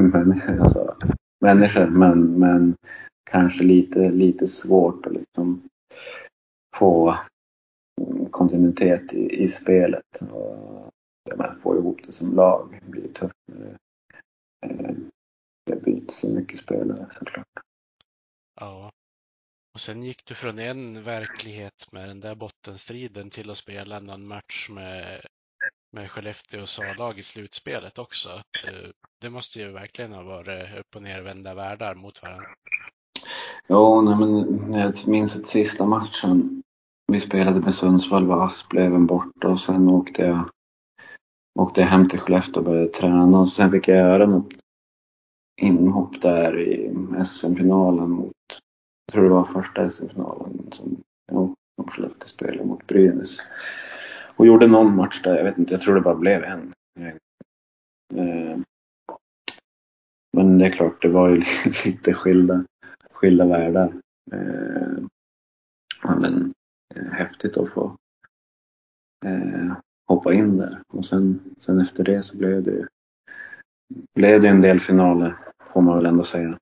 människor, 0.00 0.60
alltså, 0.60 0.96
människor 1.40 1.86
men, 1.86 2.38
men 2.38 2.76
kanske 3.30 3.62
lite, 3.64 4.10
lite 4.10 4.48
svårt 4.48 5.06
att 5.06 5.12
liksom 5.12 5.68
få 6.76 7.16
kontinuitet 8.30 9.12
i, 9.12 9.42
i 9.42 9.48
spelet. 9.48 10.22
Och, 10.30 10.92
man 11.36 11.60
får 11.62 11.78
ihop 11.78 12.00
det 12.06 12.12
som 12.12 12.34
lag. 12.34 12.80
Det 12.80 12.90
blir 12.90 13.12
tufft 13.12 13.34
när 13.46 13.58
det, 13.58 13.78
eh, 14.66 14.96
det 15.66 15.84
byter 15.84 16.12
så 16.12 16.28
mycket 16.28 16.60
spelare 16.60 17.06
såklart. 17.18 17.46
Ja. 18.60 18.92
Och 19.74 19.80
sen 19.80 20.02
gick 20.02 20.26
du 20.26 20.34
från 20.34 20.58
en 20.58 21.02
verklighet 21.02 21.92
med 21.92 22.08
den 22.08 22.20
där 22.20 22.34
bottenstriden 22.34 23.30
till 23.30 23.50
att 23.50 23.56
spela 23.56 24.00
någon 24.00 24.28
match 24.28 24.68
med 24.70 25.26
med 25.92 26.10
Skellefteås 26.10 26.78
A-lag 26.78 27.18
i 27.18 27.22
slutspelet 27.22 27.98
också. 27.98 28.30
Det 29.20 29.30
måste 29.30 29.60
ju 29.60 29.72
verkligen 29.72 30.12
ha 30.12 30.22
varit 30.22 30.78
upp 30.78 30.96
och 30.96 31.02
nervända 31.02 31.54
världar 31.54 31.94
mot 31.94 32.22
varandra. 32.22 32.48
Ja, 33.66 34.00
nej, 34.00 34.16
men 34.16 34.72
jag 34.72 35.08
minns 35.08 35.36
att 35.36 35.46
sista 35.46 35.86
matchen 35.86 36.62
vi 37.12 37.20
spelade 37.20 37.60
med 37.60 37.74
Sundsvall 37.74 38.26
var 38.26 38.46
Asplöven 38.46 39.06
borta 39.06 39.48
och 39.48 39.60
sen 39.60 39.88
åkte 39.88 40.22
jag, 40.22 40.50
åkte 41.56 41.80
jag 41.80 41.88
hem 41.88 42.08
till 42.08 42.18
Skellefteå 42.18 42.60
och 42.60 42.64
började 42.64 42.88
träna 42.88 43.38
och 43.38 43.48
sen 43.48 43.70
fick 43.70 43.88
jag 43.88 43.96
göra 43.96 44.26
något 44.26 44.54
inhopp 45.60 46.22
där 46.22 46.60
i 46.60 46.94
SM-finalen 47.24 48.10
mot, 48.10 48.32
jag 49.06 49.12
tror 49.12 49.24
det 49.24 49.30
var 49.30 49.44
första 49.44 49.90
SM-finalen 49.90 50.72
som 50.72 51.02
Skellefteå 51.88 52.28
spelade 52.28 52.64
mot 52.64 52.86
Brynäs. 52.86 53.38
Och 54.36 54.46
gjorde 54.46 54.66
någon 54.66 54.96
match 54.96 55.22
där, 55.22 55.36
jag 55.36 55.44
vet 55.44 55.58
inte, 55.58 55.74
jag 55.74 55.80
tror 55.80 55.94
det 55.94 56.00
bara 56.00 56.14
blev 56.14 56.44
en. 56.44 56.72
Eh, 58.14 58.58
men 60.32 60.58
det 60.58 60.66
är 60.66 60.70
klart, 60.70 61.02
det 61.02 61.08
var 61.08 61.28
ju 61.28 61.36
lite 61.84 62.14
skilda, 62.14 62.64
skilda 63.10 63.46
världar. 63.46 63.92
Eh, 64.32 65.04
men 66.16 66.54
eh, 66.94 67.04
häftigt 67.12 67.56
att 67.56 67.70
få 67.70 67.96
hoppa 70.06 70.34
in 70.34 70.56
där. 70.56 70.82
Och 70.88 71.06
sen, 71.06 71.54
sen 71.60 71.80
efter 71.80 72.04
det 72.04 72.22
så 72.22 72.36
blev 72.36 72.62
det, 72.62 72.88
blev 74.14 74.42
det 74.42 74.48
en 74.48 74.60
del 74.60 74.80
finaler, 74.80 75.38
får 75.72 75.80
man 75.80 75.96
väl 75.96 76.06
ändå 76.06 76.24
säga. 76.24 76.58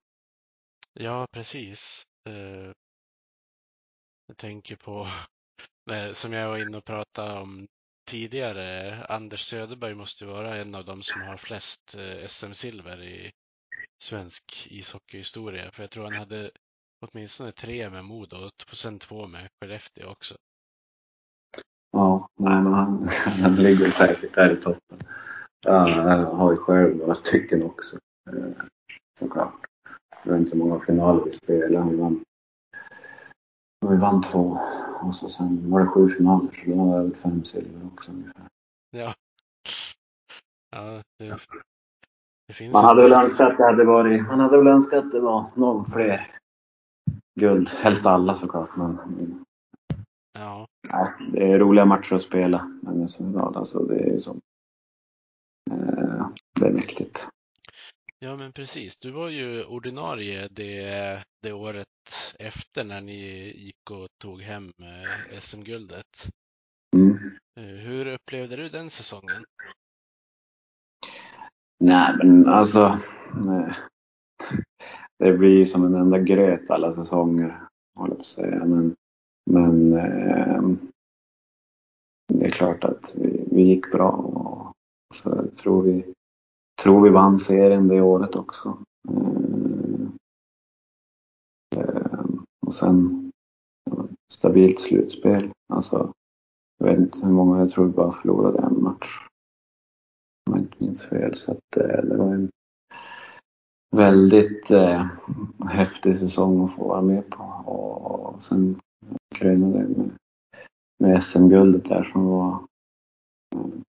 Ja, 0.93 1.27
precis. 1.31 2.03
Eh, 2.29 2.71
jag 4.27 4.37
tänker 4.37 4.75
på, 4.75 5.07
som 6.13 6.33
jag 6.33 6.49
var 6.49 6.57
inne 6.57 6.77
och 6.77 6.85
pratade 6.85 7.39
om 7.39 7.67
tidigare, 8.05 8.95
Anders 9.05 9.41
Söderberg 9.41 9.95
måste 9.95 10.23
ju 10.23 10.31
vara 10.31 10.57
en 10.57 10.75
av 10.75 10.85
de 10.85 11.03
som 11.03 11.21
har 11.21 11.37
flest 11.37 11.95
eh, 11.95 12.27
SM-silver 12.27 13.03
i 13.03 13.31
svensk 14.03 14.67
ishockeyhistoria. 14.71 15.71
För 15.71 15.83
jag 15.83 15.91
tror 15.91 16.03
han 16.03 16.13
hade 16.13 16.51
åtminstone 16.99 17.51
tre 17.51 17.89
med 17.89 18.05
Modo 18.05 18.37
och 18.45 18.77
sen 18.77 18.99
två 18.99 19.27
med 19.27 19.49
Skellefteå 19.59 20.07
också. 20.09 20.35
Ja, 21.95 22.29
nej 22.39 22.61
men 22.63 22.73
han, 22.73 23.07
han 23.41 23.55
ligger 23.55 23.91
säkert 23.91 24.35
där 24.35 24.51
i 24.51 24.55
toppen. 24.55 24.97
Ja, 25.65 25.89
jag 25.89 26.25
har 26.25 26.51
ju 26.51 26.57
själv 26.57 26.95
några 26.97 27.15
stycken 27.15 27.63
också. 27.65 27.97
Eh, 28.29 28.65
såklart. 29.19 29.53
Det 30.23 30.29
var 30.29 30.37
inte 30.37 30.51
så 30.51 30.57
många 30.57 30.79
finaler 30.79 31.23
vi 31.25 31.31
spelade. 31.31 31.89
Vi 31.89 31.95
vann, 31.95 32.23
vi 33.89 33.95
vann 33.95 34.21
två. 34.21 34.59
Och 35.01 35.15
så 35.15 35.29
sen 35.29 35.71
var 35.71 35.79
det 35.79 35.87
sju 35.87 36.09
finaler 36.09 36.63
så 36.63 36.71
då 36.71 36.75
var 36.75 37.03
det 37.03 37.15
fem 37.15 37.43
silver 37.43 37.85
också 37.93 38.11
ungefär. 38.11 38.43
Ja. 38.91 39.13
Ja, 40.71 41.01
det, 41.19 41.37
det 42.59 42.71
Man 42.73 42.85
hade 42.85 43.03
väl 43.03 43.13
önskat 43.13 43.51
att 43.51 43.57
det 43.57 43.65
hade 43.65 43.85
varit, 43.85 44.27
man 44.27 44.39
hade 44.39 44.57
väl 44.57 44.67
önskat 44.67 45.05
att 45.05 45.11
det 45.11 45.19
var 45.19 45.45
någon 45.55 45.85
fler 45.85 46.31
guld. 47.39 47.69
Helst 47.69 48.05
alla 48.05 48.37
såklart 48.37 48.75
men 48.75 49.45
Ja. 50.33 50.67
Ja, 50.89 51.13
det 51.31 51.51
är 51.51 51.59
roliga 51.59 51.85
matcher 51.85 52.13
att 52.13 52.21
spela. 52.21 52.79
Men 52.81 53.07
alltså 53.37 53.83
det 53.83 53.99
är 53.99 54.17
som 54.19 54.41
eh, 55.71 56.27
det 56.59 56.67
är 56.67 56.71
mäktigt. 56.71 57.27
Ja, 58.19 58.35
men 58.37 58.51
precis. 58.51 58.95
Du 58.97 59.11
var 59.11 59.29
ju 59.29 59.63
ordinarie 59.63 60.47
det, 60.51 61.23
det 61.41 61.53
året 61.53 61.87
efter 62.39 62.83
när 62.83 63.01
ni 63.01 63.51
gick 63.55 63.91
och 63.91 64.07
tog 64.21 64.41
hem 64.41 64.63
eh, 64.63 65.27
SM-guldet. 65.27 66.29
Mm. 66.95 67.17
Eh, 67.59 67.63
Hur 67.63 68.07
upplevde 68.07 68.55
du 68.55 68.69
den 68.69 68.89
säsongen? 68.89 69.45
Nej 71.79 72.15
men 72.17 72.47
alltså. 72.47 72.99
Nej. 73.33 73.75
Det 75.19 75.33
blir 75.33 75.57
ju 75.57 75.65
som 75.65 75.85
en 75.85 75.95
enda 75.95 76.19
gröt 76.19 76.69
alla 76.69 76.93
säsonger. 76.93 77.61
Håller 77.95 78.11
jag 78.11 78.17
på 78.17 78.21
att 78.21 78.27
säga. 78.27 78.65
Men, 78.65 78.95
men 79.51 79.93
eh, 79.93 80.61
det 82.33 82.45
är 82.45 82.49
klart 82.49 82.83
att 82.83 83.15
vi, 83.15 83.47
vi 83.51 83.61
gick 83.61 83.91
bra. 83.91 84.11
Och 84.11 84.75
så 85.15 85.29
jag 85.29 85.57
tror 85.57 85.81
vi, 85.81 86.13
tror 86.81 87.01
vi 87.01 87.09
vann 87.09 87.39
serien 87.39 87.87
det 87.87 88.01
året 88.01 88.35
också. 88.35 88.77
Eh, 91.75 92.25
och 92.65 92.73
sen 92.73 93.31
stabilt 94.31 94.79
slutspel. 94.79 95.51
Alltså, 95.73 96.13
jag 96.77 96.87
vet 96.87 96.99
inte 96.99 97.19
hur 97.19 97.31
många, 97.31 97.59
jag 97.59 97.71
tror 97.71 97.85
vi 97.85 97.91
bara 97.91 98.21
förlorade 98.21 98.59
en 98.59 98.83
match. 98.83 99.27
Om 100.49 100.55
jag 100.55 100.59
inte 100.59 100.83
minns 100.83 101.03
fel. 101.03 101.37
Så 101.37 101.51
att 101.51 101.77
eh, 101.77 102.03
det 102.03 102.17
var 102.17 102.33
en 102.33 102.49
väldigt 103.95 104.71
eh, 104.71 105.05
häftig 105.69 106.17
säsong 106.17 106.65
att 106.65 106.75
få 106.75 106.87
vara 106.87 107.01
med 107.01 107.29
på. 107.29 107.43
Och 107.43 108.43
sen 108.43 108.79
krönade 109.35 109.87
med, 109.87 110.17
med 110.99 111.23
SM-guldet 111.23 111.85
där 111.85 112.03
som 112.03 112.25
var... 112.25 112.67
Eh, 113.55 113.81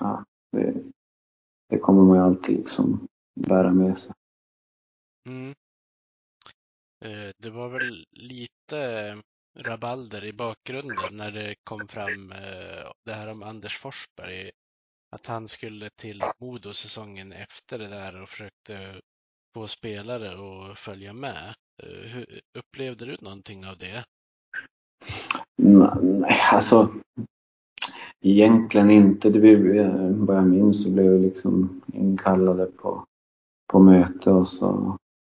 ja, 0.00 0.24
det, 0.52 0.74
det 1.68 1.78
kommer 1.78 2.02
man 2.02 2.16
ju 2.16 2.22
alltid 2.22 2.56
liksom 2.56 3.08
bära 3.40 3.72
med 3.72 3.98
sig. 3.98 4.12
Mm. 5.28 5.54
Eh, 7.04 7.30
det 7.38 7.50
var 7.50 7.68
väl 7.68 8.06
lite 8.10 8.78
eh, 8.78 9.18
rabalder 9.62 10.24
i 10.24 10.32
bakgrunden 10.32 11.16
när 11.16 11.30
det 11.30 11.54
kom 11.64 11.88
fram 11.88 12.28
det 13.04 13.12
här 13.12 13.28
om 13.28 13.42
Anders 13.42 13.78
Forsberg. 13.78 14.50
Att 15.10 15.26
han 15.26 15.48
skulle 15.48 15.90
till 15.90 16.20
Modo 16.40 16.72
säsongen 16.72 17.32
efter 17.32 17.78
det 17.78 17.88
där 17.88 18.22
och 18.22 18.28
försökte 18.28 19.00
få 19.54 19.68
spelare 19.68 20.30
att 20.32 20.78
följa 20.78 21.12
med. 21.12 21.54
Hur, 21.82 22.40
upplevde 22.58 23.06
du 23.06 23.16
någonting 23.20 23.66
av 23.66 23.78
det? 23.78 24.04
Nej, 25.56 26.40
alltså 26.52 26.88
egentligen 28.22 28.90
inte. 28.90 29.30
Det 29.30 29.40
blev, 29.40 29.76
eh, 29.76 30.10
vad 30.10 30.36
jag 30.36 30.46
minns 30.46 30.82
så 30.82 30.90
blev 30.90 31.10
vi 31.12 31.18
liksom 31.18 31.80
inkallade 31.92 32.66
på, 32.66 33.04
på 33.72 33.78
möte 33.78 34.30
och 34.30 34.48
så 34.48 34.96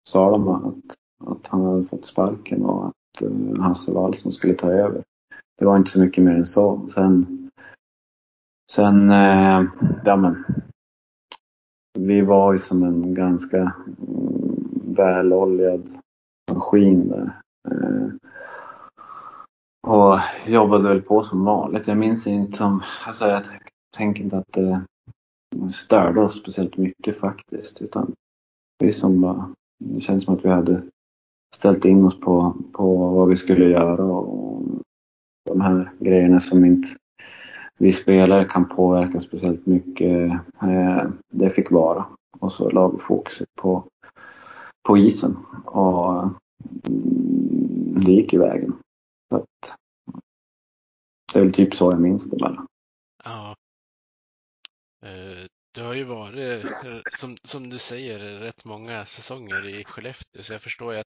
sa 0.10 0.32
de 0.32 0.48
att, 0.48 0.98
att 1.26 1.48
han 1.48 1.66
hade 1.66 1.86
fått 1.86 2.06
sparken 2.06 2.66
och 2.66 2.88
att 2.88 3.22
uh, 3.22 3.62
Hasse 3.62 3.92
Wallson 3.92 4.32
skulle 4.32 4.54
ta 4.54 4.72
över. 4.72 5.04
Det 5.58 5.66
var 5.66 5.78
inte 5.78 5.92
så 5.92 6.00
mycket 6.00 6.24
mer 6.24 6.36
än 6.36 6.46
så. 6.46 6.90
Sen, 6.94 7.50
sen 8.72 9.12
uh, 9.12 9.66
ja 10.06 10.16
men, 10.16 10.44
vi 12.00 12.22
var 12.22 12.54
ju 12.54 12.60
som 12.60 12.84
en 12.84 13.14
ganska 13.14 13.58
mm, 13.58 14.96
väloljad 14.96 15.90
maskin 16.52 17.08
där. 17.08 17.42
Uh, 17.72 18.10
och 19.86 20.20
jobbade 20.48 20.90
väl 20.90 21.02
på 21.02 21.24
som 21.24 21.46
vanligt. 21.46 21.88
Jag 21.88 21.98
minns 21.98 22.28
inte 22.28 22.58
som, 22.58 22.84
alltså 23.06 23.28
jag 23.28 23.44
tänker 23.98 24.24
inte 24.24 24.38
att 24.38 24.54
det 24.54 24.82
störde 25.72 26.22
oss 26.22 26.40
speciellt 26.40 26.78
mycket 26.78 27.20
faktiskt. 27.20 27.82
Utan 27.82 28.14
vi 28.80 28.94
som 28.94 29.22
bara, 29.22 29.50
det 29.80 30.02
känns 30.02 30.24
som 30.24 30.34
att 30.34 30.46
vi 30.46 30.50
hade 30.50 30.82
ställt 31.56 31.86
in 31.86 32.06
oss 32.06 32.20
på, 32.20 32.56
på 32.74 32.96
vad 32.96 33.28
vi 33.28 33.36
skulle 33.36 33.66
göra 33.66 34.04
och 34.04 34.64
de 35.50 35.62
här 35.62 35.92
grejerna 36.00 36.40
som 36.40 36.66
inte 36.66 36.88
vi 37.78 37.94
spelare 37.94 38.46
kan 38.46 38.70
påverka 38.70 39.22
speciellt 39.22 39.66
mycket. 39.66 40.32
Eh, 40.62 41.04
det 41.34 41.50
fick 41.50 41.72
vara. 41.72 42.06
Och 42.40 42.52
så 42.52 42.70
la 42.70 42.88
vi 42.88 42.98
fokuset 42.98 43.48
på, 43.62 43.84
på 44.88 44.98
isen. 44.98 45.38
Och 45.66 46.24
mm, 46.88 48.04
det 48.06 48.12
gick 48.12 48.34
i 48.34 48.38
vägen. 48.38 48.74
Det 51.36 51.40
är 51.40 51.44
väl 51.44 51.54
typ 51.54 51.76
så 51.76 51.92
jag 51.92 52.02
minns 52.02 52.30
det 52.30 52.38
bara. 52.38 52.68
Ja. 53.24 53.56
Eh, 55.06 55.46
Du 55.76 55.84
har 55.84 55.94
ju 55.94 56.04
varit, 56.04 56.64
eh, 56.86 57.02
som, 57.12 57.38
som 57.44 57.70
du 57.70 57.78
säger, 57.78 58.20
rätt 58.40 58.66
många 58.66 59.06
säsonger 59.06 59.66
i 59.68 59.84
Skellefteå, 59.84 60.44
så 60.44 60.54
jag 60.54 60.62
förstår 60.62 60.94
ju 60.94 61.00
att 61.00 61.06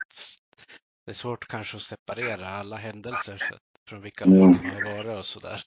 det 1.05 1.11
är 1.11 1.15
svårt 1.15 1.47
kanske 1.47 1.77
att 1.77 1.81
separera 1.81 2.49
alla 2.49 2.75
händelser 2.75 3.41
från 3.89 4.01
vilka 4.01 4.25
Mm. 4.25 4.39
man 4.39 4.53
har 4.55 4.97
varit 4.97 5.17
och 5.17 5.25
sådär. 5.25 5.61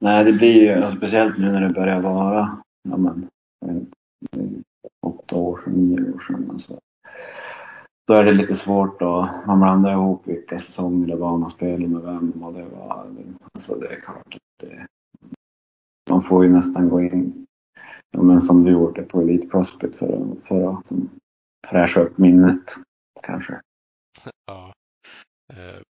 Nej, 0.00 0.24
det 0.24 0.32
blir 0.32 0.54
ju 0.54 0.96
speciellt 0.96 1.38
nu 1.38 1.52
när 1.52 1.60
det 1.60 1.74
börjar 1.74 2.00
vara 2.02 2.62
ja, 2.88 2.96
men, 2.96 3.28
inte, 3.66 4.62
åtta 5.06 5.36
år 5.36 5.60
sedan, 5.64 5.72
nio 5.72 6.12
år 6.14 6.20
sedan. 6.28 6.50
Alltså. 6.50 6.80
Då 8.08 8.14
är 8.14 8.24
det 8.24 8.32
lite 8.32 8.54
svårt 8.54 9.02
att 9.02 9.46
man 9.46 9.60
blandar 9.60 9.92
ihop 9.92 10.22
vilka 10.24 10.58
säsonger 10.58 11.06
det 11.06 11.16
var 11.16 11.38
man 11.38 11.50
spelade 11.50 11.88
med 11.88 12.02
vem 12.02 12.44
och 12.44 12.52
det 12.52 12.64
var, 12.64 13.06
alltså 13.54 13.74
det 13.74 13.86
är 13.86 14.00
klart 14.00 14.34
att 14.34 14.60
det, 14.60 14.86
man 16.10 16.22
får 16.22 16.44
ju 16.44 16.50
nästan 16.50 16.88
gå 16.88 17.02
in, 17.02 17.46
ja, 18.10 18.22
men 18.22 18.40
som 18.40 18.64
du 18.64 18.70
gjorde 18.70 19.02
på 19.02 19.20
Elite 19.20 19.46
Prospect 19.46 19.96
för 19.96 20.06
att, 20.06 20.48
för 20.48 20.68
att 20.70 20.78
liksom 20.78 21.10
fräscha 21.66 22.00
upp 22.00 22.18
minnet 22.18 22.74
kanske. 23.22 23.60
Ja. 24.46 24.72
Eh, 25.52 25.82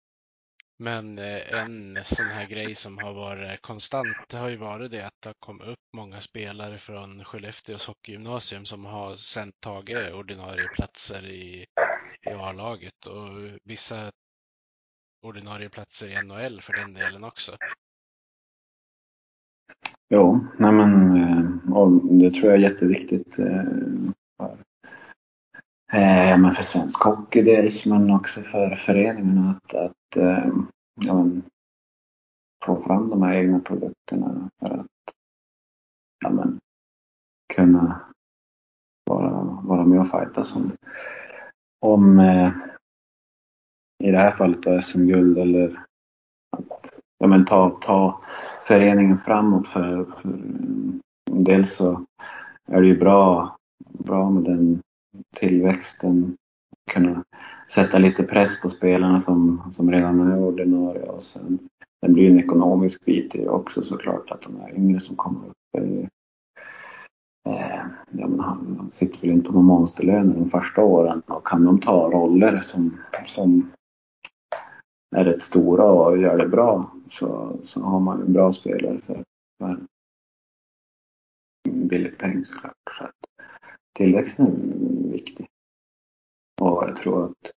men 0.78 1.18
eh, 1.18 1.54
en 1.54 1.98
sån 2.04 2.30
här 2.30 2.46
grej 2.46 2.74
som 2.74 2.98
har 2.98 3.14
varit 3.14 3.62
konstant, 3.62 4.32
har 4.32 4.48
ju 4.48 4.56
varit 4.56 4.90
det 4.90 5.06
att 5.06 5.22
det 5.22 5.28
har 5.28 5.34
kommit 5.38 5.66
upp 5.66 5.78
många 5.96 6.20
spelare 6.20 6.78
från 6.78 7.24
Skellefteås 7.24 7.86
hockeygymnasium 7.86 8.64
som 8.64 8.84
har 8.84 9.14
sen 9.14 9.52
tagit 9.60 10.14
ordinarie 10.14 10.68
platser 10.68 11.26
i, 11.26 11.66
i 12.26 12.32
A-laget 12.32 13.06
och 13.06 13.58
vissa 13.64 14.10
ordinarie 15.22 15.68
platser 15.68 16.08
i 16.08 16.22
NHL 16.22 16.60
för 16.60 16.72
den 16.72 16.94
delen 16.94 17.24
också. 17.24 17.52
Jo, 20.08 20.46
nej 20.58 20.72
men 20.72 21.16
eh, 21.16 21.90
det 22.18 22.30
tror 22.30 22.44
jag 22.44 22.54
är 22.54 22.70
jätteviktigt 22.70 23.38
eh, 23.38 23.64
för, 24.36 24.65
eh, 25.96 26.30
ja, 26.30 26.36
men 26.36 26.54
för 26.54 26.62
svensk 26.62 27.02
hockey 27.02 27.42
dels 27.42 27.84
men 27.84 28.10
också 28.10 28.42
för 28.42 28.76
föreningen 28.76 29.48
att, 29.48 29.74
att 29.74 30.16
eh, 30.16 30.48
ja, 31.00 31.14
men, 31.14 31.42
få 32.64 32.82
fram 32.82 33.08
de 33.08 33.22
här 33.22 33.34
egna 33.34 33.60
produkterna 33.60 34.50
för 34.60 34.68
att 34.68 34.86
ja, 36.24 36.30
men, 36.30 36.58
kunna 37.54 38.00
vara, 39.10 39.60
vara 39.62 39.84
med 39.84 40.00
och 40.00 40.10
fightas 40.10 40.56
om, 40.56 40.72
om 41.80 42.18
eh, 42.18 42.52
i 44.04 44.10
det 44.10 44.18
här 44.18 44.36
fallet 44.36 44.62
då 44.62 44.82
SM-guld 44.82 45.38
eller 45.38 45.84
att 46.56 46.94
ja, 47.18 47.26
men, 47.26 47.44
ta, 47.44 47.70
ta 47.70 48.20
föreningen 48.62 49.18
framåt 49.18 49.68
för, 49.68 50.04
för 50.04 50.38
dels 51.30 51.74
så 51.74 52.04
är 52.66 52.80
det 52.80 52.86
ju 52.86 52.98
bra, 52.98 53.56
bra 53.78 54.30
med 54.30 54.44
den 54.44 54.82
tillväxten. 55.36 56.36
Kunna 56.90 57.24
sätta 57.74 57.98
lite 57.98 58.22
press 58.22 58.60
på 58.60 58.70
spelarna 58.70 59.20
som, 59.20 59.62
som 59.72 59.92
redan 59.92 60.32
är 60.32 60.38
ordinarie 60.38 61.02
och 61.02 61.22
sen 61.22 61.58
det 62.06 62.12
blir 62.12 62.30
en 62.30 62.40
ekonomisk 62.40 63.04
bit 63.04 63.34
i 63.34 63.38
det 63.38 63.48
också 63.48 63.82
såklart 63.82 64.30
att 64.30 64.42
de 64.42 64.60
här 64.60 64.74
yngre 64.74 65.00
som 65.00 65.16
kommer 65.16 65.48
upp. 65.48 65.82
Eh, 67.48 67.86
ja, 68.10 68.28
men 68.28 68.40
han 68.40 68.88
sitter 68.92 69.20
väl 69.20 69.30
inte 69.30 69.52
på 69.52 69.62
monsterlöner 69.62 70.34
de 70.34 70.50
första 70.50 70.82
åren 70.82 71.22
och 71.26 71.46
kan 71.46 71.64
de 71.64 71.80
ta 71.80 72.10
roller 72.10 72.62
som, 72.62 72.98
som 73.26 73.70
är 75.16 75.24
rätt 75.24 75.42
stora 75.42 75.84
och 75.84 76.18
gör 76.18 76.38
det 76.38 76.48
bra 76.48 76.90
så, 77.10 77.56
så 77.64 77.80
har 77.80 78.00
man 78.00 78.22
en 78.22 78.32
bra 78.32 78.52
spelare 78.52 79.00
för, 79.06 79.24
för 79.58 79.78
billig 81.64 82.18
peng 82.18 82.44
såklart. 82.44 82.74
Så 82.98 83.04
att 83.04 83.12
tillväxten 83.96 84.46
är 84.46 85.12
viktig. 85.12 85.46
Och 86.60 86.84
jag 86.88 86.96
tror 86.96 87.24
att 87.24 87.50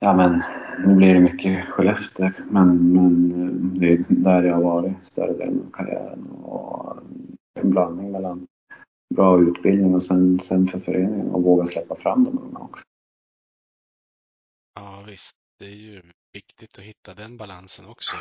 Ja 0.00 0.12
men 0.16 0.42
nu 0.86 0.94
blir 0.94 1.14
det 1.14 1.20
mycket 1.20 1.68
Skellefteå 1.68 2.30
men, 2.50 2.92
men 2.92 3.32
eh, 3.32 3.78
det 3.80 3.92
är 3.92 4.04
där 4.08 4.42
jag 4.42 4.54
har 4.54 4.62
varit 4.62 5.06
större 5.06 5.32
delen 5.32 5.60
av 5.66 5.70
karriären 5.70 6.26
och 6.30 6.96
en 7.54 7.70
blandning 7.70 8.12
mellan 8.12 8.46
bra 9.14 9.40
utbildning 9.42 9.94
och 9.94 10.02
sen, 10.02 10.40
sen 10.40 10.68
för 10.68 10.80
föreningen 10.80 11.30
och 11.30 11.42
våga 11.42 11.66
släppa 11.66 11.96
fram 11.96 12.24
de 12.24 12.38
unga 12.38 12.58
också. 12.58 12.84
Ja 14.74 15.04
visst, 15.06 15.36
det 15.58 15.64
är 15.64 15.76
ju 15.76 16.02
viktigt 16.32 16.78
att 16.78 16.84
hitta 16.84 17.14
den 17.14 17.36
balansen 17.36 17.86
också. 17.86 18.16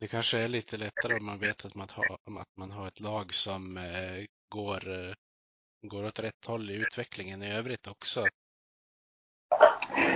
Det 0.00 0.08
kanske 0.08 0.38
är 0.38 0.48
lite 0.48 0.76
lättare 0.76 1.16
om 1.16 1.26
man 1.26 1.38
vet 1.38 1.64
att 1.64 1.74
man 1.74 1.88
har, 1.90 2.40
att 2.40 2.56
man 2.56 2.70
har 2.70 2.88
ett 2.88 3.00
lag 3.00 3.34
som 3.34 3.76
eh, 3.76 4.24
går, 4.48 4.88
eh, 4.88 5.14
går 5.82 6.04
åt 6.04 6.18
rätt 6.18 6.46
håll 6.46 6.70
i 6.70 6.74
utvecklingen 6.74 7.42
i 7.42 7.52
övrigt 7.52 7.88
också. 7.88 8.24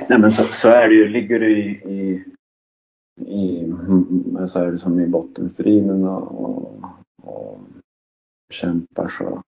Nej 0.08 0.18
men 0.18 0.30
så, 0.30 0.44
så 0.44 0.68
är 0.68 0.88
det 0.88 0.94
ju. 0.94 1.08
Ligger 1.08 1.40
du 1.40 1.58
i, 1.58 1.70
i, 1.70 2.24
i 3.32 3.72
så 4.48 4.58
är 4.58 4.72
det 4.72 4.78
som 4.78 5.00
i 5.00 5.06
bottenstriden 5.06 6.04
och, 6.04 6.44
och, 6.44 6.84
och 7.22 7.60
kämpar 8.50 9.08
så, 9.08 9.42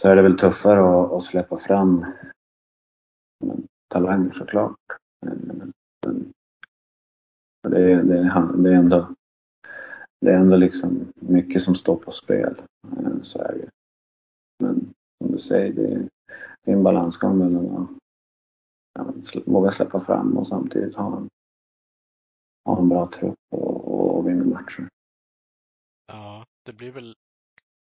så 0.00 0.08
är 0.08 0.16
det 0.16 0.22
väl 0.22 0.38
tuffare 0.38 0.80
att, 0.80 1.12
att 1.12 1.22
släppa 1.22 1.58
fram 1.58 2.06
talanger 3.88 4.32
såklart. 4.32 4.78
Men, 5.26 5.72
det, 7.68 7.92
är, 7.92 8.02
det, 8.02 8.18
är, 8.18 8.56
det 8.56 8.70
är 8.70 8.74
ändå 8.74 9.14
det 10.20 10.30
är 10.30 10.36
ändå 10.36 10.56
liksom 10.56 11.12
mycket 11.14 11.62
som 11.62 11.74
står 11.74 11.96
på 11.96 12.12
spel. 12.12 12.62
Eh, 12.92 13.22
så 13.22 13.42
är 13.42 13.52
det 13.52 13.70
Men 14.64 14.94
som 15.18 15.32
du 15.32 15.38
säger, 15.38 15.72
det 15.72 15.92
är, 15.92 16.08
en 16.62 16.82
balansgång 16.82 17.38
mellan 17.38 17.98
att 18.94 19.34
ja, 19.34 19.40
våga 19.46 19.72
släppa 19.72 20.00
fram 20.00 20.36
och 20.36 20.46
samtidigt 20.46 20.96
ha 20.96 21.16
en, 21.16 21.28
ha 22.64 22.78
en 22.78 22.88
bra 22.88 23.10
trupp 23.10 23.38
och, 23.50 24.16
och 24.16 24.28
vinna 24.28 24.44
matcher. 24.44 24.88
Ja, 26.06 26.44
det 26.64 26.72
blir 26.72 26.90
väl, 26.90 27.14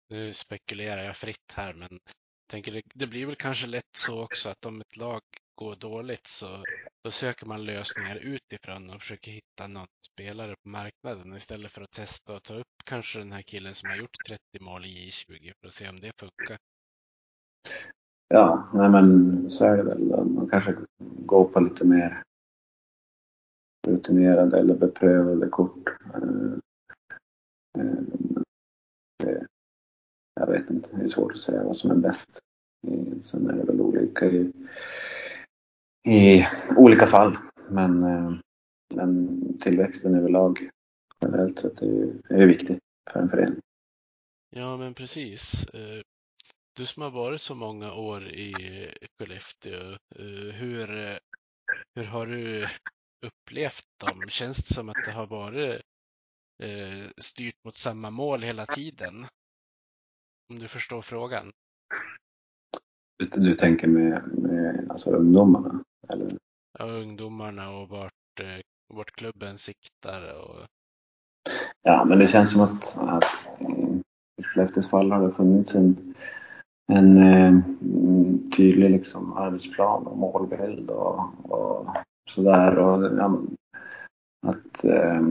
nu 0.10 0.34
spekulerar 0.34 1.04
jag 1.04 1.16
fritt 1.16 1.52
här, 1.54 1.74
men 1.74 2.00
tänker 2.48 2.72
det, 2.72 2.82
det 2.96 3.08
blir 3.08 3.26
väl 3.26 3.36
kanske 3.36 3.68
lätt 3.68 3.96
så 3.96 4.24
också 4.24 4.50
att 4.50 4.66
om 4.66 4.82
ett 4.82 4.98
lag 4.98 5.22
går 5.56 5.76
dåligt 5.76 6.28
så 6.28 6.64
då 7.04 7.12
söker 7.12 7.46
man 7.46 7.66
lösningar 7.66 8.16
utifrån 8.16 8.90
och 8.90 9.02
försöker 9.02 9.32
hitta 9.32 9.68
någon 9.68 9.88
spelare 10.12 10.56
på 10.64 10.70
marknaden 10.70 11.36
istället 11.36 11.72
för 11.72 11.82
att 11.82 11.92
testa 11.92 12.34
och 12.34 12.44
ta 12.44 12.54
upp 12.54 12.84
kanske 12.86 13.20
den 13.20 13.32
här 13.32 13.42
killen 13.42 13.76
som 13.76 13.90
har 13.90 13.98
gjort 13.98 14.26
30 14.28 14.42
mål 14.60 14.86
i 14.86 15.10
J20 15.10 15.54
för 15.62 15.68
att 15.68 15.74
se 15.74 15.90
om 15.90 16.00
det 16.00 16.12
funkar. 16.20 16.58
Ja, 18.28 18.70
nej 18.74 18.90
men 18.90 19.50
så 19.50 19.66
är 19.66 19.78
det 19.78 19.84
väl. 19.84 20.26
Man 20.26 20.50
kanske 20.52 20.76
går 21.26 21.46
på 21.46 21.60
lite 21.60 21.86
mer 21.86 22.24
rutinerade 23.88 24.60
eller 24.60 24.76
beprövade 24.76 25.50
kort. 25.50 25.90
Eh, 26.14 26.54
eh, 29.24 29.42
jag 30.40 30.48
vet 30.48 30.70
inte, 30.70 30.90
det 30.92 31.04
är 31.04 31.10
svårt 31.10 31.32
att 31.32 31.40
säga 31.40 31.64
vad 31.64 31.78
som 31.78 31.92
är 31.92 31.96
bäst. 31.96 32.40
Sen 33.24 33.50
är 33.50 33.54
det 33.54 33.64
väl 33.64 33.82
olika 33.82 34.26
i, 34.26 34.52
i 36.08 36.46
olika 36.78 37.08
fall. 37.08 37.38
Men, 37.70 38.04
eh, 38.04 38.34
men 38.96 39.42
tillväxten 39.60 40.16
överlag 40.16 40.70
generellt 41.22 41.60
sett 41.60 41.82
är, 41.82 42.14
ju 42.30 42.48
viktig 42.48 42.80
för 43.12 43.20
en 43.20 43.30
förening. 43.30 43.60
Ja, 44.56 44.78
men 44.78 44.94
precis. 44.94 45.66
Du 46.78 46.86
som 46.86 47.04
har 47.04 47.12
varit 47.12 47.42
så 47.42 47.56
många 47.56 47.94
år 47.94 48.28
i 48.28 48.54
Skellefteå, 49.18 49.92
eh, 49.92 50.54
hur, 50.54 50.88
hur 51.96 52.04
har 52.04 52.28
du 52.28 52.68
upplevt 53.26 53.88
dem? 54.06 54.30
Känns 54.30 54.58
det 54.58 54.74
som 54.74 54.90
att 54.90 55.06
det 55.06 55.12
har 55.12 55.28
varit 55.28 55.82
eh, 56.64 57.10
styrt 57.18 57.56
mot 57.64 57.76
samma 57.76 58.10
mål 58.10 58.42
hela 58.42 58.66
tiden? 58.66 59.26
Om 60.50 60.60
du 60.60 60.68
förstår 60.68 61.02
frågan. 61.02 61.52
Du, 63.20 63.26
du 63.26 63.56
tänker 63.56 63.88
med, 63.88 64.28
med 64.28 64.88
alltså 64.90 65.12
ungdomarna? 65.12 65.84
Eller? 66.10 66.38
Ja, 66.80 66.86
ungdomarna 66.86 67.70
och 67.70 67.90
vart, 67.90 68.40
eh, 68.42 68.60
vart 68.94 69.12
klubben 69.12 69.58
siktar. 69.58 70.34
Och... 70.34 70.66
Ja, 71.82 72.06
men 72.06 72.20
det 72.20 72.28
känns 72.28 72.52
som 72.52 72.62
att, 72.62 72.98
att 72.98 73.26
i 74.38 74.44
Skellefteås 74.44 74.90
fall 74.90 75.12
har 75.12 75.28
det 75.28 75.34
funnits 75.34 75.76
en 75.76 76.16
en 76.88 77.18
eh, 77.18 77.60
tydlig 78.58 78.90
liksom, 78.92 79.34
arbetsplan 79.34 80.08
och 80.08 80.18
målbild 80.18 80.90
och, 80.90 81.20
och 81.44 81.88
sådär. 82.30 82.80
Och, 82.80 83.18
ja, 83.18 83.40
att 84.48 84.84
eh, 84.84 85.22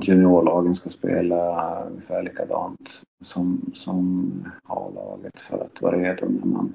juniorlagen 0.00 0.74
ska 0.74 0.90
spela 0.90 1.82
ungefär 1.84 2.22
likadant 2.22 3.02
som, 3.24 3.70
som 3.74 4.30
A-laget 4.68 5.40
för 5.40 5.64
att 5.64 5.82
vara 5.82 5.96
redo 5.96 6.28
när 6.28 6.46
man, 6.46 6.74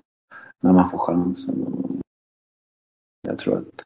när 0.61 0.73
man 0.73 0.89
får 0.89 0.97
chansen. 0.97 1.65
Jag 3.27 3.39
tror 3.39 3.57
att, 3.57 3.83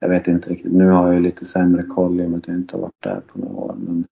jag 0.00 0.08
vet 0.08 0.28
inte 0.28 0.50
riktigt, 0.50 0.72
nu 0.72 0.88
har 0.88 1.12
jag 1.12 1.22
lite 1.22 1.44
sämre 1.44 1.82
koll 1.82 2.20
i 2.20 2.26
och 2.26 2.30
med 2.30 2.38
att 2.38 2.48
jag 2.48 2.56
inte 2.56 2.76
har 2.76 2.82
varit 2.82 3.02
där 3.02 3.20
på 3.20 3.38
några 3.38 3.54
år. 3.54 3.76
Men, 3.78 4.04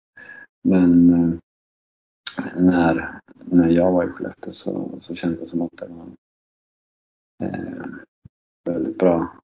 men 0.64 1.12
eh, 1.12 2.62
när, 2.62 3.20
när 3.44 3.68
jag 3.68 3.92
var 3.92 4.04
i 4.04 4.08
Skellefteå 4.08 4.52
så, 4.52 5.00
så 5.02 5.14
kändes 5.14 5.40
det 5.40 5.46
som 5.46 5.62
att 5.62 5.76
det 5.76 5.86
var 5.86 6.06
eh, 7.42 7.86
väldigt 8.64 8.98
bra 8.98 9.40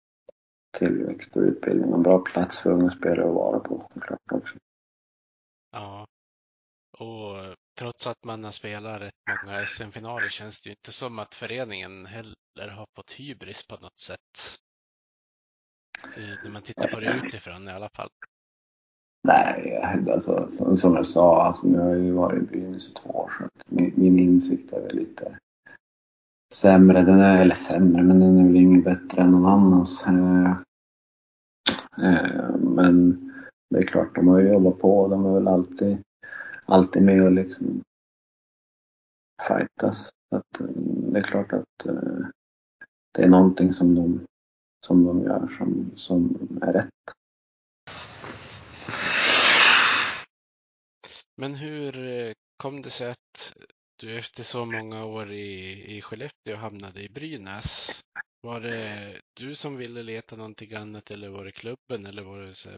tillväxt 0.78 1.36
och 1.36 1.42
utbildning 1.42 1.90
och 1.90 1.96
en 1.96 2.03
bra 2.03 2.18
plats 2.18 2.59
för 2.59 2.70
unga 2.70 2.90
spelare 2.90 3.28
att 3.28 3.34
vara 3.34 3.61
på 3.61 3.90
såklart 3.94 4.32
också. 4.32 4.55
Ja, 5.72 6.07
och 6.98 7.57
trots 7.78 8.07
att 8.07 8.24
man 8.24 8.44
har 8.44 8.51
spelat 8.51 9.01
rätt 9.01 9.26
många 9.26 9.66
SM-finaler 9.66 10.28
känns 10.28 10.61
det 10.61 10.68
ju 10.68 10.72
inte 10.72 10.92
som 10.92 11.18
att 11.18 11.34
föreningen 11.34 12.07
heller 12.07 12.68
har 12.68 12.86
fått 12.96 13.12
hybris 13.12 13.66
på 13.66 13.76
något 13.76 13.98
sätt. 13.98 14.59
När 16.16 16.51
man 16.51 16.62
tittar 16.62 16.88
på 16.88 17.01
det 17.01 17.07
utifrån 17.26 17.68
i 17.68 17.72
alla 17.72 17.88
fall. 17.88 18.11
Nej, 19.23 19.77
alltså 20.12 20.49
som 20.77 20.95
jag 20.95 21.07
sa, 21.07 21.43
alltså, 21.43 21.66
nu 21.66 21.79
har 21.79 21.89
jag 21.89 21.99
ju 21.99 22.12
varit 22.12 22.43
i 22.43 22.47
byn 22.47 22.75
i 22.75 22.79
två 22.79 23.11
år 23.11 23.31
så 23.39 23.49
min, 23.66 23.93
min 23.97 24.18
insikt 24.18 24.73
är 24.73 24.81
väl 24.81 24.97
lite 24.97 25.39
sämre. 26.55 27.03
Den 27.03 27.21
är, 27.21 27.43
eller 27.43 27.55
sämre, 27.55 28.03
men 28.03 28.21
den 28.21 28.39
är 28.39 28.45
väl 28.45 28.57
inget 28.57 28.85
bättre 28.85 29.23
än 29.23 29.31
någon 29.31 29.47
annans. 29.47 30.05
Eh, 30.07 30.51
eh, 32.07 32.57
men 32.57 33.27
det 33.71 33.79
är 33.79 33.87
klart, 33.87 34.14
de 34.14 34.29
har 34.29 34.39
ju 34.39 34.49
jobbat 34.49 34.79
på. 34.79 35.09
De 35.09 35.27
är 35.27 35.35
väl 35.35 35.49
alltid, 35.49 35.99
alltid 36.64 37.03
med 37.03 37.23
och 37.23 37.33
liksom 37.33 37.83
fightas. 39.49 40.11
Så 40.31 40.37
att, 40.37 40.61
eh, 40.61 40.66
det 41.12 41.18
är 41.18 41.23
klart 41.23 41.53
att 41.53 41.87
eh, 41.87 42.27
det 43.12 43.23
är 43.23 43.29
någonting 43.29 43.73
som 43.73 43.95
de, 43.95 44.21
som 44.87 45.05
de 45.05 45.23
gör 45.23 45.49
som, 45.59 45.91
som 45.97 46.49
är 46.62 46.73
rätt. 46.73 47.14
Men 51.41 51.55
hur 51.55 52.09
eh, 52.09 52.32
kom 52.57 52.82
det 52.82 52.91
sig 52.91 53.11
att 53.11 53.55
du 54.01 54.18
efter 54.18 54.43
så 54.43 54.64
många 54.64 55.05
år 55.05 55.30
i, 55.30 55.84
i 55.97 56.03
Skellefteå 56.03 56.57
hamnade 56.57 57.03
i 57.03 57.09
Brynäs? 57.09 57.91
Var 58.43 58.61
det 58.61 59.20
du 59.36 59.55
som 59.55 59.76
ville 59.76 60.03
leta 60.03 60.36
någonting 60.36 60.74
annat 60.74 61.11
eller 61.11 61.28
var 61.28 61.45
det 61.45 61.53
klubben 61.53 62.07
eller 62.07 62.22
var 62.22 62.38
det 62.38 62.55
så 62.55 62.68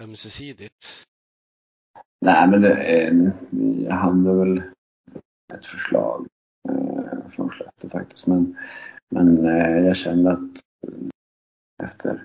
ömsesidigt? 0.00 1.04
Nej, 2.20 2.48
men 2.48 2.60
det, 2.60 2.74
eh, 2.74 3.14
jag 3.88 3.94
hade 3.94 4.32
väl 4.34 4.62
ett 5.54 5.66
förslag 5.66 6.26
eh, 6.68 7.30
från 7.30 7.50
Skellefteå 7.50 7.90
faktiskt. 7.90 8.26
Men, 8.26 8.58
men 9.08 9.46
eh, 9.46 9.86
jag 9.86 9.96
kände 9.96 10.32
att 10.32 10.62
efter 11.82 12.24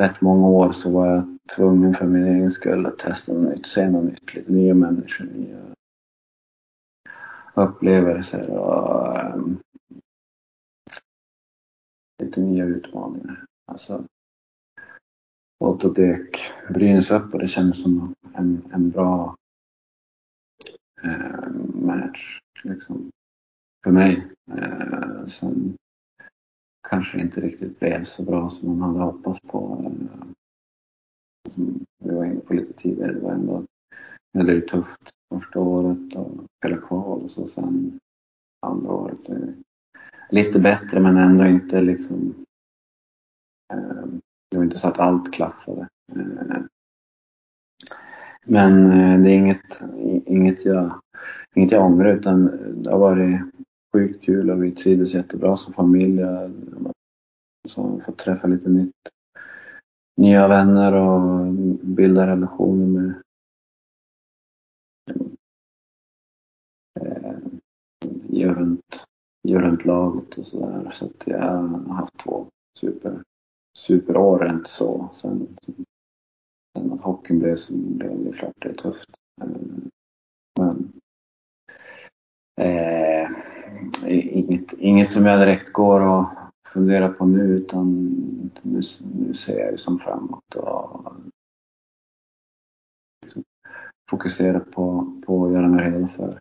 rätt 0.00 0.20
många 0.20 0.48
år 0.48 0.72
så 0.72 0.90
var 0.90 1.06
jag 1.06 1.38
tvungen 1.54 1.94
för 1.94 2.06
min 2.06 2.26
egen 2.26 2.52
skull 2.52 2.86
att 2.86 2.98
testa 2.98 3.32
något 3.32 3.56
nytt, 3.56 3.66
se 3.66 3.90
något 3.90 4.04
nytt, 4.04 4.34
lite 4.34 4.52
nya 4.52 4.74
människor, 4.74 5.24
nya 5.24 5.74
upplevelser 7.54 8.50
och 8.50 9.34
um, 9.34 9.58
lite 12.22 12.40
nya 12.40 12.64
utmaningar. 12.64 13.44
Alltså, 13.66 14.04
och 15.60 15.78
då 15.78 15.88
dök 15.88 16.52
Brynäs 16.68 17.10
upp 17.10 17.34
och 17.34 17.38
det 17.38 17.48
kändes 17.48 17.82
som 17.82 18.14
en, 18.34 18.70
en 18.72 18.90
bra 18.90 19.36
eh, 21.02 21.50
match 21.74 22.40
liksom, 22.64 23.10
för 23.84 23.90
mig. 23.90 24.26
Eh, 24.52 25.26
sen 25.26 25.76
kanske 26.88 27.16
det 27.16 27.22
inte 27.22 27.40
riktigt 27.40 27.80
blev 27.80 28.04
så 28.04 28.22
bra 28.22 28.50
som 28.50 28.78
man 28.78 28.90
hade 28.90 29.04
hoppats 29.04 29.40
på. 29.40 29.92
Eh, 30.12 30.26
som 31.54 31.84
vi 31.98 32.14
var 32.14 32.24
inne 32.24 32.40
på 32.40 32.54
lite 32.54 32.72
tidigare, 32.72 33.12
det 33.12 33.20
var 33.20 33.32
ändå 33.32 33.64
väldigt 34.32 34.68
tufft 34.68 35.10
första 35.34 35.60
året 35.60 36.16
och 36.16 36.32
spela 36.58 36.76
kval 36.76 37.22
och 37.22 37.30
så 37.30 37.46
sen 37.46 37.98
andra 38.66 38.92
året. 38.92 39.18
Lite 40.30 40.60
bättre 40.60 41.00
men 41.00 41.16
ändå 41.16 41.46
inte 41.46 41.80
liksom 41.80 42.34
eh, 43.72 44.04
det 44.50 44.56
var 44.56 44.64
inte 44.64 44.78
så 44.78 44.88
att 44.88 44.98
allt 44.98 45.32
klaffade. 45.32 45.88
Eh, 46.12 46.62
men 48.44 48.90
eh, 48.90 49.20
det 49.20 49.30
är 49.30 49.34
inget, 49.34 49.80
inget, 50.26 50.64
jag, 50.64 51.00
inget 51.54 51.72
jag 51.72 51.84
ångrar 51.84 52.14
utan 52.16 52.44
det 52.82 52.90
har 52.90 52.98
varit 52.98 53.40
sjukt 53.92 54.24
kul 54.24 54.50
och 54.50 54.64
vi 54.64 54.70
trivdes 54.70 55.14
jättebra 55.14 55.56
som 55.56 55.72
familj. 55.72 56.22
Så 57.68 57.82
har 57.82 58.00
fått 58.00 58.18
träffa 58.18 58.46
lite 58.46 58.68
nytt, 58.68 58.94
nya 60.20 60.48
vänner 60.48 60.92
och 60.92 61.52
bilda 61.82 62.26
relationer 62.26 62.86
med 62.86 63.22
eh, 67.00 67.38
gör 68.28 68.54
runt, 68.54 69.06
gör 69.48 69.60
runt 69.60 69.84
laget 69.84 70.38
och 70.38 70.46
sådär. 70.46 70.90
Så 70.98 71.04
att 71.04 71.26
jag 71.26 71.38
har 71.38 71.94
haft 71.94 72.18
två 72.18 72.46
super, 72.78 73.22
superår 73.78 74.38
rent 74.38 74.68
så. 74.68 75.08
Sen, 75.12 75.56
sen 76.76 76.92
att 76.92 77.00
hockeyn 77.00 77.38
blev 77.38 77.56
som 77.56 77.98
blev, 77.98 78.24
det 78.24 78.30
är 78.30 78.32
klart 78.32 78.54
det 78.58 78.68
är 78.68 78.74
tufft. 78.74 79.10
Men 80.58 80.92
eh, 82.60 83.30
inget, 84.06 84.72
inget 84.72 85.10
som 85.10 85.26
jag 85.26 85.40
direkt 85.40 85.72
går 85.72 86.00
och 86.00 86.24
fundera 86.72 87.08
på 87.08 87.26
nu 87.26 87.42
utan 87.42 87.92
nu, 88.62 88.80
nu 89.14 89.34
ser 89.34 89.58
jag 89.58 89.70
ju 89.70 89.78
som 89.78 89.98
framåt 89.98 90.54
och 90.54 91.12
liksom 93.22 93.44
fokusera 94.10 94.60
på, 94.60 95.12
på 95.26 95.46
att 95.46 95.52
göra 95.52 95.68
mig 95.68 95.90
redo 95.90 96.08
för, 96.08 96.38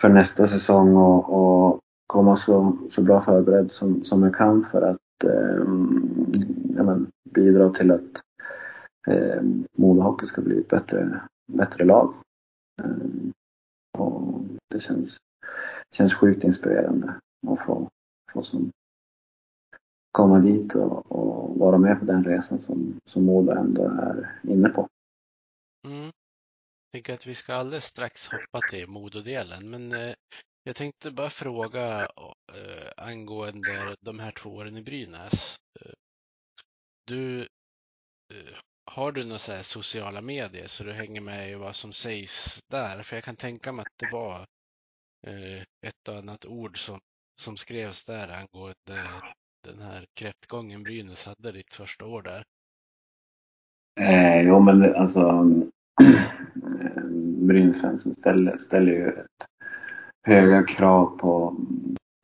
för 0.00 0.08
nästa 0.08 0.46
säsong 0.46 0.96
och, 0.96 1.32
och 1.32 1.80
komma 2.06 2.36
så, 2.36 2.78
så 2.90 3.02
bra 3.02 3.20
förberedd 3.20 3.70
som, 3.70 4.04
som 4.04 4.22
jag 4.22 4.34
kan 4.34 4.66
för 4.70 4.82
att 4.82 5.24
eh, 5.24 5.64
ja, 6.76 6.82
men, 6.82 7.06
bidra 7.30 7.70
till 7.70 7.90
att 7.90 8.22
eh, 9.06 9.42
Modohockey 9.72 10.26
ska 10.26 10.40
bli 10.40 10.60
ett 10.60 10.68
bättre, 10.68 11.20
bättre 11.52 11.84
lag. 11.84 12.14
Eh, 12.82 13.30
och 13.98 14.44
det 14.70 14.80
känns, 14.80 15.16
känns 15.92 16.14
sjukt 16.14 16.44
inspirerande 16.44 17.14
att 17.46 17.60
få, 17.66 17.88
få 18.32 18.42
som, 18.42 18.70
komma 20.14 20.38
dit 20.38 20.74
och, 20.74 21.12
och, 21.12 21.58
vara 21.58 21.78
med 21.78 21.98
på 21.98 22.04
den 22.04 22.24
resan 22.24 22.62
som, 22.62 23.00
som 23.06 23.24
Modo 23.24 23.52
ändå 23.52 23.82
är 23.82 24.40
inne 24.42 24.68
på. 24.68 24.88
Mm. 25.86 26.04
Jag 26.04 26.92
tänker 26.92 27.14
att 27.14 27.26
vi 27.26 27.34
ska 27.34 27.54
alldeles 27.54 27.84
strax 27.84 28.26
hoppa 28.26 28.60
till 28.70 28.88
Mododelen, 28.88 29.70
men 29.70 29.92
eh, 29.92 30.14
jag 30.62 30.76
tänkte 30.76 31.10
bara 31.10 31.30
fråga 31.30 32.00
eh, 32.52 32.92
angående 32.96 33.96
de 34.00 34.18
här 34.18 34.30
två 34.32 34.50
åren 34.50 34.76
i 34.76 34.82
Brynäs. 34.82 35.56
Eh, 35.80 35.92
du, 37.06 37.40
eh, 38.34 38.56
har 38.90 39.12
du 39.12 39.24
några 39.24 39.38
så 39.38 39.62
sociala 39.62 40.20
medier 40.20 40.66
så 40.66 40.84
du 40.84 40.92
hänger 40.92 41.20
med 41.20 41.50
i 41.50 41.54
vad 41.54 41.74
som 41.74 41.92
sägs 41.92 42.62
där? 42.70 43.02
För 43.02 43.16
jag 43.16 43.24
kan 43.24 43.36
tänka 43.36 43.72
mig 43.72 43.82
att 43.82 43.98
det 43.98 44.12
var 44.12 44.46
eh, 45.26 45.62
ett 45.86 46.08
och 46.08 46.16
annat 46.16 46.44
ord 46.46 46.78
som, 46.78 47.00
som 47.42 47.56
skrevs 47.56 48.04
där 48.04 48.28
angående 48.28 49.10
den 49.64 49.80
här 49.80 50.06
kräftgången 50.14 50.82
Brynäs 50.82 51.26
hade 51.26 51.52
ditt 51.52 51.74
första 51.74 52.06
år 52.06 52.22
där. 52.22 52.44
Eh, 54.00 54.42
jo 54.42 54.60
men 54.60 54.94
alltså 54.94 55.20
um, 55.20 55.70
Brynäsfansen 57.46 58.14
ställer, 58.14 58.58
ställer 58.58 58.92
ju 58.92 59.08
ett 59.08 59.46
höga 60.22 60.62
krav 60.62 61.18
på 61.18 61.56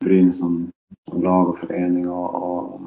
Brynäs 0.05 0.37
som, 0.37 0.71
som 1.09 1.23
lag 1.23 1.49
och 1.49 1.59
förening 1.59 2.09
och, 2.09 2.35
och 2.35 2.81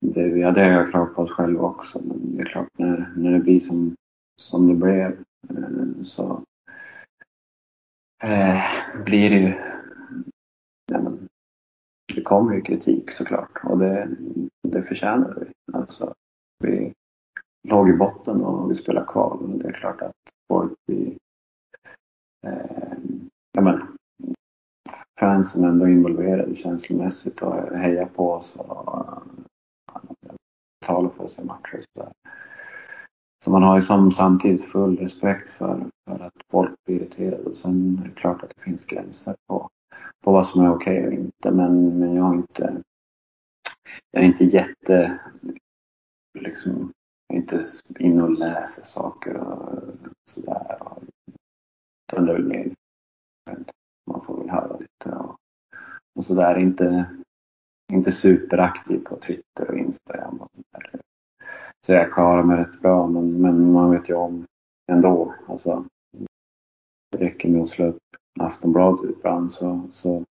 det, 0.00 0.28
vi 0.28 0.42
hade 0.42 0.60
höga 0.60 0.90
krav 0.90 1.06
på 1.06 1.22
oss 1.22 1.30
själva 1.30 1.62
också. 1.62 2.00
Men 2.04 2.36
det 2.36 2.42
är 2.42 2.46
klart 2.46 2.68
när, 2.78 3.12
när 3.16 3.32
det 3.32 3.38
blir 3.38 3.60
som, 3.60 3.96
som 4.40 4.68
det 4.68 4.74
blev 4.74 5.18
eh, 5.50 6.02
så 6.02 6.42
eh, 8.22 8.60
blir 9.04 9.30
det 9.30 9.36
ju 9.36 9.75
det 12.14 12.22
kommer 12.22 12.54
ju 12.54 12.60
kritik 12.60 13.10
såklart 13.10 13.58
och 13.62 13.78
det, 13.78 14.08
det 14.62 14.82
förtjänar 14.82 15.34
vi. 15.40 15.72
Alltså, 15.72 16.14
vi 16.64 16.92
låg 17.68 17.88
i 17.88 17.92
botten 17.92 18.44
och 18.44 18.70
vi 18.70 18.74
spelade 18.74 19.06
kval 19.06 19.58
det 19.58 19.68
är 19.68 19.72
klart 19.72 20.02
att 20.02 20.14
folk 20.48 20.72
blir 20.86 21.16
eh, 22.46 22.96
ja, 23.52 23.60
men, 23.60 23.96
fans 25.20 25.50
som 25.50 25.64
ändå 25.64 25.84
är 25.84 25.90
involverade 25.90 26.56
känslomässigt 26.56 27.42
och 27.42 27.76
hejar 27.76 28.06
på 28.06 28.32
oss 28.32 28.56
och 28.56 28.98
eh, 29.94 30.34
talar 30.86 31.10
för 31.10 31.28
sig 31.28 31.44
matcher. 31.44 31.84
Så, 31.94 32.12
så 33.44 33.50
man 33.50 33.62
har 33.62 33.76
ju 33.76 33.82
som 33.82 34.12
samtidigt 34.12 34.64
full 34.64 34.98
respekt 34.98 35.50
för, 35.50 35.86
för 36.08 36.24
att 36.24 36.34
folk 36.50 36.70
blir 36.84 36.96
irriterade. 36.96 37.42
Och 37.42 37.56
sen 37.56 37.98
är 38.04 38.08
det 38.08 38.14
klart 38.14 38.42
att 38.42 38.52
det 38.56 38.62
finns 38.62 38.84
gränser 38.84 39.34
på, 39.48 39.68
på 40.26 40.32
vad 40.32 40.46
som 40.46 40.60
är 40.60 40.70
okej 40.70 40.98
okay 40.98 41.06
och 41.06 41.12
inte. 41.12 41.50
Men, 41.50 41.98
men 41.98 42.14
jag 42.14 42.22
har 42.22 42.34
inte 42.34 42.82
jag 44.10 44.22
är 44.22 44.26
inte 44.26 44.44
jätte 44.44 45.20
liksom 46.38 46.92
jag 47.28 47.36
är 47.36 47.40
inte 47.40 47.66
inne 47.98 48.22
och 48.22 48.30
läser 48.38 48.84
saker 48.84 49.36
och 49.36 49.84
sådär. 50.30 50.78
Utan 52.12 52.26
det 52.26 52.32
är 52.32 52.36
väl 52.36 52.44
mer 52.44 52.74
man 54.06 54.24
får 54.24 54.38
väl 54.38 54.50
höra 54.50 54.76
lite 54.76 55.16
och, 55.16 55.36
och 56.18 56.24
sådär. 56.24 56.58
Inte, 56.58 57.16
inte 57.92 58.10
superaktiv 58.10 58.98
på 58.98 59.16
Twitter 59.16 59.70
och 59.70 59.78
Instagram 59.78 60.36
och 60.40 60.48
sådär. 60.54 61.00
Så 61.86 61.92
jag 61.92 62.12
klarar 62.12 62.42
mig 62.42 62.56
rätt 62.56 62.80
bra 62.80 63.06
men, 63.06 63.40
men 63.40 63.72
man 63.72 63.90
vet 63.90 64.08
ju 64.08 64.14
om 64.14 64.46
ändå. 64.92 65.34
Alltså, 65.48 65.84
det 67.10 67.18
räcker 67.18 67.48
med 67.48 67.62
att 67.62 67.68
slå 67.68 67.86
upp 67.86 67.98
Aftonbladet 68.40 69.10
ibland 69.10 69.52
så, 69.52 69.88
så 69.92 70.24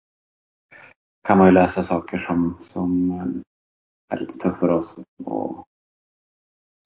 kan 1.28 1.38
man 1.38 1.47
ju 1.47 1.54
läsa 1.54 1.84
saker 1.84 2.18
som, 2.18 2.58
som 2.62 3.12
eh, 3.12 3.26
är 4.18 4.20
lite 4.20 4.38
tuffare 4.38 4.78
att 4.78 4.86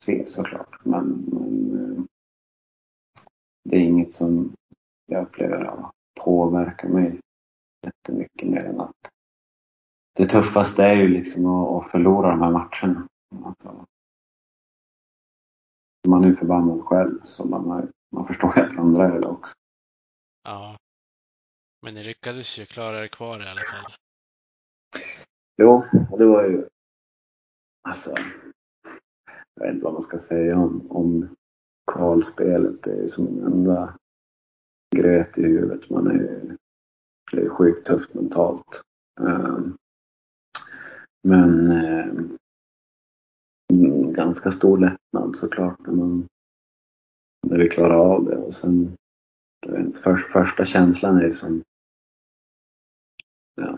se 0.05 0.27
såklart. 0.27 0.85
Men, 0.85 1.25
men 1.27 1.73
eh, 1.79 2.03
det 3.63 3.75
är 3.75 3.81
inget 3.81 4.13
som 4.13 4.53
jag 5.05 5.23
upplever 5.23 5.85
påverkar 6.19 6.87
mig 6.89 7.19
jättemycket 7.85 8.49
mer 8.49 8.65
än 8.65 8.81
att 8.81 9.11
det 10.13 10.25
tuffaste 10.25 10.83
är 10.83 10.95
ju 10.95 11.07
liksom 11.07 11.45
att, 11.45 11.83
att 11.83 11.91
förlora 11.91 12.29
de 12.29 12.41
här 12.41 12.51
matcherna. 12.51 13.07
Alltså, 13.43 13.85
man 16.07 16.23
är 16.23 16.35
förbannad 16.35 16.81
själv 16.81 17.19
så 17.25 17.47
man, 17.47 17.91
man 18.11 18.27
förstår 18.27 18.59
att 18.59 18.77
andra 18.77 19.05
är 19.05 19.19
det 19.19 19.27
också. 19.27 19.53
Ja. 20.43 20.77
Men 21.81 21.93
ni 21.93 22.03
lyckades 22.03 22.59
ju 22.59 22.65
klara 22.65 23.03
er 23.03 23.07
kvar 23.07 23.39
i 23.39 23.49
alla 23.49 23.61
fall. 23.61 23.93
Jo, 25.57 25.83
och 26.11 26.19
det 26.19 26.25
var 26.25 26.43
ju 26.43 26.67
alltså 27.89 28.13
jag 29.57 29.65
vet 29.65 29.73
inte 29.73 29.83
vad 29.83 29.93
man 29.93 30.03
ska 30.03 30.19
säga 30.19 30.57
om, 30.57 30.87
om 30.89 31.35
kvalspelet. 31.91 32.83
Det 32.83 32.91
är 32.91 33.01
ju 33.01 33.09
som 33.09 33.27
en 33.27 33.43
enda 33.43 33.97
gröt 34.95 35.37
i 35.37 35.41
huvudet. 35.41 35.89
Man 35.89 36.07
är, 36.07 36.13
ju, 36.13 36.57
det 37.31 37.41
är 37.41 37.49
sjukt 37.49 37.87
tufft 37.87 38.13
mentalt. 38.13 38.81
Ehm, 39.19 39.77
men 41.23 41.71
ehm, 41.71 42.37
ganska 44.13 44.51
stor 44.51 44.77
lättnad 44.77 45.35
såklart 45.35 45.79
när, 45.79 45.93
man, 45.93 46.27
när 47.47 47.57
vi 47.57 47.69
klarar 47.69 47.95
av 47.95 48.25
det. 48.25 48.37
Och 48.37 48.53
sen, 48.53 48.97
för, 50.03 50.15
första 50.15 50.65
känslan 50.65 51.17
är 51.17 51.31
som, 51.31 51.63
ja, 53.55 53.77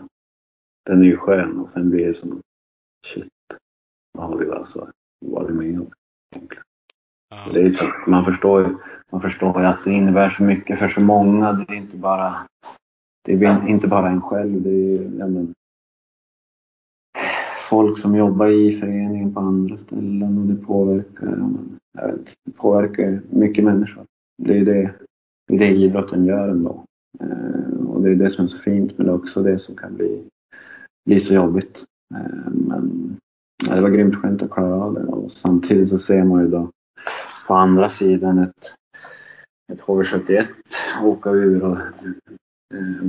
den 0.86 1.00
är 1.00 1.04
ju 1.04 1.16
skön 1.16 1.58
och 1.58 1.70
sen 1.70 1.90
blir 1.90 2.06
det 2.06 2.14
som, 2.14 2.40
shit, 3.06 3.28
vad 4.12 4.26
har 4.28 4.36
vi 4.36 4.50
alltså 4.50 4.90
varit 5.26 5.54
med 5.54 5.80
om. 5.80 5.92
Ja. 7.28 7.52
Det 7.52 7.60
är 7.60 7.72
så, 7.72 7.84
man, 8.06 8.24
förstår 8.24 8.62
ju, 8.62 8.76
man 9.12 9.20
förstår 9.20 9.60
ju 9.60 9.66
att 9.66 9.84
det 9.84 9.92
innebär 9.92 10.28
så 10.28 10.42
mycket 10.42 10.78
för 10.78 10.88
så 10.88 11.00
många. 11.00 11.52
Det 11.52 11.72
är 11.72 11.76
inte 11.76 11.96
bara, 11.96 12.46
det 13.24 13.32
är 13.32 13.68
inte 13.68 13.88
bara 13.88 14.08
en 14.08 14.22
själv. 14.22 14.62
Det 14.62 14.70
är 14.70 14.74
ju, 14.74 15.10
ja, 15.18 15.26
men, 15.26 15.54
folk 17.68 17.98
som 17.98 18.16
jobbar 18.16 18.46
i 18.46 18.72
föreningen 18.72 19.34
på 19.34 19.40
andra 19.40 19.76
ställen 19.76 20.38
och 20.38 20.46
det 20.46 20.66
påverkar, 20.66 21.26
jag 21.92 22.06
vet, 22.06 22.34
det 22.44 22.52
påverkar 22.52 23.22
mycket 23.30 23.64
människor. 23.64 24.04
Det 24.42 24.58
är 24.58 24.64
det, 24.64 24.94
det, 25.58 25.66
är 25.66 25.70
det 25.70 25.76
idrotten 25.76 26.24
gör 26.24 26.48
ändå. 26.48 26.84
Eh, 27.20 27.86
och 27.86 28.02
det 28.02 28.10
är 28.10 28.14
det 28.14 28.30
som 28.30 28.44
är 28.44 28.48
så 28.48 28.58
fint 28.58 28.98
men 28.98 29.06
det 29.06 29.12
är 29.12 29.16
också 29.16 29.42
det 29.42 29.58
som 29.58 29.76
kan 29.76 29.96
bli, 29.96 30.24
bli 31.06 31.20
så 31.20 31.34
jobbigt. 31.34 31.84
Eh, 32.14 32.50
men 32.52 33.16
ja, 33.66 33.74
det 33.74 33.80
var 33.80 33.90
grymt 33.90 34.16
skönt 34.16 34.42
att 34.42 34.50
klara 34.50 34.74
av 34.74 34.94
det 34.94 35.04
och 35.04 35.32
samtidigt 35.32 35.88
så 35.88 35.98
ser 35.98 36.24
man 36.24 36.40
ju 36.40 36.48
då 36.48 36.70
på 37.46 37.54
andra 37.54 37.88
sidan 37.88 38.38
ett, 38.38 38.74
ett 39.72 39.80
HV71 39.80 40.46
åka 41.02 41.30
ur 41.30 41.64
och 41.64 41.78
eh, 42.74 43.04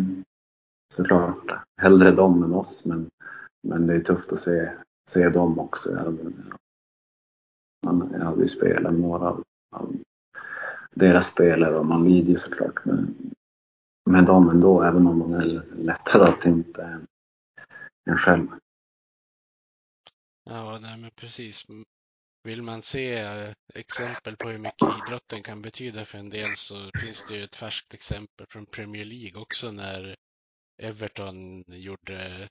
såklart 0.94 1.52
hellre 1.82 2.12
dem 2.12 2.44
än 2.44 2.54
oss 2.54 2.86
men, 2.86 3.10
men 3.68 3.88
det 3.88 3.96
är 3.96 4.00
tufft 4.00 4.32
att 4.32 4.40
se, 4.40 4.72
se 5.10 5.30
dem 5.30 5.60
också. 5.60 5.92
Jag 7.82 8.20
hade 8.20 8.42
ju 8.42 8.48
spelat 8.48 8.94
några 8.94 9.30
av, 9.30 9.44
av 9.76 9.96
deras 10.96 11.28
spelare 11.28 11.76
och 11.78 11.86
man 11.86 12.10
lider 12.10 12.30
ju 12.30 12.38
såklart 12.38 12.86
med, 12.86 13.16
med 14.10 14.26
dem 14.26 14.50
ändå 14.50 14.84
även 14.84 15.08
om 15.08 15.20
man 15.20 15.34
är 15.34 15.64
lättare 15.76 16.24
att 16.24 16.46
inte 16.46 16.84
än, 16.84 17.08
än 18.10 18.18
själv. 18.18 18.48
Ja, 20.44 20.80
nej 20.82 20.98
men 20.98 21.12
precis. 21.16 21.66
Vill 22.44 22.64
man 22.64 22.82
se 22.82 23.20
eh, 23.20 23.54
exempel 23.74 24.38
på 24.38 24.50
hur 24.50 24.58
mycket 24.58 24.88
idrotten 25.08 25.44
kan 25.44 25.62
betyda 25.62 26.06
för 26.06 26.18
en 26.18 26.30
del 26.30 26.56
så 26.56 26.90
finns 27.02 27.28
det 27.28 27.36
ju 27.36 27.44
ett 27.44 27.56
färskt 27.56 27.94
exempel 27.94 28.46
från 28.50 28.66
Premier 28.66 29.06
League 29.06 29.42
också 29.42 29.72
när 29.72 30.16
Everton 30.82 31.64
gjorde 31.68 32.50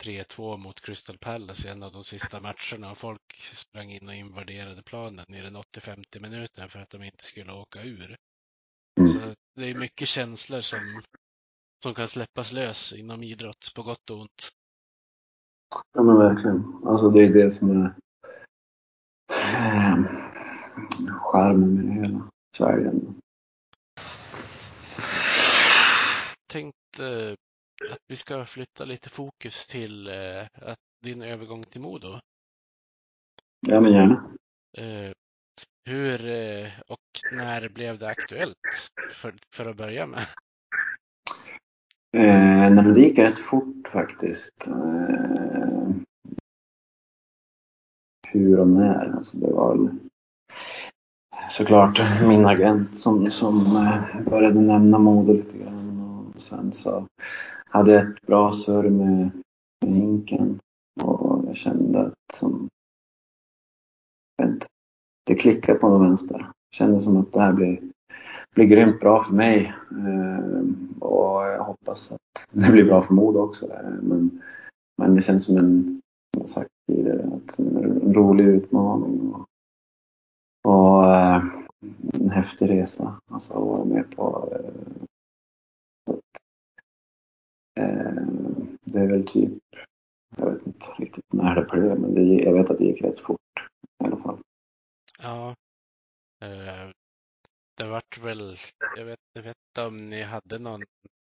3-2 0.00 0.56
mot 0.56 0.80
Crystal 0.80 1.18
Palace 1.18 1.68
i 1.68 1.70
en 1.70 1.82
av 1.82 1.92
de 1.92 2.04
sista 2.04 2.40
matcherna 2.40 2.90
och 2.90 2.98
folk 2.98 3.34
sprang 3.36 3.90
in 3.90 4.08
och 4.08 4.14
invaderade 4.14 4.82
planen 4.82 5.34
i 5.34 5.40
den 5.40 5.56
85 5.56 6.02
minuten 6.20 6.68
för 6.68 6.78
att 6.80 6.90
de 6.90 7.02
inte 7.02 7.24
skulle 7.24 7.52
åka 7.52 7.82
ur. 7.82 8.16
Mm. 8.98 9.12
Så 9.12 9.18
det 9.56 9.70
är 9.70 9.74
mycket 9.74 10.08
känslor 10.08 10.60
som, 10.60 11.02
som 11.82 11.94
kan 11.94 12.08
släppas 12.08 12.52
lös 12.52 12.92
inom 12.92 13.22
idrott 13.22 13.72
på 13.74 13.82
gott 13.82 14.10
och 14.10 14.20
ont. 14.20 14.48
Ja 15.94 16.02
men 16.02 16.18
verkligen. 16.18 16.82
Alltså 16.86 17.10
det 17.10 17.24
är 17.24 17.28
det 17.28 17.58
som 17.58 17.70
är 17.70 17.94
eh, 19.30 20.04
charmen 21.18 21.74
med 21.74 21.86
det 21.86 21.92
hela. 21.92 22.30
Så 22.56 22.64
är 22.64 22.76
det 22.76 22.88
ändå. 22.88 23.14
Tänkte 26.46 27.36
att 27.90 27.98
vi 28.08 28.16
ska 28.16 28.44
flytta 28.44 28.84
lite 28.84 29.10
fokus 29.10 29.66
till 29.66 30.06
eh, 30.06 30.42
att 30.62 30.78
din 31.02 31.22
övergång 31.22 31.64
till 31.64 31.80
Modo. 31.80 32.20
Ja 33.68 33.80
men 33.80 33.92
gärna. 33.92 34.30
Eh, 34.78 35.12
hur 35.84 36.28
eh, 36.28 36.70
och 36.86 36.98
när 37.32 37.68
blev 37.68 37.98
det 37.98 38.08
aktuellt 38.08 38.56
för, 39.12 39.34
för 39.54 39.66
att 39.66 39.76
börja 39.76 40.06
med? 40.06 40.26
Eh, 42.16 42.70
nej, 42.70 42.94
det 42.94 43.00
gick 43.00 43.18
rätt 43.18 43.38
fort 43.38 43.88
faktiskt. 43.92 44.66
Eh, 44.66 45.90
hur 48.28 48.60
och 48.60 48.68
när. 48.68 49.16
Alltså 49.16 49.36
det 49.36 49.52
var 49.52 49.90
såklart 51.50 52.00
min 52.28 52.46
agent 52.46 53.00
som, 53.00 53.30
som 53.30 53.76
eh, 53.76 54.22
började 54.30 54.60
nämna 54.60 54.98
Modo 54.98 55.32
lite 55.32 55.58
grann. 55.58 56.00
Och 56.34 56.40
sen 56.40 56.72
så 56.72 57.06
hade 57.70 58.00
ett 58.00 58.26
bra 58.26 58.52
surr 58.52 58.90
med, 58.90 59.30
med 59.80 59.94
Hinken. 59.94 60.58
Och 61.02 61.44
jag 61.46 61.56
kände 61.56 62.00
att 62.00 62.14
som, 62.34 62.68
jag 64.36 64.46
vet 64.46 64.54
inte, 64.54 64.66
det 65.26 65.34
klickade 65.34 65.78
på 65.78 65.88
något 65.88 66.10
vänster. 66.10 66.38
Jag 66.38 66.76
kändes 66.76 67.04
som 67.04 67.16
att 67.16 67.32
det 67.32 67.40
här 67.40 67.52
blir, 67.52 67.80
blir 68.54 68.66
grymt 68.66 69.00
bra 69.00 69.20
för 69.24 69.34
mig. 69.34 69.74
Eh, 69.90 70.64
och 71.00 71.42
jag 71.42 71.64
hoppas 71.64 72.12
att 72.12 72.46
det 72.50 72.72
blir 72.72 72.84
bra 72.84 73.02
för 73.02 73.14
Modo 73.14 73.38
också. 73.38 73.66
Men, 74.02 74.42
men 74.98 75.14
det 75.14 75.22
känns 75.22 75.44
som 75.44 75.56
en, 75.56 76.00
som 76.34 76.42
jag 76.42 76.50
sagt 76.50 76.70
tidigare, 76.86 77.40
en 77.56 78.14
rolig 78.14 78.44
utmaning. 78.44 79.34
Och, 79.34 79.46
och 80.64 81.14
eh, 81.14 81.44
en 82.12 82.30
häftig 82.30 82.70
resa. 82.70 83.20
Alltså 83.30 83.52
att 83.52 83.66
vara 83.66 83.84
med 83.84 84.16
på 84.16 84.48
eh, 84.52 85.06
det 88.84 88.98
är 88.98 89.06
väl 89.06 89.26
typ, 89.26 89.52
jag 90.36 90.50
vet 90.50 90.66
inte 90.66 90.86
riktigt 90.98 91.32
när 91.32 91.54
det 91.54 91.64
blev, 91.72 92.00
men 92.00 92.14
det, 92.14 92.22
jag 92.22 92.52
vet 92.52 92.70
att 92.70 92.78
det 92.78 92.84
gick 92.84 93.02
rätt 93.02 93.20
fort 93.20 93.40
i 94.02 94.04
alla 94.04 94.16
fall. 94.16 94.38
Ja. 95.22 95.54
Det 97.76 97.86
vart 97.86 98.18
väl, 98.18 98.56
jag 98.96 99.04
vet, 99.04 99.18
jag 99.32 99.42
vet 99.42 99.56
inte 99.70 99.88
om 99.88 100.10
ni 100.10 100.22
hade 100.22 100.58
någon 100.58 100.80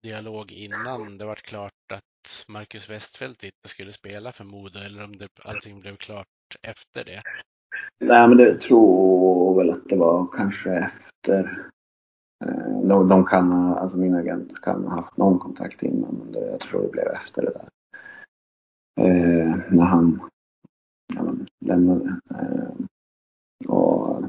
dialog 0.03 0.53
innan 0.53 1.18
det 1.18 1.24
var 1.24 1.34
klart 1.34 1.92
att 1.92 2.45
Marcus 2.49 2.90
Westfeldt 2.90 3.45
inte 3.45 3.68
skulle 3.68 3.92
spela 3.92 4.32
för 4.32 4.45
Modo 4.45 4.78
eller 4.78 5.05
om 5.05 5.16
det, 5.16 5.28
allting 5.42 5.80
blev 5.80 5.97
klart 5.97 6.26
efter 6.62 7.05
det? 7.05 7.22
Nej, 8.01 8.28
men 8.28 8.36
det 8.36 8.61
tror 8.61 9.61
väl 9.61 9.70
att 9.70 9.88
det 9.88 9.97
var 9.97 10.26
kanske 10.36 10.70
efter. 10.70 11.70
Eh, 12.45 12.80
de, 12.82 13.09
de 13.09 13.24
kan 13.24 13.53
ha, 13.53 13.78
alltså 13.78 13.99
min 13.99 14.14
agent 14.14 14.61
kan 14.61 14.85
ha 14.85 14.91
haft 14.91 15.16
någon 15.16 15.39
kontakt 15.39 15.82
innan, 15.82 16.14
men 16.14 16.32
det, 16.32 16.51
jag 16.51 16.61
tror 16.61 16.82
det 16.82 16.89
blev 16.89 17.07
efter 17.07 17.43
det 17.43 17.51
där. 17.51 17.68
Eh, 19.01 19.57
när 19.70 19.85
han 19.85 20.20
ja, 21.14 21.22
men, 21.22 21.47
lämnade. 21.61 22.20
Eh, 22.30 22.74
och 23.68 24.22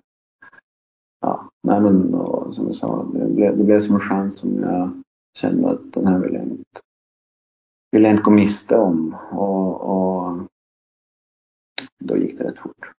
ja, 1.21 1.49
nej 1.63 1.81
men 1.81 2.13
och, 2.13 2.55
som 2.55 2.67
jag 2.67 2.75
sa, 2.75 3.03
det 3.13 3.25
blev, 3.25 3.57
det 3.57 3.63
blev 3.63 3.79
som 3.79 3.95
en 3.95 4.01
chans 4.01 4.35
som 4.35 4.59
jag 4.59 5.03
kände 5.37 5.71
att 5.71 5.93
den 5.93 6.07
här 6.07 6.19
vill 6.19 6.33
jag 6.33 6.43
inte, 6.43 6.79
vill 7.91 8.03
jag 8.03 8.11
inte 8.11 8.23
gå 8.23 8.31
miste 8.31 8.75
om. 8.77 9.15
Och, 9.31 9.81
och 9.81 10.39
då 11.99 12.17
gick 12.17 12.37
det 12.37 12.43
rätt 12.43 12.59
fort. 12.59 12.91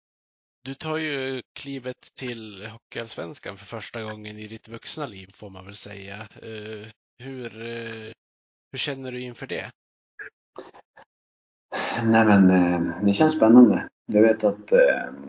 Du 0.66 0.74
tar 0.74 0.96
ju 0.96 1.42
klivet 1.52 2.14
till 2.14 2.66
Hockeyallsvenskan 2.66 3.56
för 3.56 3.66
första 3.66 4.02
gången 4.02 4.38
i 4.38 4.46
ditt 4.46 4.68
vuxna 4.68 5.06
liv 5.06 5.30
får 5.34 5.50
man 5.50 5.64
väl 5.64 5.74
säga. 5.74 6.14
Eh, 6.42 6.88
hur, 7.18 7.62
eh, 7.62 8.12
hur 8.72 8.78
känner 8.78 9.12
du 9.12 9.20
inför 9.20 9.46
det? 9.46 9.70
Nej 12.04 12.24
men 12.24 12.50
eh, 12.50 13.04
det 13.04 13.14
känns 13.14 13.32
spännande. 13.32 13.88
Jag 14.12 14.22
vet 14.22 14.44
att 14.44 14.72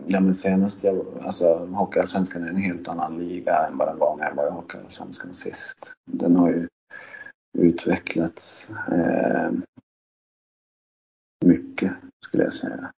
ja, 0.06 0.20
men 0.20 0.34
senast 0.34 0.84
jag, 0.84 1.06
alltså 1.22 1.66
Hockeyallsvenskan 1.66 2.42
är 2.42 2.48
en 2.48 2.62
helt 2.62 2.88
annan 2.88 3.18
liga 3.18 3.66
än 3.66 3.78
vad 3.78 3.88
den 3.88 3.98
var 3.98 4.16
när 4.16 4.24
jag 4.24 4.34
var 4.34 4.46
i 4.46 4.50
Hockeyallsvenskan 4.50 5.34
sist. 5.34 5.94
Den 6.10 6.36
har 6.36 6.48
ju 6.48 6.68
utvecklats 7.58 8.70
eh, 8.70 9.50
mycket 11.44 11.92
skulle 12.26 12.44
jag 12.44 12.54
säga. 12.54 12.92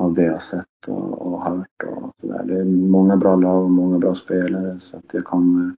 Av, 0.00 0.14
det 0.14 0.22
jag 0.22 0.42
sett 0.42 0.88
och, 0.88 1.26
och 1.26 1.42
hört 1.42 1.82
och 1.86 2.12
sådär. 2.20 2.44
Det 2.44 2.60
är 2.60 2.64
många 2.64 3.16
bra 3.16 3.36
lag 3.36 3.64
och 3.64 3.70
många 3.70 3.98
bra 3.98 4.14
spelare 4.14 4.80
så 4.80 4.96
att 4.96 5.04
jag 5.14 5.24
kommer 5.24 5.74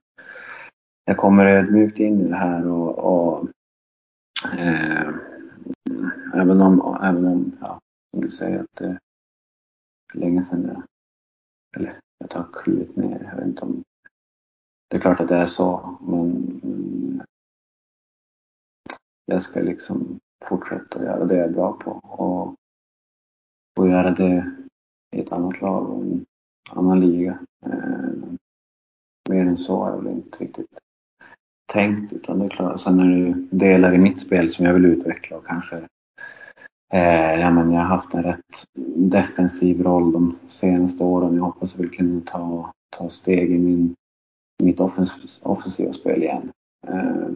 jag 1.05 1.17
kommer 1.17 1.45
ödmjukt 1.45 1.99
in 1.99 2.21
i 2.21 2.27
det 2.29 2.35
här 2.35 2.67
och, 2.67 2.99
och 2.99 3.47
eh, 4.53 5.13
även 6.33 6.61
om, 6.61 6.97
även 7.03 7.25
om, 7.25 7.51
ja, 7.61 7.79
som 8.11 8.21
du 8.21 8.29
säger 8.29 8.59
att 8.59 8.75
det 8.77 8.85
är 8.85 8.99
länge 10.13 10.43
sedan 10.43 10.65
jag, 10.73 10.83
eller 11.75 11.99
jag 12.17 12.29
tar 12.29 12.47
klivit 12.53 12.95
ner. 12.95 13.29
Jag 13.31 13.35
vet 13.35 13.47
inte 13.47 13.61
om, 13.61 13.83
det 14.89 14.97
är 14.97 15.01
klart 15.01 15.19
att 15.19 15.27
det 15.27 15.35
är 15.35 15.45
så 15.45 15.97
men, 16.01 16.29
men 16.63 17.23
jag 19.25 19.41
ska 19.41 19.59
liksom 19.59 20.19
fortsätta 20.45 21.03
göra 21.03 21.25
det 21.25 21.35
jag 21.35 21.49
är 21.49 21.53
bra 21.53 21.73
på 21.73 21.91
och, 21.91 22.55
göra 23.93 24.11
det 24.11 24.51
i 25.15 25.19
ett 25.19 25.31
annat 25.31 25.61
lag 25.61 25.89
och 25.89 26.03
en 26.03 26.25
annan 26.69 26.99
liga. 26.99 27.39
Eh, 27.65 28.13
mer 29.29 29.45
än 29.45 29.57
så 29.57 29.83
har 29.83 29.89
jag 29.89 29.97
väl 29.97 30.13
inte 30.13 30.43
riktigt 30.43 30.67
tänkt 31.73 32.13
utan 32.13 32.39
det 32.39 32.45
är 32.45 32.49
klart, 32.49 32.81
sen 32.81 32.99
är 32.99 33.07
det 33.07 33.17
ju 33.17 33.33
delar 33.51 33.93
i 33.93 33.97
mitt 33.97 34.19
spel 34.19 34.49
som 34.49 34.65
jag 34.65 34.73
vill 34.73 34.85
utveckla 34.85 35.37
och 35.37 35.45
kanske 35.45 35.77
eh, 36.93 37.39
ja 37.39 37.51
men 37.51 37.71
jag 37.71 37.81
har 37.81 37.87
haft 37.87 38.13
en 38.13 38.23
rätt 38.23 38.65
defensiv 38.95 39.83
roll 39.83 40.11
de 40.11 40.35
senaste 40.47 41.03
åren. 41.03 41.35
Jag 41.35 41.43
hoppas 41.43 41.73
jag 41.73 41.81
vill 41.81 41.97
kunna 41.97 42.21
ta, 42.25 42.71
ta 42.97 43.09
steg 43.09 43.51
i 43.51 43.57
min, 43.57 43.95
mitt 44.63 44.79
offens, 44.79 45.39
offensiva 45.43 45.93
spel 45.93 46.23
igen. 46.23 46.51
Eh, 46.87 47.27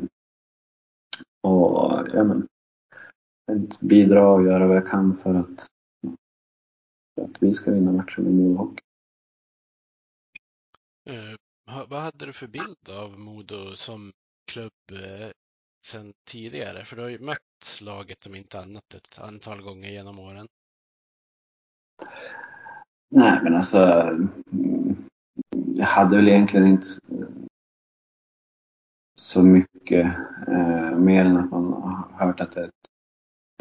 och 1.43 2.07
ja, 2.13 2.23
men, 2.23 2.47
bidra 3.79 4.27
och 4.27 4.43
göra 4.43 4.67
vad 4.67 4.77
jag 4.77 4.87
kan 4.87 5.17
för 5.17 5.35
att, 5.35 5.65
att 7.18 7.43
vi 7.43 7.53
ska 7.53 7.72
vinna 7.72 7.91
matchen 7.91 8.24
med 8.24 8.34
Modo. 8.34 8.76
Uh, 11.09 11.36
vad 11.88 12.01
hade 12.01 12.26
du 12.26 12.34
för 12.34 12.47
bild 12.47 12.89
av 12.89 13.20
Modo 13.20 13.76
som 13.76 14.11
klubb 14.51 14.72
uh, 14.91 15.32
sen 15.86 16.13
tidigare? 16.28 16.86
För 16.86 16.95
du 16.95 17.01
har 17.01 17.09
ju 17.09 17.20
mött 17.20 17.82
laget 17.82 18.26
om 18.26 18.36
inte 18.36 18.59
annat 18.59 18.93
ett 18.93 19.20
antal 19.20 19.61
gånger 19.61 19.89
genom 19.89 20.20
åren. 20.20 20.47
Nej, 23.09 23.39
men 23.43 23.55
alltså. 23.55 23.78
Jag 25.76 25.86
hade 25.86 26.15
väl 26.15 26.28
egentligen 26.28 26.68
inte 26.68 26.88
så 29.15 29.43
mycket 29.43 30.05
eh, 30.47 30.97
mer 30.97 31.26
än 31.26 31.38
att 31.38 31.51
man 31.51 31.74
har 31.74 32.26
hört 32.26 32.39
att 32.39 32.51
det 32.51 32.61
är 32.61 32.68
ett 32.68 32.89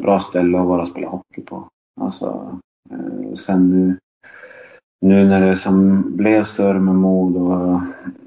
bra 0.03 0.19
ställe 0.19 0.59
att 0.59 0.67
vara 0.67 0.81
och 0.81 0.87
spela 0.87 1.07
hockey 1.07 1.41
på. 1.41 1.69
Alltså, 2.01 2.25
eh, 2.25 2.57
Eh, 2.91 3.35
sen 3.35 3.69
nu, 3.69 3.97
nu 5.01 5.25
när 5.25 5.41
det 5.41 5.55
som 5.55 6.03
blev 6.17 6.43
större 6.43 6.79
med 6.79 6.95
mod 6.95 7.35
och, 7.35 7.81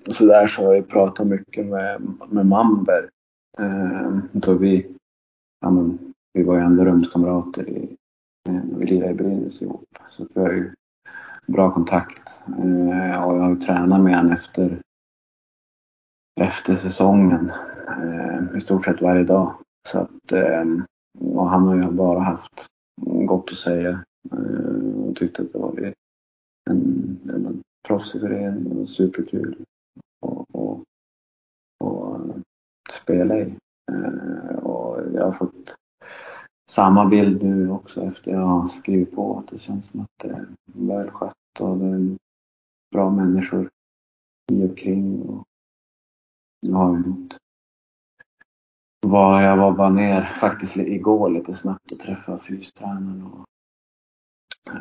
och 0.07 0.15
sådär 0.15 0.47
så 0.47 0.67
har 0.67 0.75
jag 0.75 0.89
pratat 0.89 1.27
mycket 1.27 1.67
med, 1.67 2.03
med 2.29 2.47
Mamber. 2.47 3.09
Eh, 3.59 4.19
då 4.33 4.55
vi, 4.55 4.87
ja 5.61 5.71
men, 5.71 5.99
vi 6.33 6.43
var 6.43 6.55
ju 6.55 6.61
ändå 6.61 6.85
rumskamrater 6.85 7.69
i, 7.69 7.97
eh, 8.49 8.61
vi 8.79 8.87
lirade 8.87 9.11
i 9.11 9.15
Brynäs 9.15 9.63
ihop. 9.63 9.99
Så 10.11 10.27
vi 10.35 10.41
har 10.41 10.53
ju 10.53 10.71
bra 11.47 11.71
kontakt. 11.71 12.41
Eh, 12.47 13.25
och 13.25 13.37
jag 13.37 13.43
har 13.43 13.51
ju 13.51 13.57
tränat 13.57 14.01
med 14.01 14.17
honom 14.17 14.33
efter, 14.33 14.81
efter 16.41 16.75
säsongen. 16.75 17.53
Eh, 17.89 18.57
I 18.57 18.61
stort 18.61 18.85
sett 18.85 19.03
varje 19.03 19.25
dag. 19.25 19.55
Så 19.89 19.99
att, 19.99 20.33
eh, 20.33 20.65
och 21.21 21.51
han 21.51 21.63
har 21.63 21.75
ju 21.75 21.83
bara 21.83 22.21
haft 22.21 22.67
gott 23.27 23.51
att 23.51 23.57
säga. 23.57 24.05
Hon 24.31 25.09
och 25.09 25.17
tyckte 25.17 25.43
att 25.43 25.53
det 25.53 25.59
var 25.59 25.95
en, 26.71 27.19
en 27.25 27.63
proffsig 27.87 28.21
förening 28.21 28.79
och 28.79 28.91
superkul 28.91 29.65
och, 30.21 30.55
och, 30.55 30.85
och 31.85 32.21
spela 33.03 33.39
i. 33.39 33.55
Eh, 33.93 34.57
och 34.57 35.15
jag 35.15 35.25
har 35.25 35.33
fått 35.33 35.77
samma 36.71 37.07
bild 37.07 37.43
nu 37.43 37.71
också 37.71 38.03
efter 38.03 38.31
jag 38.31 38.47
har 38.47 38.69
skrivit 38.69 39.15
på. 39.15 39.39
Att 39.39 39.49
det 39.49 39.59
känns 39.59 39.87
som 39.87 40.01
att 40.01 40.11
det 40.17 40.29
är 40.29 40.49
välskött 40.65 41.61
och 41.61 41.79
det 41.79 41.87
är 41.87 42.17
bra 42.93 43.11
människor 43.11 43.71
i 44.53 44.65
och 44.65 44.79
kring. 44.79 45.23
Och 45.23 45.45
jag 46.67 46.77
har 46.77 46.97
gjort 46.97 47.37
var 49.07 49.43
jag 49.43 49.57
var 49.57 49.73
bara 49.73 49.91
ner 49.91 50.25
faktiskt 50.41 50.77
igår 50.77 51.31
lite 51.31 51.55
snabbt 51.55 51.93
och 51.93 51.99
träffade 51.99 52.43
fystränaren 52.43 53.23
och 53.23 53.45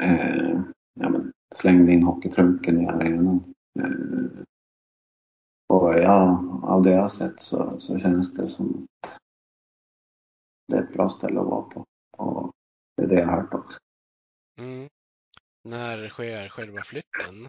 eh, 0.02 0.62
ja, 0.94 1.10
men, 1.10 1.32
slängde 1.56 1.92
in 1.92 2.04
hockeytrunken 2.04 2.82
i 2.82 2.88
arenan. 2.88 3.54
Eh, 3.80 4.44
och 5.70 5.94
ja, 5.94 6.44
av 6.64 6.84
det 6.84 6.92
jag 6.92 7.02
har 7.02 7.10
sett 7.10 7.42
så, 7.42 7.80
så 7.80 8.00
känns 8.00 8.34
det 8.34 8.50
som 8.50 8.88
att 9.02 9.18
det 10.68 10.78
är 10.78 10.84
ett 10.84 10.94
bra 10.94 11.10
ställe 11.10 11.40
att 11.40 11.48
vara 11.48 11.62
på. 11.62 11.86
Och 12.18 12.52
det 12.98 13.04
är 13.04 13.08
det 13.08 13.20
jag 13.20 13.28
har 13.28 13.42
hört 13.42 13.54
också. 13.54 13.80
Mm. 14.60 14.88
När 15.64 16.10
sker 16.10 16.50
själva 16.50 16.82
flytten? 16.82 17.48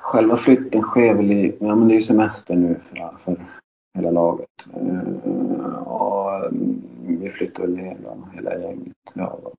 Själva 0.00 0.36
flytten 0.36 0.82
sker 0.82 1.14
väl 1.14 1.32
i, 1.32 1.56
ja 1.60 1.74
men 1.74 1.88
det 1.88 1.96
är 1.96 2.00
semester 2.00 2.54
nu 2.54 2.80
för, 2.84 3.16
för 3.18 3.46
hela 3.94 4.10
laget. 4.10 4.66
Eh, 4.74 5.78
och 5.78 6.46
mm, 6.46 6.82
vi 7.20 7.30
flyttar 7.30 7.62
väl 7.62 7.76
ner 7.76 7.98
då, 8.02 8.28
hela 8.34 8.58
gänget. 8.58 8.96
Ja, 9.14 9.52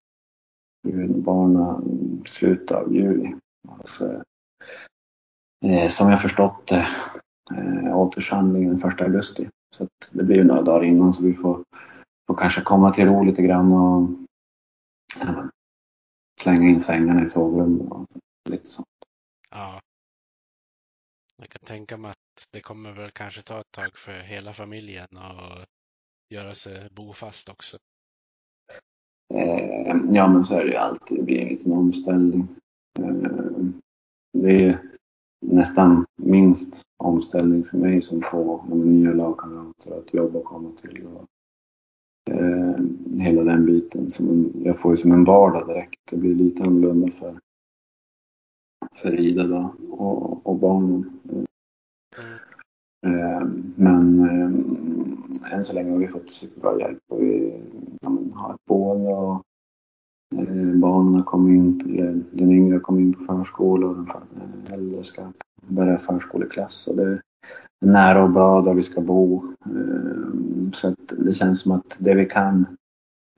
barnen 1.07 2.23
slutet 2.27 2.71
av 2.71 2.95
juli. 2.95 3.35
Alltså, 3.67 4.23
eh, 5.65 5.89
som 5.89 6.09
jag 6.09 6.21
förstått 6.21 6.67
det 6.67 6.87
eh, 7.51 7.97
återsamlingen 7.97 8.79
första 8.79 9.03
augusti. 9.03 9.49
Så 9.75 9.83
att 9.83 10.09
det 10.11 10.23
blir 10.23 10.35
ju 10.35 10.43
några 10.43 10.61
dagar 10.61 10.83
innan 10.83 11.13
så 11.13 11.23
vi 11.23 11.33
får, 11.33 11.63
får 12.27 12.35
kanske 12.35 12.61
komma 12.61 12.93
till 12.93 13.05
ro 13.05 13.23
lite 13.23 13.41
grann 13.41 13.71
och 13.71 14.09
ja, 15.19 15.49
slänga 16.41 16.69
in 16.69 16.81
sängarna 16.81 17.23
i 17.23 17.27
sovrummet 17.27 17.91
och 17.91 18.07
lite 18.49 18.67
sånt. 18.67 18.87
Ja. 19.49 19.79
Jag 21.37 21.49
kan 21.49 21.65
tänka 21.65 21.97
mig 21.97 22.11
att 22.11 22.47
det 22.51 22.61
kommer 22.61 22.91
väl 22.91 23.11
kanske 23.11 23.41
ta 23.41 23.59
ett 23.59 23.71
tag 23.71 23.97
för 23.97 24.19
hela 24.19 24.53
familjen 24.53 25.17
att 25.17 25.65
göra 26.29 26.55
sig 26.55 26.89
bofast 26.91 27.49
också. 27.49 27.77
Eh, 29.33 29.97
ja 30.11 30.27
men 30.27 30.45
så 30.45 30.55
är 30.55 30.65
det 30.65 30.71
ju 30.71 30.75
alltid. 30.75 31.17
Det 31.17 31.23
blir 31.23 31.41
en 31.41 31.47
liten 31.47 31.71
omställning. 31.71 32.47
Eh, 32.99 33.65
det 34.33 34.65
är 34.65 34.81
nästan 35.41 36.05
minst 36.15 36.81
omställning 36.97 37.63
för 37.63 37.77
mig 37.77 38.01
som 38.01 38.21
får 38.21 38.75
nya 38.75 39.13
lagkamrater 39.13 39.97
att 39.97 40.13
jobba 40.13 40.39
och 40.39 40.45
komma 40.45 40.71
till. 40.81 41.05
Och, 41.05 41.27
eh, 42.33 42.75
hela 43.19 43.43
den 43.43 43.65
biten. 43.65 44.09
Som 44.09 44.29
en, 44.29 44.53
jag 44.63 44.79
får 44.79 44.91
ju 44.91 44.97
som 44.97 45.11
en 45.11 45.23
vardag 45.23 45.67
direkt. 45.67 45.99
Det 46.11 46.17
blir 46.17 46.35
lite 46.35 46.63
annorlunda 46.63 47.11
för, 47.11 47.39
för 48.95 49.19
Ida 49.19 49.43
då 49.43 49.75
och, 49.89 50.47
och 50.47 50.55
barnen. 50.55 51.19
Mm. 51.31 51.45
Eh, 53.05 53.47
men 53.75 54.19
eh, 54.19 55.53
än 55.53 55.63
så 55.63 55.73
länge 55.73 55.91
har 55.91 55.97
vi 55.97 56.07
fått 56.07 56.31
superbra 56.31 56.79
hjälp 56.79 56.99
och 57.09 57.21
vi 57.21 57.61
ja, 58.01 58.09
men, 58.09 58.33
har 58.33 58.53
ett 58.53 58.65
boende 58.65 59.13
och 59.13 59.43
eh, 60.35 60.73
barnen 60.75 61.23
kommer 61.23 61.49
in, 61.49 61.77
den 62.31 62.51
yngre 62.51 62.79
kommer 62.79 63.01
in 63.01 63.13
på 63.13 63.23
förskola 63.23 63.87
och 63.87 63.95
den 63.95 64.73
äldre 64.73 65.03
ska 65.03 65.31
börja 65.67 65.97
förskoleklass. 65.97 66.87
Och 66.87 66.95
det 66.95 67.03
är 67.03 67.21
nära 67.85 68.23
och 68.23 68.29
bra 68.29 68.61
där 68.61 68.73
vi 68.73 68.83
ska 68.83 69.01
bo. 69.01 69.53
Så 70.73 70.87
att 70.87 71.13
det 71.17 71.33
känns 71.35 71.61
som 71.61 71.71
att 71.71 71.95
det 71.99 72.13
vi 72.13 72.25
kan 72.25 72.77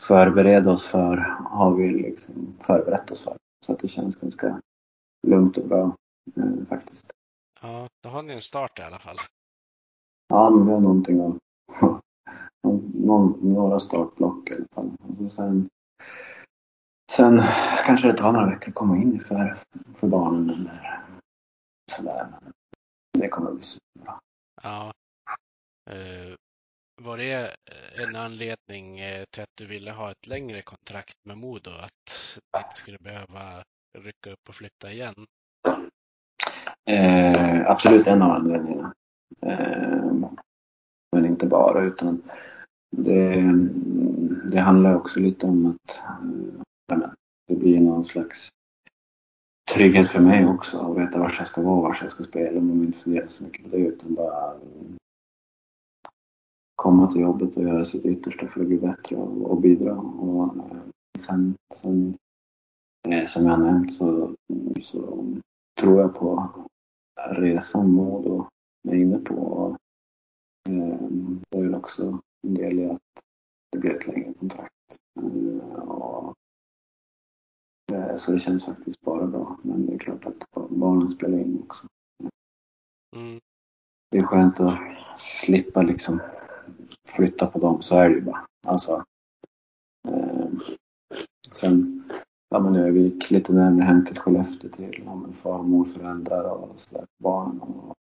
förbereda 0.02 0.72
oss 0.72 0.86
för 0.86 1.18
har 1.46 1.76
vi 1.76 1.90
liksom 1.90 2.54
förberett 2.62 3.12
oss 3.12 3.22
för. 3.24 3.38
Så 3.66 3.74
att 3.74 3.80
det 3.80 3.88
känns 3.88 4.16
ganska 4.16 4.62
lugnt 5.28 5.58
och 5.58 5.68
bra 5.68 5.96
faktiskt. 6.70 7.12
Ja, 7.62 7.88
då 8.04 8.10
har 8.10 8.24
ni 8.24 8.34
en 8.34 8.42
start 8.42 8.80
i 8.80 8.82
alla 8.82 9.00
fall. 9.00 9.18
Ja, 10.28 10.50
men 10.50 10.66
vi 10.66 10.74
har 10.74 10.80
någonting 10.80 11.22
att... 11.22 11.38
Någon, 12.94 13.50
några 13.50 13.80
startblock 13.80 14.50
i 14.50 14.54
alla 14.54 14.66
fall. 14.76 14.92
Och 15.00 15.18
så 15.18 15.30
sen, 15.30 15.70
sen 17.12 17.44
kanske 17.86 18.08
det 18.08 18.18
tar 18.18 18.32
några 18.32 18.50
veckor 18.50 18.70
att 18.70 18.76
komma 18.76 18.98
in 18.98 19.16
i 19.16 19.20
för, 19.20 19.58
för 19.96 20.08
barnen 20.08 20.50
eller 20.50 21.06
sådär. 21.92 22.28
Men 22.42 22.54
Det 23.20 23.28
kommer 23.28 23.50
att 23.50 23.56
bli 23.56 23.64
superbra. 23.64 24.20
Ja. 24.64 24.94
Eh, 25.90 26.36
var 27.02 27.18
det 27.18 27.56
en 28.06 28.16
anledning 28.16 29.00
eh, 29.00 29.24
till 29.32 29.44
att 29.44 29.58
du 29.58 29.66
ville 29.66 29.92
ha 29.92 30.12
ett 30.12 30.28
längre 30.28 30.62
kontrakt 30.62 31.18
med 31.26 31.38
Modo? 31.38 31.72
Att 31.72 32.40
du 32.54 32.60
inte 32.60 32.74
skulle 32.74 32.98
behöva 32.98 33.64
rycka 33.98 34.32
upp 34.32 34.50
och 34.50 34.56
flytta 34.56 34.92
igen? 34.92 35.16
Eh, 36.90 37.72
absolut 37.72 38.08
en 38.08 38.22
av 38.22 38.32
anledningarna. 38.32 38.94
Eh, 39.42 40.30
men 41.12 41.26
inte 41.26 41.48
bara 41.48 41.84
utan 41.84 42.22
det, 42.92 43.42
det 44.52 44.60
handlar 44.60 44.96
också 44.96 45.20
lite 45.20 45.46
om 45.46 45.66
att 45.66 46.02
eh, 46.92 47.10
det 47.48 47.56
blir 47.56 47.80
någon 47.80 48.06
slags 48.06 48.50
trygghet 49.74 50.10
för 50.10 50.20
mig 50.20 50.48
också 50.48 50.80
att 50.80 50.98
veta 50.98 51.20
var 51.20 51.36
jag 51.38 51.48
ska 51.48 51.62
vara, 51.62 51.82
var 51.82 51.98
jag 52.02 52.12
ska 52.12 52.24
spela. 52.24 52.62
Man 52.62 52.80
vill 52.80 52.88
inte 52.88 53.00
fundera 53.00 53.30
så 53.30 53.44
mycket 53.44 53.64
på 53.64 53.70
det 53.70 53.78
utan 53.78 54.16
bara 54.16 54.54
eh, 54.54 54.96
komma 56.76 57.12
till 57.12 57.22
jobbet 57.22 57.58
och 57.58 57.64
göra 57.64 57.86
sitt 57.86 58.06
yttersta 58.06 58.48
för 58.48 58.62
att 58.62 58.68
bli 58.68 58.78
bättre 58.78 59.16
och, 59.16 59.52
och 59.52 59.62
bidra. 59.62 59.94
Och, 59.98 60.56
sen, 61.20 61.56
sen 61.76 62.18
som 63.28 63.46
jag 63.46 63.60
nämnt 63.60 63.94
så, 63.94 64.36
så 64.84 65.26
tror 65.80 66.02
jag 66.02 66.16
på 66.16 66.50
resan 67.16 67.92
Modo 67.92 68.48
är 68.90 68.96
inne 68.96 69.20
på. 69.20 69.36
Och, 69.36 69.78
eh, 70.70 70.98
det 71.50 71.58
är 71.58 71.62
väl 71.62 71.76
också 71.76 72.22
en 72.48 72.54
del 72.54 72.80
i 72.80 72.86
att 72.86 73.02
det 73.72 73.78
blir 73.78 73.96
ett 73.96 74.08
längre 74.08 74.34
kontrakt. 74.34 74.98
Eh, 75.20 75.80
och, 75.80 76.36
eh, 77.94 78.18
så 78.18 78.32
det 78.32 78.40
känns 78.40 78.66
faktiskt 78.66 79.02
bara 79.02 79.28
bra. 79.28 79.58
Men 79.62 79.86
det 79.86 79.94
är 79.94 80.00
klart 80.00 80.26
att 80.26 80.70
barnen 80.70 81.10
spelar 81.10 81.38
in 81.38 81.64
också. 81.64 81.88
Mm. 83.16 83.40
Det 84.12 84.18
är 84.18 84.24
skönt 84.24 84.60
att 84.60 84.80
slippa 85.20 85.82
liksom 85.82 86.22
flytta 87.16 87.48
på 87.48 87.60
dem. 87.60 87.82
Så 87.82 87.96
är 87.96 88.10
det 88.10 88.16
ju 88.16 88.22
bara. 88.22 88.46
Alltså, 88.68 89.04
eh, 90.08 90.50
sen 91.52 92.04
ja, 92.50 92.60
men 92.60 92.76
Övik 92.76 93.32
lite 93.32 93.54
närmare 93.54 93.86
hem 93.86 94.06
till 94.06 94.20
Skellefteå 94.20 94.70
till 94.70 95.04
ja, 95.06 95.16
men 95.16 95.34
farmor, 95.34 95.86
föräldrar 95.86 96.44
och 96.44 96.80
sådär, 96.80 97.06
barn. 97.18 97.60
Och, 97.60 97.96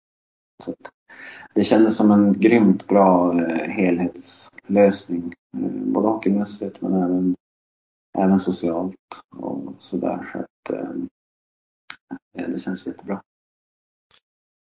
så 0.62 0.74
det 1.54 1.64
kändes 1.64 1.96
som 1.96 2.10
en 2.10 2.40
grymt 2.40 2.86
bra 2.86 3.40
eh, 3.40 3.70
helhetslösning. 3.70 5.34
Eh, 5.56 5.70
både 5.70 6.08
hockeymässigt 6.08 6.80
men 6.80 6.94
även, 6.94 7.36
även 8.18 8.40
socialt 8.40 8.94
och 9.36 9.74
sådär. 9.78 10.22
Så 10.32 10.38
att 10.38 10.78
eh, 10.78 12.48
det 12.52 12.60
känns 12.60 12.86
jättebra. 12.86 13.22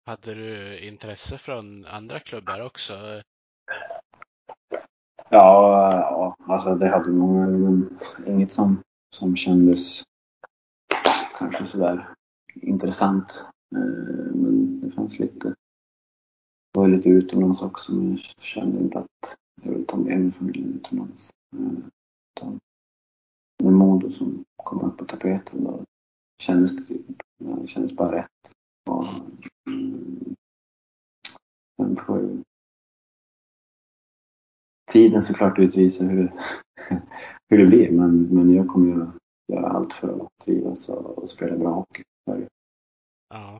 Hade 0.05 0.33
du 0.33 0.79
intresse 0.79 1.37
från 1.37 1.85
andra 1.85 2.19
klubbar 2.19 2.61
också? 2.61 2.93
Ja, 5.29 5.89
ja, 5.91 6.35
alltså 6.53 6.75
det 6.75 6.89
hade 6.89 7.09
men 7.09 7.99
inget 8.27 8.51
som, 8.51 8.83
som 9.15 9.35
kändes 9.35 10.03
kanske 11.37 11.67
sådär 11.67 12.13
intressant. 12.61 13.45
Eh, 13.75 14.35
men 14.35 14.79
det 14.81 14.91
fanns 14.91 15.19
lite, 15.19 15.55
jag 16.77 16.81
var 16.81 16.87
lite 16.89 17.09
utomlands 17.09 17.61
också 17.61 17.91
men 17.91 18.11
jag 18.11 18.45
kände 18.45 18.79
inte 18.79 18.99
att 18.99 19.37
jag 19.61 19.71
ville 19.71 19.85
ta 19.85 19.97
med 19.97 20.19
mig 20.19 20.31
familjen 20.31 20.73
utomlands. 20.73 21.31
Eh, 21.55 21.77
utan 22.37 22.59
med 23.63 23.73
Modo 23.73 24.11
som 24.11 24.43
kom 24.55 24.81
upp 24.81 24.97
på 24.97 25.05
tapeten 25.05 25.63
då 25.63 25.83
kändes 26.43 26.75
det 26.75 26.85
typ, 26.85 27.05
det 27.37 27.67
kändes 27.67 27.95
bara 27.95 28.15
rätt. 28.15 28.51
Och, 28.89 29.05
mm, 29.69 30.35
sen 31.77 31.95
får 31.95 32.19
ju 32.19 32.43
tiden 34.91 35.21
såklart 35.21 35.59
utvisa 35.59 36.05
hur, 36.05 36.33
hur 37.49 37.57
det 37.57 37.65
blir 37.65 37.91
men, 37.91 38.21
men 38.21 38.53
jag 38.53 38.67
kommer 38.67 38.87
ju 38.87 39.07
göra 39.55 39.69
allt 39.69 39.93
för 39.93 40.09
att 40.09 40.45
trivas 40.45 40.89
och, 40.89 41.17
och 41.17 41.29
spela 41.29 41.57
bra 41.57 41.69
hockey. 41.69 42.03
Ja. 43.29 43.59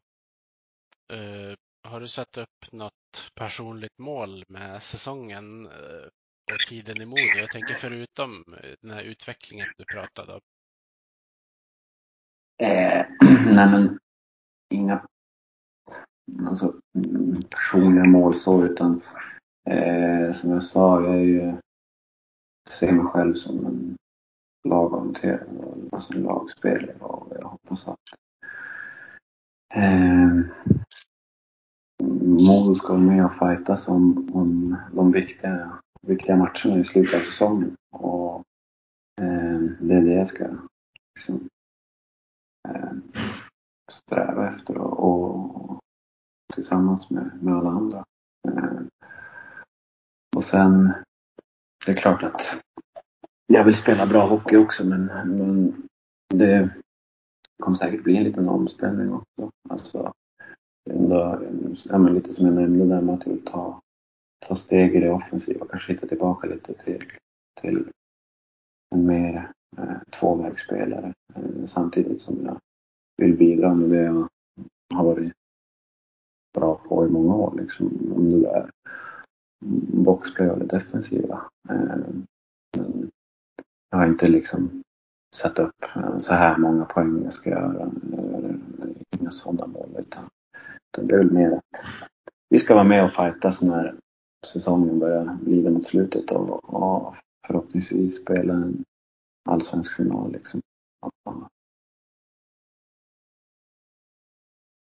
Uh, 1.13 1.55
har 1.87 1.99
du 1.99 2.07
satt 2.07 2.37
upp 2.37 2.71
något 2.71 3.31
personligt 3.35 3.97
mål 3.97 4.43
med 4.47 4.83
säsongen 4.83 5.65
eh, 5.65 6.07
och 6.53 6.59
tiden 6.69 7.01
i 7.01 7.05
Modo? 7.05 7.37
Jag 7.39 7.51
tänker 7.51 7.73
förutom 7.73 8.45
eh, 8.63 8.75
den 8.81 8.91
här 8.91 9.01
utvecklingen 9.01 9.67
du 9.77 9.85
pratade 9.85 10.33
om. 10.33 10.39
Eh, 12.63 13.05
nej 13.55 13.69
men 13.71 13.99
inga 14.73 15.07
alltså, 16.47 16.73
mm, 16.95 17.43
personliga 17.43 18.05
mål 18.05 18.39
så 18.39 18.63
utan 18.63 19.01
eh, 19.69 20.31
som 20.31 20.51
jag 20.51 20.63
sa, 20.63 21.01
jag 21.01 21.15
är 21.15 21.23
ju, 21.23 21.55
ser 22.69 22.91
mig 22.91 23.05
själv 23.05 23.33
som 23.33 23.65
en 23.65 23.97
lagorienterad, 24.69 25.89
alltså 25.91 26.13
en 26.13 26.23
lagspelare 26.23 26.97
och 26.99 27.33
jag 27.39 27.47
hoppas 27.47 27.87
att 27.87 27.99
eh, 29.73 30.39
Modo 32.03 32.75
ska 32.75 32.87
vara 32.87 33.01
med 33.01 33.25
och 33.25 33.35
fightas 33.35 33.87
om, 33.87 34.29
om 34.33 34.77
de 34.93 35.11
viktiga, 35.11 35.79
viktiga 36.01 36.35
matcherna 36.35 36.79
i 36.79 36.85
slutet 36.85 37.15
av 37.15 37.25
säsongen. 37.25 37.75
Och 37.91 38.43
eh, 39.21 39.59
det 39.79 39.95
är 39.95 40.01
det 40.01 40.13
jag 40.13 40.27
ska 40.27 40.47
liksom, 41.15 41.47
eh, 42.69 42.91
sträva 43.91 44.49
efter 44.49 44.77
och, 44.77 44.99
och, 44.99 45.79
tillsammans 46.53 47.09
med, 47.09 47.43
med 47.43 47.53
alla 47.55 47.69
andra. 47.69 48.05
Eh, 48.47 48.81
och 50.35 50.43
sen, 50.43 50.93
det 51.85 51.91
är 51.91 51.95
klart 51.95 52.23
att 52.23 52.61
jag 53.47 53.63
vill 53.63 53.75
spela 53.75 54.07
bra 54.07 54.27
hockey 54.27 54.57
också 54.57 54.85
men, 54.85 55.05
men 55.05 55.73
det 56.33 56.69
kommer 57.63 57.77
säkert 57.77 58.03
bli 58.03 58.17
en 58.17 58.23
liten 58.23 58.49
omställning 58.49 59.13
också. 59.13 59.51
Alltså, 59.69 60.13
ändå, 60.89 61.39
ja, 61.89 61.97
men 61.97 62.13
lite 62.13 62.33
som 62.33 62.45
jag 62.45 62.55
nämnde 62.55 62.85
där 62.85 63.01
med 63.01 63.15
att 63.15 63.27
vill 63.27 63.45
ta, 63.45 63.81
ta 64.47 64.55
steg 64.55 64.95
i 64.95 64.99
det 64.99 65.11
offensiva. 65.11 65.65
Kanske 65.69 65.93
hitta 65.93 66.07
tillbaka 66.07 66.47
lite 66.47 66.73
till, 66.73 67.03
till 67.61 67.87
en 68.95 69.05
mer 69.05 69.51
eh, 69.77 69.97
tvåvägsspelare. 70.19 71.13
Eh, 71.35 71.65
samtidigt 71.65 72.21
som 72.21 72.45
jag 72.45 72.57
vill 73.17 73.37
bidra 73.37 73.73
med 73.73 73.89
det 73.89 74.03
jag 74.03 74.27
har 74.93 75.03
varit 75.03 75.33
bra 76.57 76.75
på 76.75 77.05
i 77.05 77.09
många 77.09 77.35
år. 77.35 77.53
Liksom, 77.57 78.13
om 78.15 78.29
det 78.29 78.39
där 78.39 78.69
boxplay 80.03 80.49
och 80.49 80.59
det 80.59 80.65
defensiva. 80.65 81.41
Eh, 81.69 81.97
men 82.77 83.09
jag 83.89 83.97
har 83.97 84.07
inte 84.07 84.27
liksom 84.27 84.83
satt 85.35 85.59
upp 85.59 85.83
eh, 85.95 86.17
så 86.17 86.33
här 86.33 86.57
många 86.57 86.85
poäng 86.85 87.23
jag 87.23 87.33
ska 87.33 87.49
göra. 87.49 87.91
Inga 89.19 89.31
sådana 89.31 89.67
mål. 89.67 89.89
Utan, 89.99 90.29
utan 90.97 91.07
det 91.07 91.15
är 91.15 91.17
väl 91.17 91.31
mer 91.31 91.51
att 91.51 91.85
vi 92.49 92.59
ska 92.59 92.73
vara 92.73 92.83
med 92.83 93.03
och 93.03 93.13
fightas 93.13 93.61
när 93.61 93.99
säsongen 94.45 94.99
börjar 94.99 95.37
lida 95.45 95.69
mot 95.69 95.85
slutet 95.85 96.31
och, 96.31 96.73
och 96.73 97.15
förhoppningsvis 97.47 98.21
spela 98.21 98.53
en 98.53 98.83
allsvensk 99.49 99.95
final. 99.95 100.31
Liksom. 100.31 100.61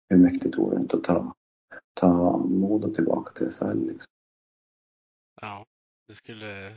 Hur 0.09 0.17
mäktigt 0.17 0.59
vore 0.59 0.77
det 0.77 0.83
inte 0.83 0.97
att 0.97 1.05
ta, 1.05 1.35
ta 1.95 2.37
Modo 2.39 2.95
tillbaka 2.95 3.33
till 3.33 3.51
SHL? 3.51 3.87
Liksom. 3.87 4.13
Ja, 5.41 5.65
det 6.09 6.15
skulle, 6.15 6.75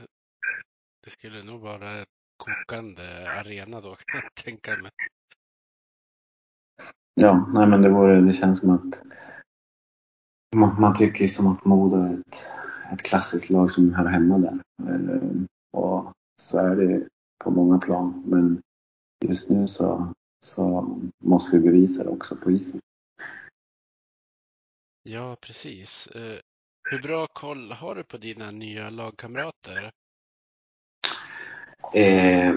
det 1.03 1.09
skulle 1.09 1.43
nog 1.43 1.61
vara 1.61 1.89
en 1.89 2.05
kokande 2.38 3.29
arena 3.39 3.82
då 3.82 3.95
kan 4.05 4.21
jag 4.23 4.36
tänka 4.36 4.71
mig. 4.71 4.91
Ja, 7.14 7.47
nej 7.53 7.68
men 7.68 7.82
det 7.82 7.89
vore, 7.89 8.22
det 8.22 8.34
känns 8.34 8.59
som 8.59 8.70
att 8.70 9.01
man, 10.55 10.82
man 10.82 10.95
tycker 10.97 11.22
ju 11.22 11.30
som 11.30 11.47
att 11.47 11.66
Modo 11.66 11.95
är 11.95 12.14
ett, 12.14 12.45
ett 12.93 13.01
klassiskt 13.01 13.49
lag 13.49 13.72
som 13.72 13.93
hör 13.93 14.05
hemma 14.05 14.38
där. 14.38 14.59
Eh, 14.89 15.43
och 15.72 16.12
så 16.41 16.57
är 16.57 16.76
det 16.76 17.07
på 17.43 17.51
många 17.51 17.80
plan. 17.80 18.24
Men 18.26 18.62
just 19.26 19.49
nu 19.49 19.68
så, 19.68 20.14
så 20.45 20.97
måste 21.24 21.57
vi 21.57 21.64
bevisa 21.64 22.03
det 22.03 22.09
också 22.09 22.36
på 22.36 22.51
isen. 22.51 22.80
Ja, 25.03 25.38
precis. 25.41 26.07
Eh, 26.07 26.39
hur 26.89 27.01
bra 27.01 27.28
koll 27.28 27.72
har 27.72 27.95
du 27.95 28.03
på 28.03 28.18
dina 28.18 28.51
nya 28.51 28.89
lagkamrater? 28.89 29.91
Eh, 31.93 32.55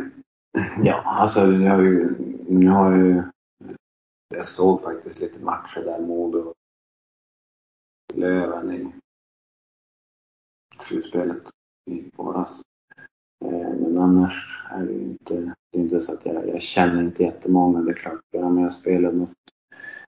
ja, 0.83 1.03
alltså 1.05 1.53
jag 1.53 1.73
har 1.73 1.83
ju, 1.83 2.15
jag 2.49 2.73
har 2.73 2.97
ju, 2.97 3.23
jag 4.37 4.49
såg 4.49 4.83
faktiskt 4.83 5.19
lite 5.19 5.39
matcher 5.39 5.81
där 5.85 6.01
Modo 6.01 6.39
och 6.39 6.55
Löven 8.15 8.73
i 8.73 8.93
slutspelet 10.81 11.43
i 11.91 12.11
våras. 12.17 12.63
Eh, 13.45 13.69
men 13.81 13.99
annars 13.99 14.67
är 14.71 14.85
det 14.85 14.93
inte, 14.93 15.35
det 15.71 15.79
är 15.79 15.83
inte 15.83 16.01
så 16.01 16.13
att 16.13 16.27
jag, 16.27 16.49
jag 16.49 16.63
känner 16.63 17.03
inte 17.03 17.23
jättemånga. 17.23 17.81
Det 17.81 17.91
är 17.91 17.95
klart, 17.95 18.21
jag, 18.31 18.61
jag 18.61 18.75
spelade 18.75 19.17
något, 19.17 19.31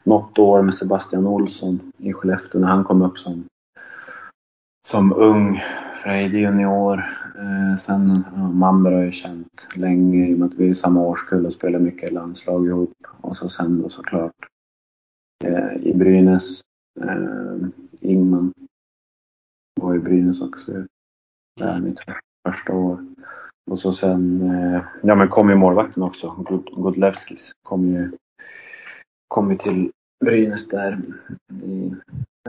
något 0.05 0.39
år 0.39 0.63
med 0.63 0.75
Sebastian 0.75 1.27
Olsson 1.27 1.93
i 1.99 2.13
Skellefteå 2.13 2.61
när 2.61 2.69
han 2.69 2.85
kom 2.85 3.03
upp 3.03 3.19
som, 3.19 3.49
som 4.87 5.13
ung 5.13 5.63
frejdig 6.03 6.41
junior. 6.41 6.99
Eh, 7.39 7.77
sen 7.77 8.25
ja, 8.37 8.49
Mamber 8.49 8.93
har 8.93 9.03
jag 9.03 9.15
känt 9.15 9.69
länge 9.75 10.29
i 10.29 10.35
och 10.35 10.39
med 10.39 10.47
att 10.47 10.55
vi 10.55 10.71
är 10.71 10.75
samma 10.75 11.01
årskull 11.01 11.47
och 11.47 11.53
spelar 11.53 11.79
mycket 11.79 12.13
landslag 12.13 12.67
ihop. 12.67 12.95
Och 13.21 13.37
så 13.37 13.49
sen 13.49 13.83
då 13.83 13.89
såklart 13.89 14.49
eh, 15.45 15.77
i 15.83 15.95
Brynäs. 15.95 16.61
Eh, 17.01 17.69
Ingman 18.01 18.53
var 19.81 19.95
i 19.95 19.99
Brynäs 19.99 20.41
också. 20.41 20.73
Där 21.61 21.81
mitt 21.81 22.01
första 22.49 22.73
år. 22.73 23.07
Och 23.71 23.79
så 23.79 23.93
sen, 23.93 24.51
eh, 24.51 24.83
ja 25.03 25.15
men 25.15 25.29
kom 25.29 25.49
ju 25.49 25.55
målvakten 25.55 26.03
också, 26.03 26.45
Godlevskis. 26.73 27.53
Kom 27.63 27.89
ju, 27.89 28.11
kom 29.29 29.51
ju 29.51 29.57
till 29.57 29.91
Brynäs 30.25 30.69
där 30.69 31.01
i, 31.63 31.95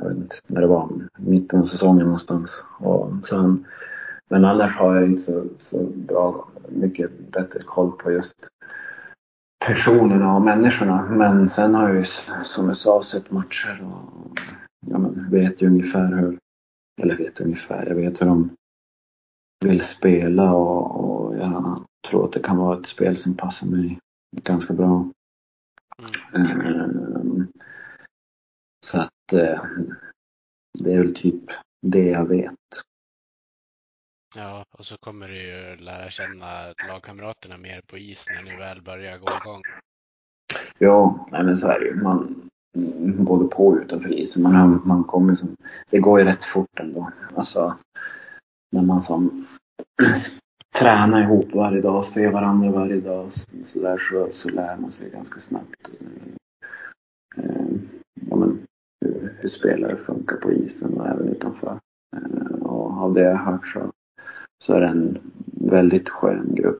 jag 0.01 0.09
vet 0.09 0.17
inte 0.17 0.35
när 0.47 0.61
det 0.61 0.67
var, 0.67 0.89
mitten 1.17 1.61
av 1.61 1.65
säsongen 1.65 2.05
någonstans. 2.05 2.65
Och 2.79 3.11
sen, 3.29 3.65
men 4.29 4.45
annars 4.45 4.75
har 4.75 4.95
jag 4.95 5.05
inte 5.05 5.21
så, 5.21 5.43
så 5.59 5.83
bra, 5.83 6.49
mycket 6.69 7.31
bättre 7.31 7.59
koll 7.59 7.91
på 7.91 8.11
just 8.11 8.49
personerna 9.65 10.35
och 10.35 10.41
människorna. 10.41 11.05
Men 11.09 11.49
sen 11.49 11.75
har 11.75 11.87
jag 11.87 11.97
ju 11.97 12.05
som 12.43 12.67
jag 12.67 12.77
sa 12.77 13.03
sett 13.03 13.31
matcher 13.31 13.83
och 13.83 14.39
ja, 14.87 14.97
men 14.97 15.29
vet 15.31 15.61
ju 15.61 15.67
ungefär 15.67 16.15
hur, 16.15 16.37
eller 17.01 17.17
vet 17.17 17.41
ungefär, 17.41 17.85
jag 17.85 17.95
vet 17.95 18.21
hur 18.21 18.25
de 18.25 18.49
vill 19.65 19.81
spela 19.81 20.53
och, 20.53 21.05
och 21.05 21.37
jag 21.37 21.85
tror 22.09 22.25
att 22.25 22.31
det 22.31 22.39
kan 22.39 22.57
vara 22.57 22.79
ett 22.79 22.85
spel 22.85 23.17
som 23.17 23.33
passar 23.33 23.67
mig 23.67 23.99
ganska 24.43 24.73
bra. 24.73 25.11
Mm. 26.33 26.61
Um, 26.61 27.47
så 28.87 28.97
att 28.97 29.33
uh, 29.33 29.63
det 30.79 30.93
är 30.93 30.97
väl 30.97 31.15
typ 31.15 31.43
det 31.81 32.07
jag 32.07 32.25
vet. 32.25 32.55
Ja, 34.35 34.65
och 34.71 34.85
så 34.85 34.97
kommer 34.97 35.27
du 35.27 35.35
ju 35.35 35.75
lära 35.75 36.09
känna 36.09 36.73
lagkamraterna 36.87 37.57
mer 37.57 37.81
på 37.87 37.97
is 37.97 38.25
när 38.29 38.43
ni 38.43 38.57
väl 38.57 38.81
börjar 38.81 39.17
gå 39.17 39.27
igång. 39.41 39.61
Ja, 40.77 41.27
nej 41.31 41.43
men 41.43 41.57
så 41.57 41.67
är 41.67 41.79
det 41.79 41.85
ju. 41.85 41.95
Man, 41.95 42.49
både 43.17 43.47
på 43.47 43.67
och 43.67 43.77
utanför 43.77 44.13
isen. 44.13 44.43
Man, 44.43 44.81
man 44.85 45.03
kommer 45.03 45.35
som, 45.35 45.55
det 45.89 45.99
går 45.99 46.19
ju 46.19 46.25
rätt 46.25 46.45
fort 46.45 46.79
ändå. 46.79 47.11
Alltså, 47.35 47.77
när 48.71 48.81
man 48.81 49.03
som 49.03 49.47
tränar 50.75 51.21
ihop 51.21 51.53
varje 51.53 51.81
dag, 51.81 52.05
ser 52.05 52.31
varandra 52.31 52.71
varje 52.71 53.01
dag 53.01 53.31
så, 53.65 53.79
där, 53.79 53.97
så, 53.97 54.29
så 54.33 54.49
lär 54.49 54.77
man 54.77 54.91
sig 54.91 55.09
ganska 55.09 55.39
snabbt 55.39 55.89
eh, 55.99 56.33
ja, 57.35 57.43
men, 57.43 57.76
hur, 59.39 59.49
spelare 59.49 59.97
funkar 59.97 60.37
på 60.37 60.51
isen 60.51 60.93
och 60.93 61.07
även 61.07 61.27
utanför. 61.27 61.79
Eh, 62.15 62.61
och 62.61 62.91
av 62.91 63.13
det 63.13 63.21
jag 63.21 63.35
har 63.35 63.51
hört 63.51 63.67
så, 63.67 63.91
så 64.63 64.73
är 64.73 64.81
det 64.81 64.87
en 64.87 65.17
väldigt 65.45 66.09
skön 66.09 66.55
grupp. 66.55 66.79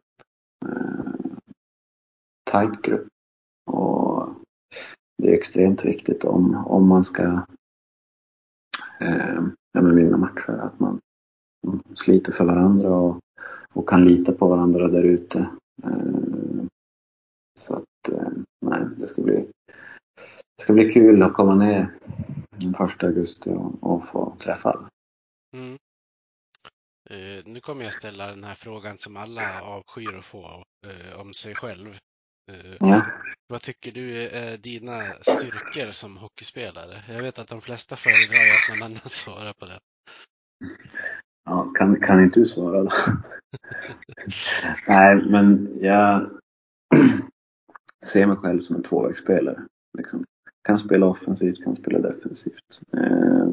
Tajt 2.51 2.73
tight 2.73 2.81
grupp. 2.81 3.07
Och 3.71 4.29
det 5.17 5.29
är 5.29 5.33
extremt 5.33 5.85
viktigt 5.85 6.23
om, 6.23 6.55
om 6.55 6.87
man 6.87 7.03
ska 7.03 7.45
eh, 8.99 9.43
vinna 9.73 10.17
matcher 10.17 10.51
att 10.51 10.79
man 10.79 10.99
sliter 11.95 12.31
för 12.31 12.45
varandra 12.45 12.89
och, 12.89 13.19
och 13.73 13.89
kan 13.89 14.05
lita 14.05 14.31
på 14.31 14.47
varandra 14.47 14.87
där 14.87 15.03
ute. 15.03 15.49
Eh, 15.83 16.65
så 17.59 17.75
att, 17.75 18.13
eh, 18.13 18.31
nej, 18.65 18.85
det 18.97 19.07
ska 19.07 19.21
bli 19.21 19.47
det 20.57 20.63
ska 20.63 20.73
bli 20.73 20.93
kul 20.93 21.23
att 21.23 21.33
komma 21.33 21.55
ner 21.55 21.99
den 22.49 22.73
första 22.73 23.07
augusti 23.07 23.49
och, 23.49 23.83
och 23.83 24.07
få 24.07 24.37
träffa 24.39 24.71
alla. 24.71 24.89
Mm. 25.55 25.77
Uh, 27.11 27.43
nu 27.45 27.59
kommer 27.59 27.83
jag 27.83 27.93
ställa 27.93 28.27
den 28.27 28.43
här 28.43 28.55
frågan 28.55 28.97
som 28.97 29.17
alla 29.17 29.61
avskyr 29.61 30.17
att 30.17 30.25
få 30.25 30.63
uh, 30.87 31.19
om 31.21 31.33
sig 31.33 31.55
själv. 31.55 31.87
Uh, 32.51 32.75
ja. 32.79 33.01
Vad 33.47 33.61
tycker 33.61 33.91
du 33.91 34.27
är 34.27 34.57
dina 34.57 35.13
styrkor 35.21 35.91
som 35.91 36.17
hockeyspelare? 36.17 37.03
Jag 37.07 37.21
vet 37.21 37.39
att 37.39 37.47
de 37.47 37.61
flesta 37.61 37.95
föredrar 37.95 38.41
att 38.41 38.79
någon 38.79 38.85
annan 38.85 38.99
svarar 39.09 39.53
på 39.53 39.65
det. 39.65 39.79
Ja, 41.45 41.71
kan, 41.75 41.99
kan 41.99 42.23
inte 42.23 42.39
du 42.39 42.45
svara 42.45 42.83
då? 42.83 42.91
Nej, 44.87 45.15
men 45.15 45.77
jag 45.81 46.29
ser 48.05 48.25
mig 48.25 48.37
själv 48.37 48.59
som 48.59 48.75
en 48.75 48.83
tvåvägsspelare. 48.83 49.65
Liksom. 49.97 50.25
Kan 50.67 50.79
spela 50.79 51.05
offensivt, 51.05 51.63
kan 51.63 51.75
spela 51.75 51.99
defensivt. 51.99 52.81
Eh, 52.93 53.47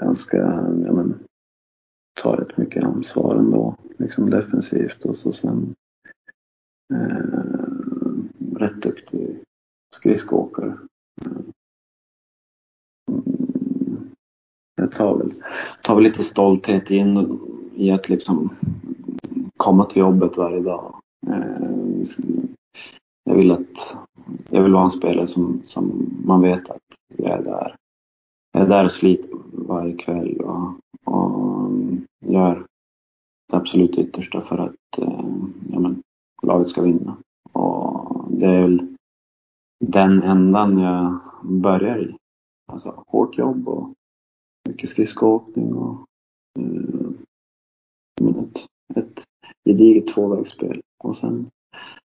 ganska, 0.00 0.36
ja 0.86 0.92
men, 0.92 1.18
tar 2.22 2.36
rätt 2.36 2.56
mycket 2.56 2.84
ansvar 2.84 3.36
ändå, 3.36 3.76
liksom 3.98 4.30
defensivt 4.30 5.04
och 5.04 5.16
så 5.16 5.32
sen 5.32 5.74
eh, 6.94 8.56
rätt 8.56 8.82
duktig 8.82 9.42
skridskoåkare. 9.94 10.78
Mm, 11.26 11.52
jag 14.74 14.92
tar 14.92 15.18
väl, 15.18 15.30
tar 15.82 15.94
väl 15.94 16.04
lite 16.04 16.22
stolthet 16.22 16.90
in 16.90 17.38
i 17.74 17.90
att 17.90 18.08
liksom 18.08 18.56
komma 19.56 19.84
till 19.84 20.00
jobbet 20.00 20.36
varje 20.36 20.60
dag. 20.60 21.00
Eh, 21.26 22.02
jag 23.24 23.34
vill 23.34 23.52
att 23.52 23.96
jag 24.54 24.62
vill 24.62 24.72
vara 24.72 24.84
en 24.84 24.90
spelare 24.90 25.26
som, 25.26 25.62
som 25.64 26.10
man 26.24 26.42
vet 26.42 26.70
att 26.70 26.82
jag 27.16 27.30
är 27.30 27.42
där. 27.42 27.76
Jag 28.52 28.62
är 28.62 28.68
där 28.68 28.84
och 28.84 28.92
sliter 28.92 29.30
varje 29.52 29.96
kväll 29.96 30.40
och, 30.40 30.74
och 31.04 31.70
gör 32.20 32.66
det 33.48 33.56
absolut 33.56 33.98
yttersta 33.98 34.40
för 34.40 34.58
att 34.58 34.98
eh, 34.98 35.24
ja, 35.72 35.78
men, 35.78 36.02
laget 36.42 36.68
ska 36.68 36.82
vinna. 36.82 37.16
Och 37.52 38.24
det 38.30 38.46
är 38.46 38.62
väl 38.62 38.96
den 39.84 40.22
ändan 40.22 40.78
jag 40.78 41.18
börjar 41.42 41.98
i. 41.98 42.16
Alltså 42.72 43.04
hårt 43.06 43.38
jobb 43.38 43.68
och 43.68 43.92
mycket 44.68 44.88
skridskoåkning 44.88 45.72
och 45.74 46.06
eh, 46.58 48.28
ett, 48.28 48.66
ett 48.96 49.24
gediget 49.64 50.14
tvåvägsspel. 50.14 50.80
Och 51.04 51.16
sen 51.16 51.50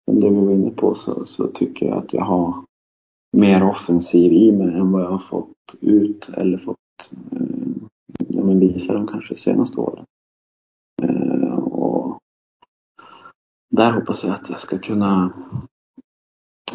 som 0.07 0.19
det 0.19 0.29
vi 0.29 0.45
var 0.45 0.51
inne 0.51 0.71
på 0.71 0.95
så, 0.95 1.25
så 1.25 1.47
tycker 1.47 1.85
jag 1.85 1.97
att 1.97 2.13
jag 2.13 2.25
har 2.25 2.63
mer 3.37 3.63
offensiv 3.63 4.33
i 4.33 4.51
mig 4.51 4.67
än 4.67 4.91
vad 4.91 5.01
jag 5.01 5.09
har 5.09 5.19
fått 5.19 5.75
ut 5.81 6.29
eller 6.29 6.57
fått 6.57 6.77
eh, 7.31 7.67
ja, 8.27 8.43
men 8.43 8.59
visa 8.59 8.93
de 8.93 9.07
kanske 9.07 9.35
senaste 9.35 9.81
åren. 9.81 10.05
Eh, 11.03 11.57
och 11.57 12.19
där 13.69 13.91
hoppas 13.91 14.23
jag 14.23 14.33
att 14.33 14.49
jag 14.49 14.59
ska 14.59 14.77
kunna 14.77 15.33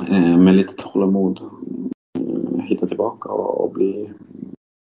eh, 0.08 0.38
med 0.38 0.54
lite 0.54 0.74
tålamod 0.74 1.40
eh, 2.18 2.64
hitta 2.64 2.86
tillbaka 2.86 3.28
och, 3.28 3.64
och 3.64 3.72
bli, 3.72 4.12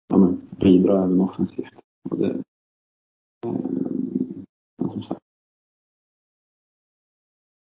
ja, 0.08 0.18
men, 0.18 0.42
bidra 0.60 1.04
även 1.04 1.22
offensivt. 1.22 1.80
Och 2.10 2.18
det, 2.18 2.44
eh, 3.48 3.56
som 4.92 5.04
sagt, 5.04 5.22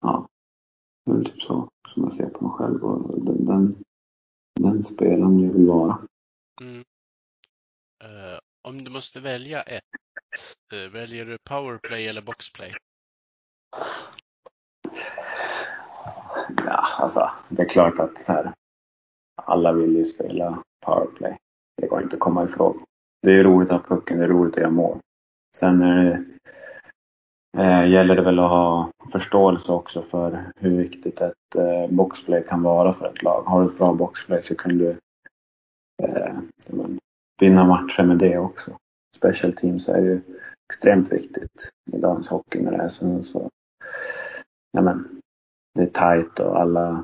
ja, 0.01 0.27
det 1.05 1.11
är 1.11 1.15
väl 1.15 1.25
typ 1.25 1.41
så 1.41 1.69
som 1.93 2.03
jag 2.03 2.13
ser 2.13 2.29
på 2.29 2.47
mig 2.47 2.53
själv 2.57 2.83
och 2.83 3.25
den, 3.25 3.45
den, 3.45 3.83
den 4.59 4.83
spelaren 4.83 5.39
jag 5.39 5.53
vill 5.53 5.67
vara. 5.67 5.97
Mm. 6.61 6.83
Uh, 8.03 8.39
om 8.61 8.83
du 8.83 8.91
måste 8.91 9.19
välja 9.19 9.61
ett, 9.61 9.83
uh, 10.73 10.91
väljer 10.91 11.25
du 11.25 11.37
powerplay 11.49 12.07
eller 12.07 12.21
boxplay? 12.21 12.73
Ja, 16.65 16.87
alltså 16.97 17.31
det 17.49 17.61
är 17.61 17.69
klart 17.69 17.99
att 17.99 18.17
så 18.17 18.31
här, 18.31 18.53
alla 19.35 19.71
vill 19.73 19.95
ju 19.95 20.05
spela 20.05 20.63
powerplay. 20.85 21.37
Det 21.81 21.87
går 21.87 22.03
inte 22.03 22.15
att 22.15 22.19
komma 22.19 22.43
ifrån. 22.43 22.83
Det 23.21 23.31
är 23.31 23.43
roligt 23.43 23.71
att 23.71 23.87
ha 23.87 23.95
pucken, 23.95 24.17
det 24.17 24.23
är 24.23 24.27
roligt 24.27 24.53
att 24.53 24.61
göra 24.61 24.71
mål. 24.71 24.99
Sen 25.57 25.81
är 25.81 26.03
det 26.05 26.25
eh, 27.57 27.89
gäller 27.89 28.15
det 28.15 28.21
väl 28.21 28.39
att 28.39 28.49
ha 28.49 28.91
förståelse 29.11 29.71
också 29.71 30.01
för 30.01 30.51
hur 30.55 30.77
viktigt 30.77 31.21
ett 31.21 31.55
eh, 31.55 31.87
boxplay 31.89 32.43
kan 32.43 32.63
vara 32.63 32.93
för 32.93 33.07
ett 33.07 33.23
lag. 33.23 33.43
Har 33.43 33.61
du 33.61 33.67
ett 33.67 33.77
bra 33.77 33.93
boxplay 33.93 34.43
så 34.43 34.55
kan 34.55 34.77
du 34.77 34.97
eh, 36.03 36.35
vinna 37.39 37.63
matcher 37.63 38.03
med 38.03 38.17
det 38.17 38.37
också. 38.37 38.77
Special 39.15 39.53
teams 39.53 39.89
är 39.89 40.01
ju 40.01 40.21
extremt 40.69 41.11
viktigt 41.11 41.71
i 41.91 41.97
dagens 41.97 42.27
hockey 42.27 42.61
när 42.61 42.71
det 42.71 42.83
är 42.83 42.89
så. 42.89 43.23
så 43.23 43.49
ja, 44.71 44.81
men, 44.81 45.21
det 45.75 45.81
är 45.81 45.87
tajt 45.87 46.39
och 46.39 46.59
alla, 46.59 47.03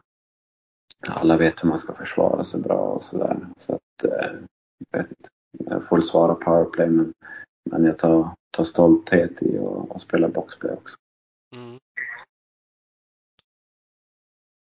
alla 1.07 1.37
vet 1.37 1.63
hur 1.63 1.69
man 1.69 1.79
ska 1.79 1.93
försvara 1.93 2.43
sig 2.43 2.61
bra 2.61 2.79
och 2.79 3.03
sådär. 3.03 3.37
Så 3.57 3.73
att, 3.73 4.03
eh, 4.03 4.31
jag, 4.91 4.99
vet 4.99 5.09
jag 5.51 5.87
får 5.87 6.01
svara 6.01 6.35
powerplay 6.35 6.89
men, 6.89 7.13
men 7.71 7.85
jag 7.85 7.97
tar 7.97 8.29
ta 8.51 8.65
stolthet 8.65 9.41
i 9.41 9.59
att 9.89 10.01
spela 10.01 10.27
boxplay 10.27 10.73
också. 10.73 10.95
Mm. 11.55 11.79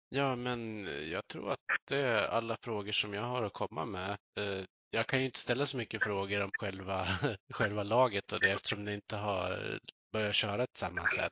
Ja, 0.10 0.36
men 0.36 0.88
jag 1.12 1.28
tror 1.28 1.52
att 1.52 1.60
det 1.88 1.98
är 1.98 2.28
alla 2.28 2.58
frågor 2.62 2.92
som 2.92 3.14
jag 3.14 3.22
har 3.22 3.44
att 3.44 3.54
komma 3.54 3.86
med. 3.86 4.10
Eh, 4.12 4.66
jag 4.92 5.08
kan 5.08 5.20
ju 5.20 5.26
inte 5.26 5.40
ställa 5.40 5.66
så 5.66 5.78
mycket 5.78 6.04
frågor 6.04 6.44
om 6.44 6.52
själva, 6.60 7.08
själva 7.54 7.84
laget 7.84 8.32
och 8.32 8.40
det 8.40 8.52
eftersom 8.52 8.86
ni 8.86 8.94
inte 8.94 9.16
har 9.16 9.80
börjat 10.14 10.36
köra 10.36 10.66
tillsammans 10.68 11.20
än. 11.20 11.30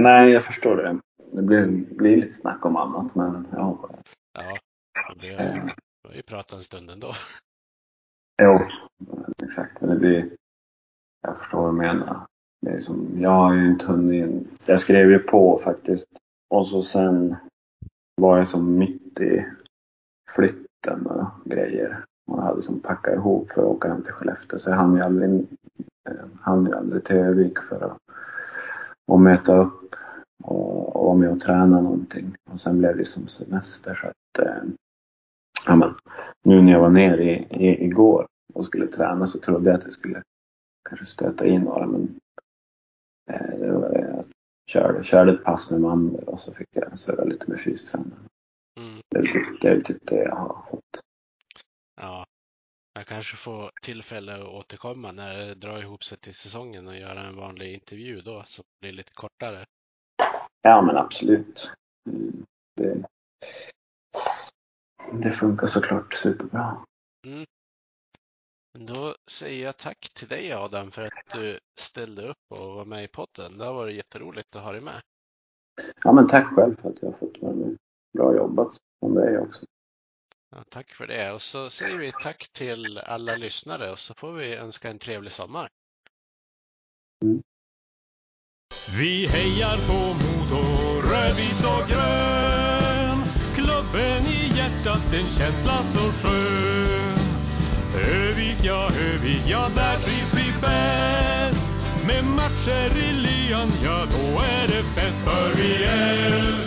Nej, 0.00 0.30
jag 0.30 0.44
förstår 0.44 0.76
det. 0.76 1.00
Det 1.32 1.42
blir, 1.42 1.66
blir 1.96 2.16
lite 2.16 2.34
snack 2.34 2.66
om 2.66 2.76
annat, 2.76 3.14
men 3.14 3.48
ja. 3.52 3.90
Ja, 4.32 4.58
har 4.94 5.24
ju, 5.24 5.70
vi 6.08 6.16
ju 6.16 6.22
pratat 6.22 6.52
en 6.52 6.62
stund 6.62 6.90
ändå. 6.90 7.12
Jo, 8.42 8.60
exakt. 9.42 9.80
Men 9.80 9.90
det 9.90 9.96
blir, 9.96 10.30
jag 11.22 11.38
förstår 11.38 11.60
vad 11.62 11.74
du 11.74 11.78
menar. 11.78 12.26
Det 12.60 12.70
är 12.70 12.80
som, 12.80 13.08
jag 13.20 13.30
har 13.30 13.54
ju 13.54 13.70
inte 13.70 13.86
hunnit. 13.86 14.48
Jag 14.66 14.80
skrev 14.80 15.10
ju 15.10 15.18
på 15.18 15.58
faktiskt. 15.58 16.08
Och 16.50 16.68
så 16.68 16.82
sen 16.82 17.36
var 18.20 18.38
jag 18.38 18.48
som 18.48 18.78
mitt 18.78 19.20
i 19.20 19.46
flytten 20.30 21.06
och 21.06 21.26
grejer. 21.44 22.04
Och 22.30 22.42
hade 22.42 22.62
som 22.62 22.80
packat 22.80 23.14
ihop 23.14 23.52
för 23.52 23.62
att 23.62 23.68
åka 23.68 23.88
hem 23.88 24.02
till 24.02 24.12
Skellefteå. 24.12 24.58
Så 24.58 24.70
jag 24.70 24.76
hann 24.76 24.94
ju 24.94 25.02
aldrig, 25.02 25.46
eh, 26.08 26.26
hann 26.40 26.66
ju 26.66 26.72
aldrig 26.72 27.04
till 27.04 27.16
Övik 27.16 27.58
för 27.58 27.84
att 27.84 27.98
att 29.12 29.20
möta 29.20 29.56
upp 29.56 29.94
och, 30.44 30.96
och 30.96 31.04
vara 31.04 31.16
med 31.16 31.30
och 31.30 31.40
träna 31.40 31.80
någonting. 31.80 32.34
Och 32.50 32.60
sen 32.60 32.78
blev 32.78 32.96
det 32.96 33.04
som 33.04 33.28
semester 33.28 33.94
så 33.94 34.06
att 34.06 34.46
eh, 34.46 34.62
ja, 35.66 35.76
men, 35.76 35.94
nu 36.42 36.62
när 36.62 36.72
jag 36.72 36.80
var 36.80 36.90
nere 36.90 37.24
i, 37.24 37.46
i, 37.50 37.84
igår 37.84 38.26
och 38.54 38.66
skulle 38.66 38.86
träna 38.86 39.26
så 39.26 39.38
trodde 39.38 39.70
jag 39.70 39.78
att 39.78 39.84
jag 39.84 39.92
skulle 39.92 40.22
kanske 40.88 41.06
stöta 41.06 41.46
in 41.46 41.62
några 41.62 41.86
men 41.86 42.20
eh, 43.30 43.58
det 43.58 43.72
var, 43.72 43.92
jag 43.94 44.24
körde, 44.66 45.04
körde 45.04 45.32
ett 45.32 45.44
pass 45.44 45.70
med 45.70 45.80
mandel 45.80 46.24
och 46.24 46.40
så 46.40 46.52
fick 46.52 46.68
jag 46.70 46.98
surra 46.98 47.24
lite 47.24 47.50
med 47.50 47.60
fystränaren. 47.60 48.28
Mm. 48.80 49.00
Det, 49.08 49.18
är 49.18 49.22
typ, 49.22 49.60
det 49.60 49.68
är 49.68 49.80
typ 49.80 50.06
det 50.06 50.22
jag 50.22 50.36
har 50.36 50.62
fått. 50.70 51.00
Ja, 52.00 52.24
jag 52.94 53.06
kanske 53.06 53.36
får 53.36 53.70
tillfälle 53.82 54.34
att 54.34 54.48
återkomma 54.48 55.12
när 55.12 55.34
det 55.34 55.54
drar 55.54 55.78
ihop 55.78 56.04
sig 56.04 56.18
till 56.18 56.34
säsongen 56.34 56.88
och 56.88 56.96
göra 56.96 57.20
en 57.20 57.36
vanlig 57.36 57.74
intervju 57.74 58.20
då 58.20 58.42
som 58.46 58.64
blir 58.80 58.92
lite 58.92 59.12
kortare. 59.14 59.64
Ja, 60.62 60.82
men 60.82 60.96
absolut. 60.96 61.70
Mm, 62.10 62.44
det, 62.76 63.04
det 65.12 65.32
funkar 65.32 65.66
såklart 65.66 66.14
superbra. 66.14 66.84
Mm. 67.26 67.46
Då 68.78 69.14
säger 69.30 69.64
jag 69.64 69.76
tack 69.76 70.10
till 70.14 70.28
dig 70.28 70.52
Adam 70.52 70.90
för 70.90 71.02
att 71.02 71.32
du 71.32 71.58
ställde 71.80 72.28
upp 72.28 72.44
och 72.48 72.74
var 72.74 72.84
med 72.84 73.04
i 73.04 73.08
podden. 73.08 73.58
Det 73.58 73.64
har 73.64 73.74
varit 73.74 73.96
jätteroligt 73.96 74.56
att 74.56 74.62
ha 74.62 74.72
dig 74.72 74.80
med. 74.80 75.00
Ja, 76.04 76.12
men 76.12 76.26
tack 76.26 76.46
själv 76.46 76.80
för 76.80 76.88
att 76.88 77.02
jag 77.02 77.10
har 77.10 77.18
fått 77.18 77.42
vara 77.42 77.54
med. 77.54 77.76
Bra 78.12 78.36
jobbat 78.36 78.76
från 79.00 79.14
dig 79.14 79.38
också. 79.38 79.66
Ja, 80.50 80.64
tack 80.68 80.90
för 80.90 81.06
det. 81.06 81.32
Och 81.32 81.42
så 81.42 81.70
säger 81.70 81.98
vi 81.98 82.12
tack 82.12 82.48
till 82.52 82.98
alla 82.98 83.36
lyssnare 83.36 83.90
och 83.90 83.98
så 83.98 84.14
får 84.14 84.32
vi 84.32 84.56
önska 84.56 84.90
en 84.90 84.98
trevlig 84.98 85.32
sommar. 85.32 85.68
Mm. 87.24 87.42
Vi 88.98 89.26
hejar 89.26 89.76
på 89.88 89.98
Modo, 90.22 90.62
rödvit 91.10 91.64
och 91.64 91.88
grön. 91.88 92.31
En 95.14 95.30
känsla 95.30 95.82
så 95.82 96.00
skön. 96.00 97.18
Övik, 97.94 98.56
ja, 98.62 98.88
Övik, 99.12 99.42
ja, 99.46 99.68
där 99.74 99.96
trivs 99.96 100.34
vi 100.34 100.52
bäst. 100.60 101.68
Med 102.06 102.24
matcher 102.24 102.98
i 102.98 103.12
lyan, 103.12 103.72
ja, 103.84 104.06
då 104.10 104.38
är 104.38 104.66
det 104.66 104.82
fest. 104.82 105.22
För 105.24 105.62
vi 105.62 105.84
älskar 105.84 106.61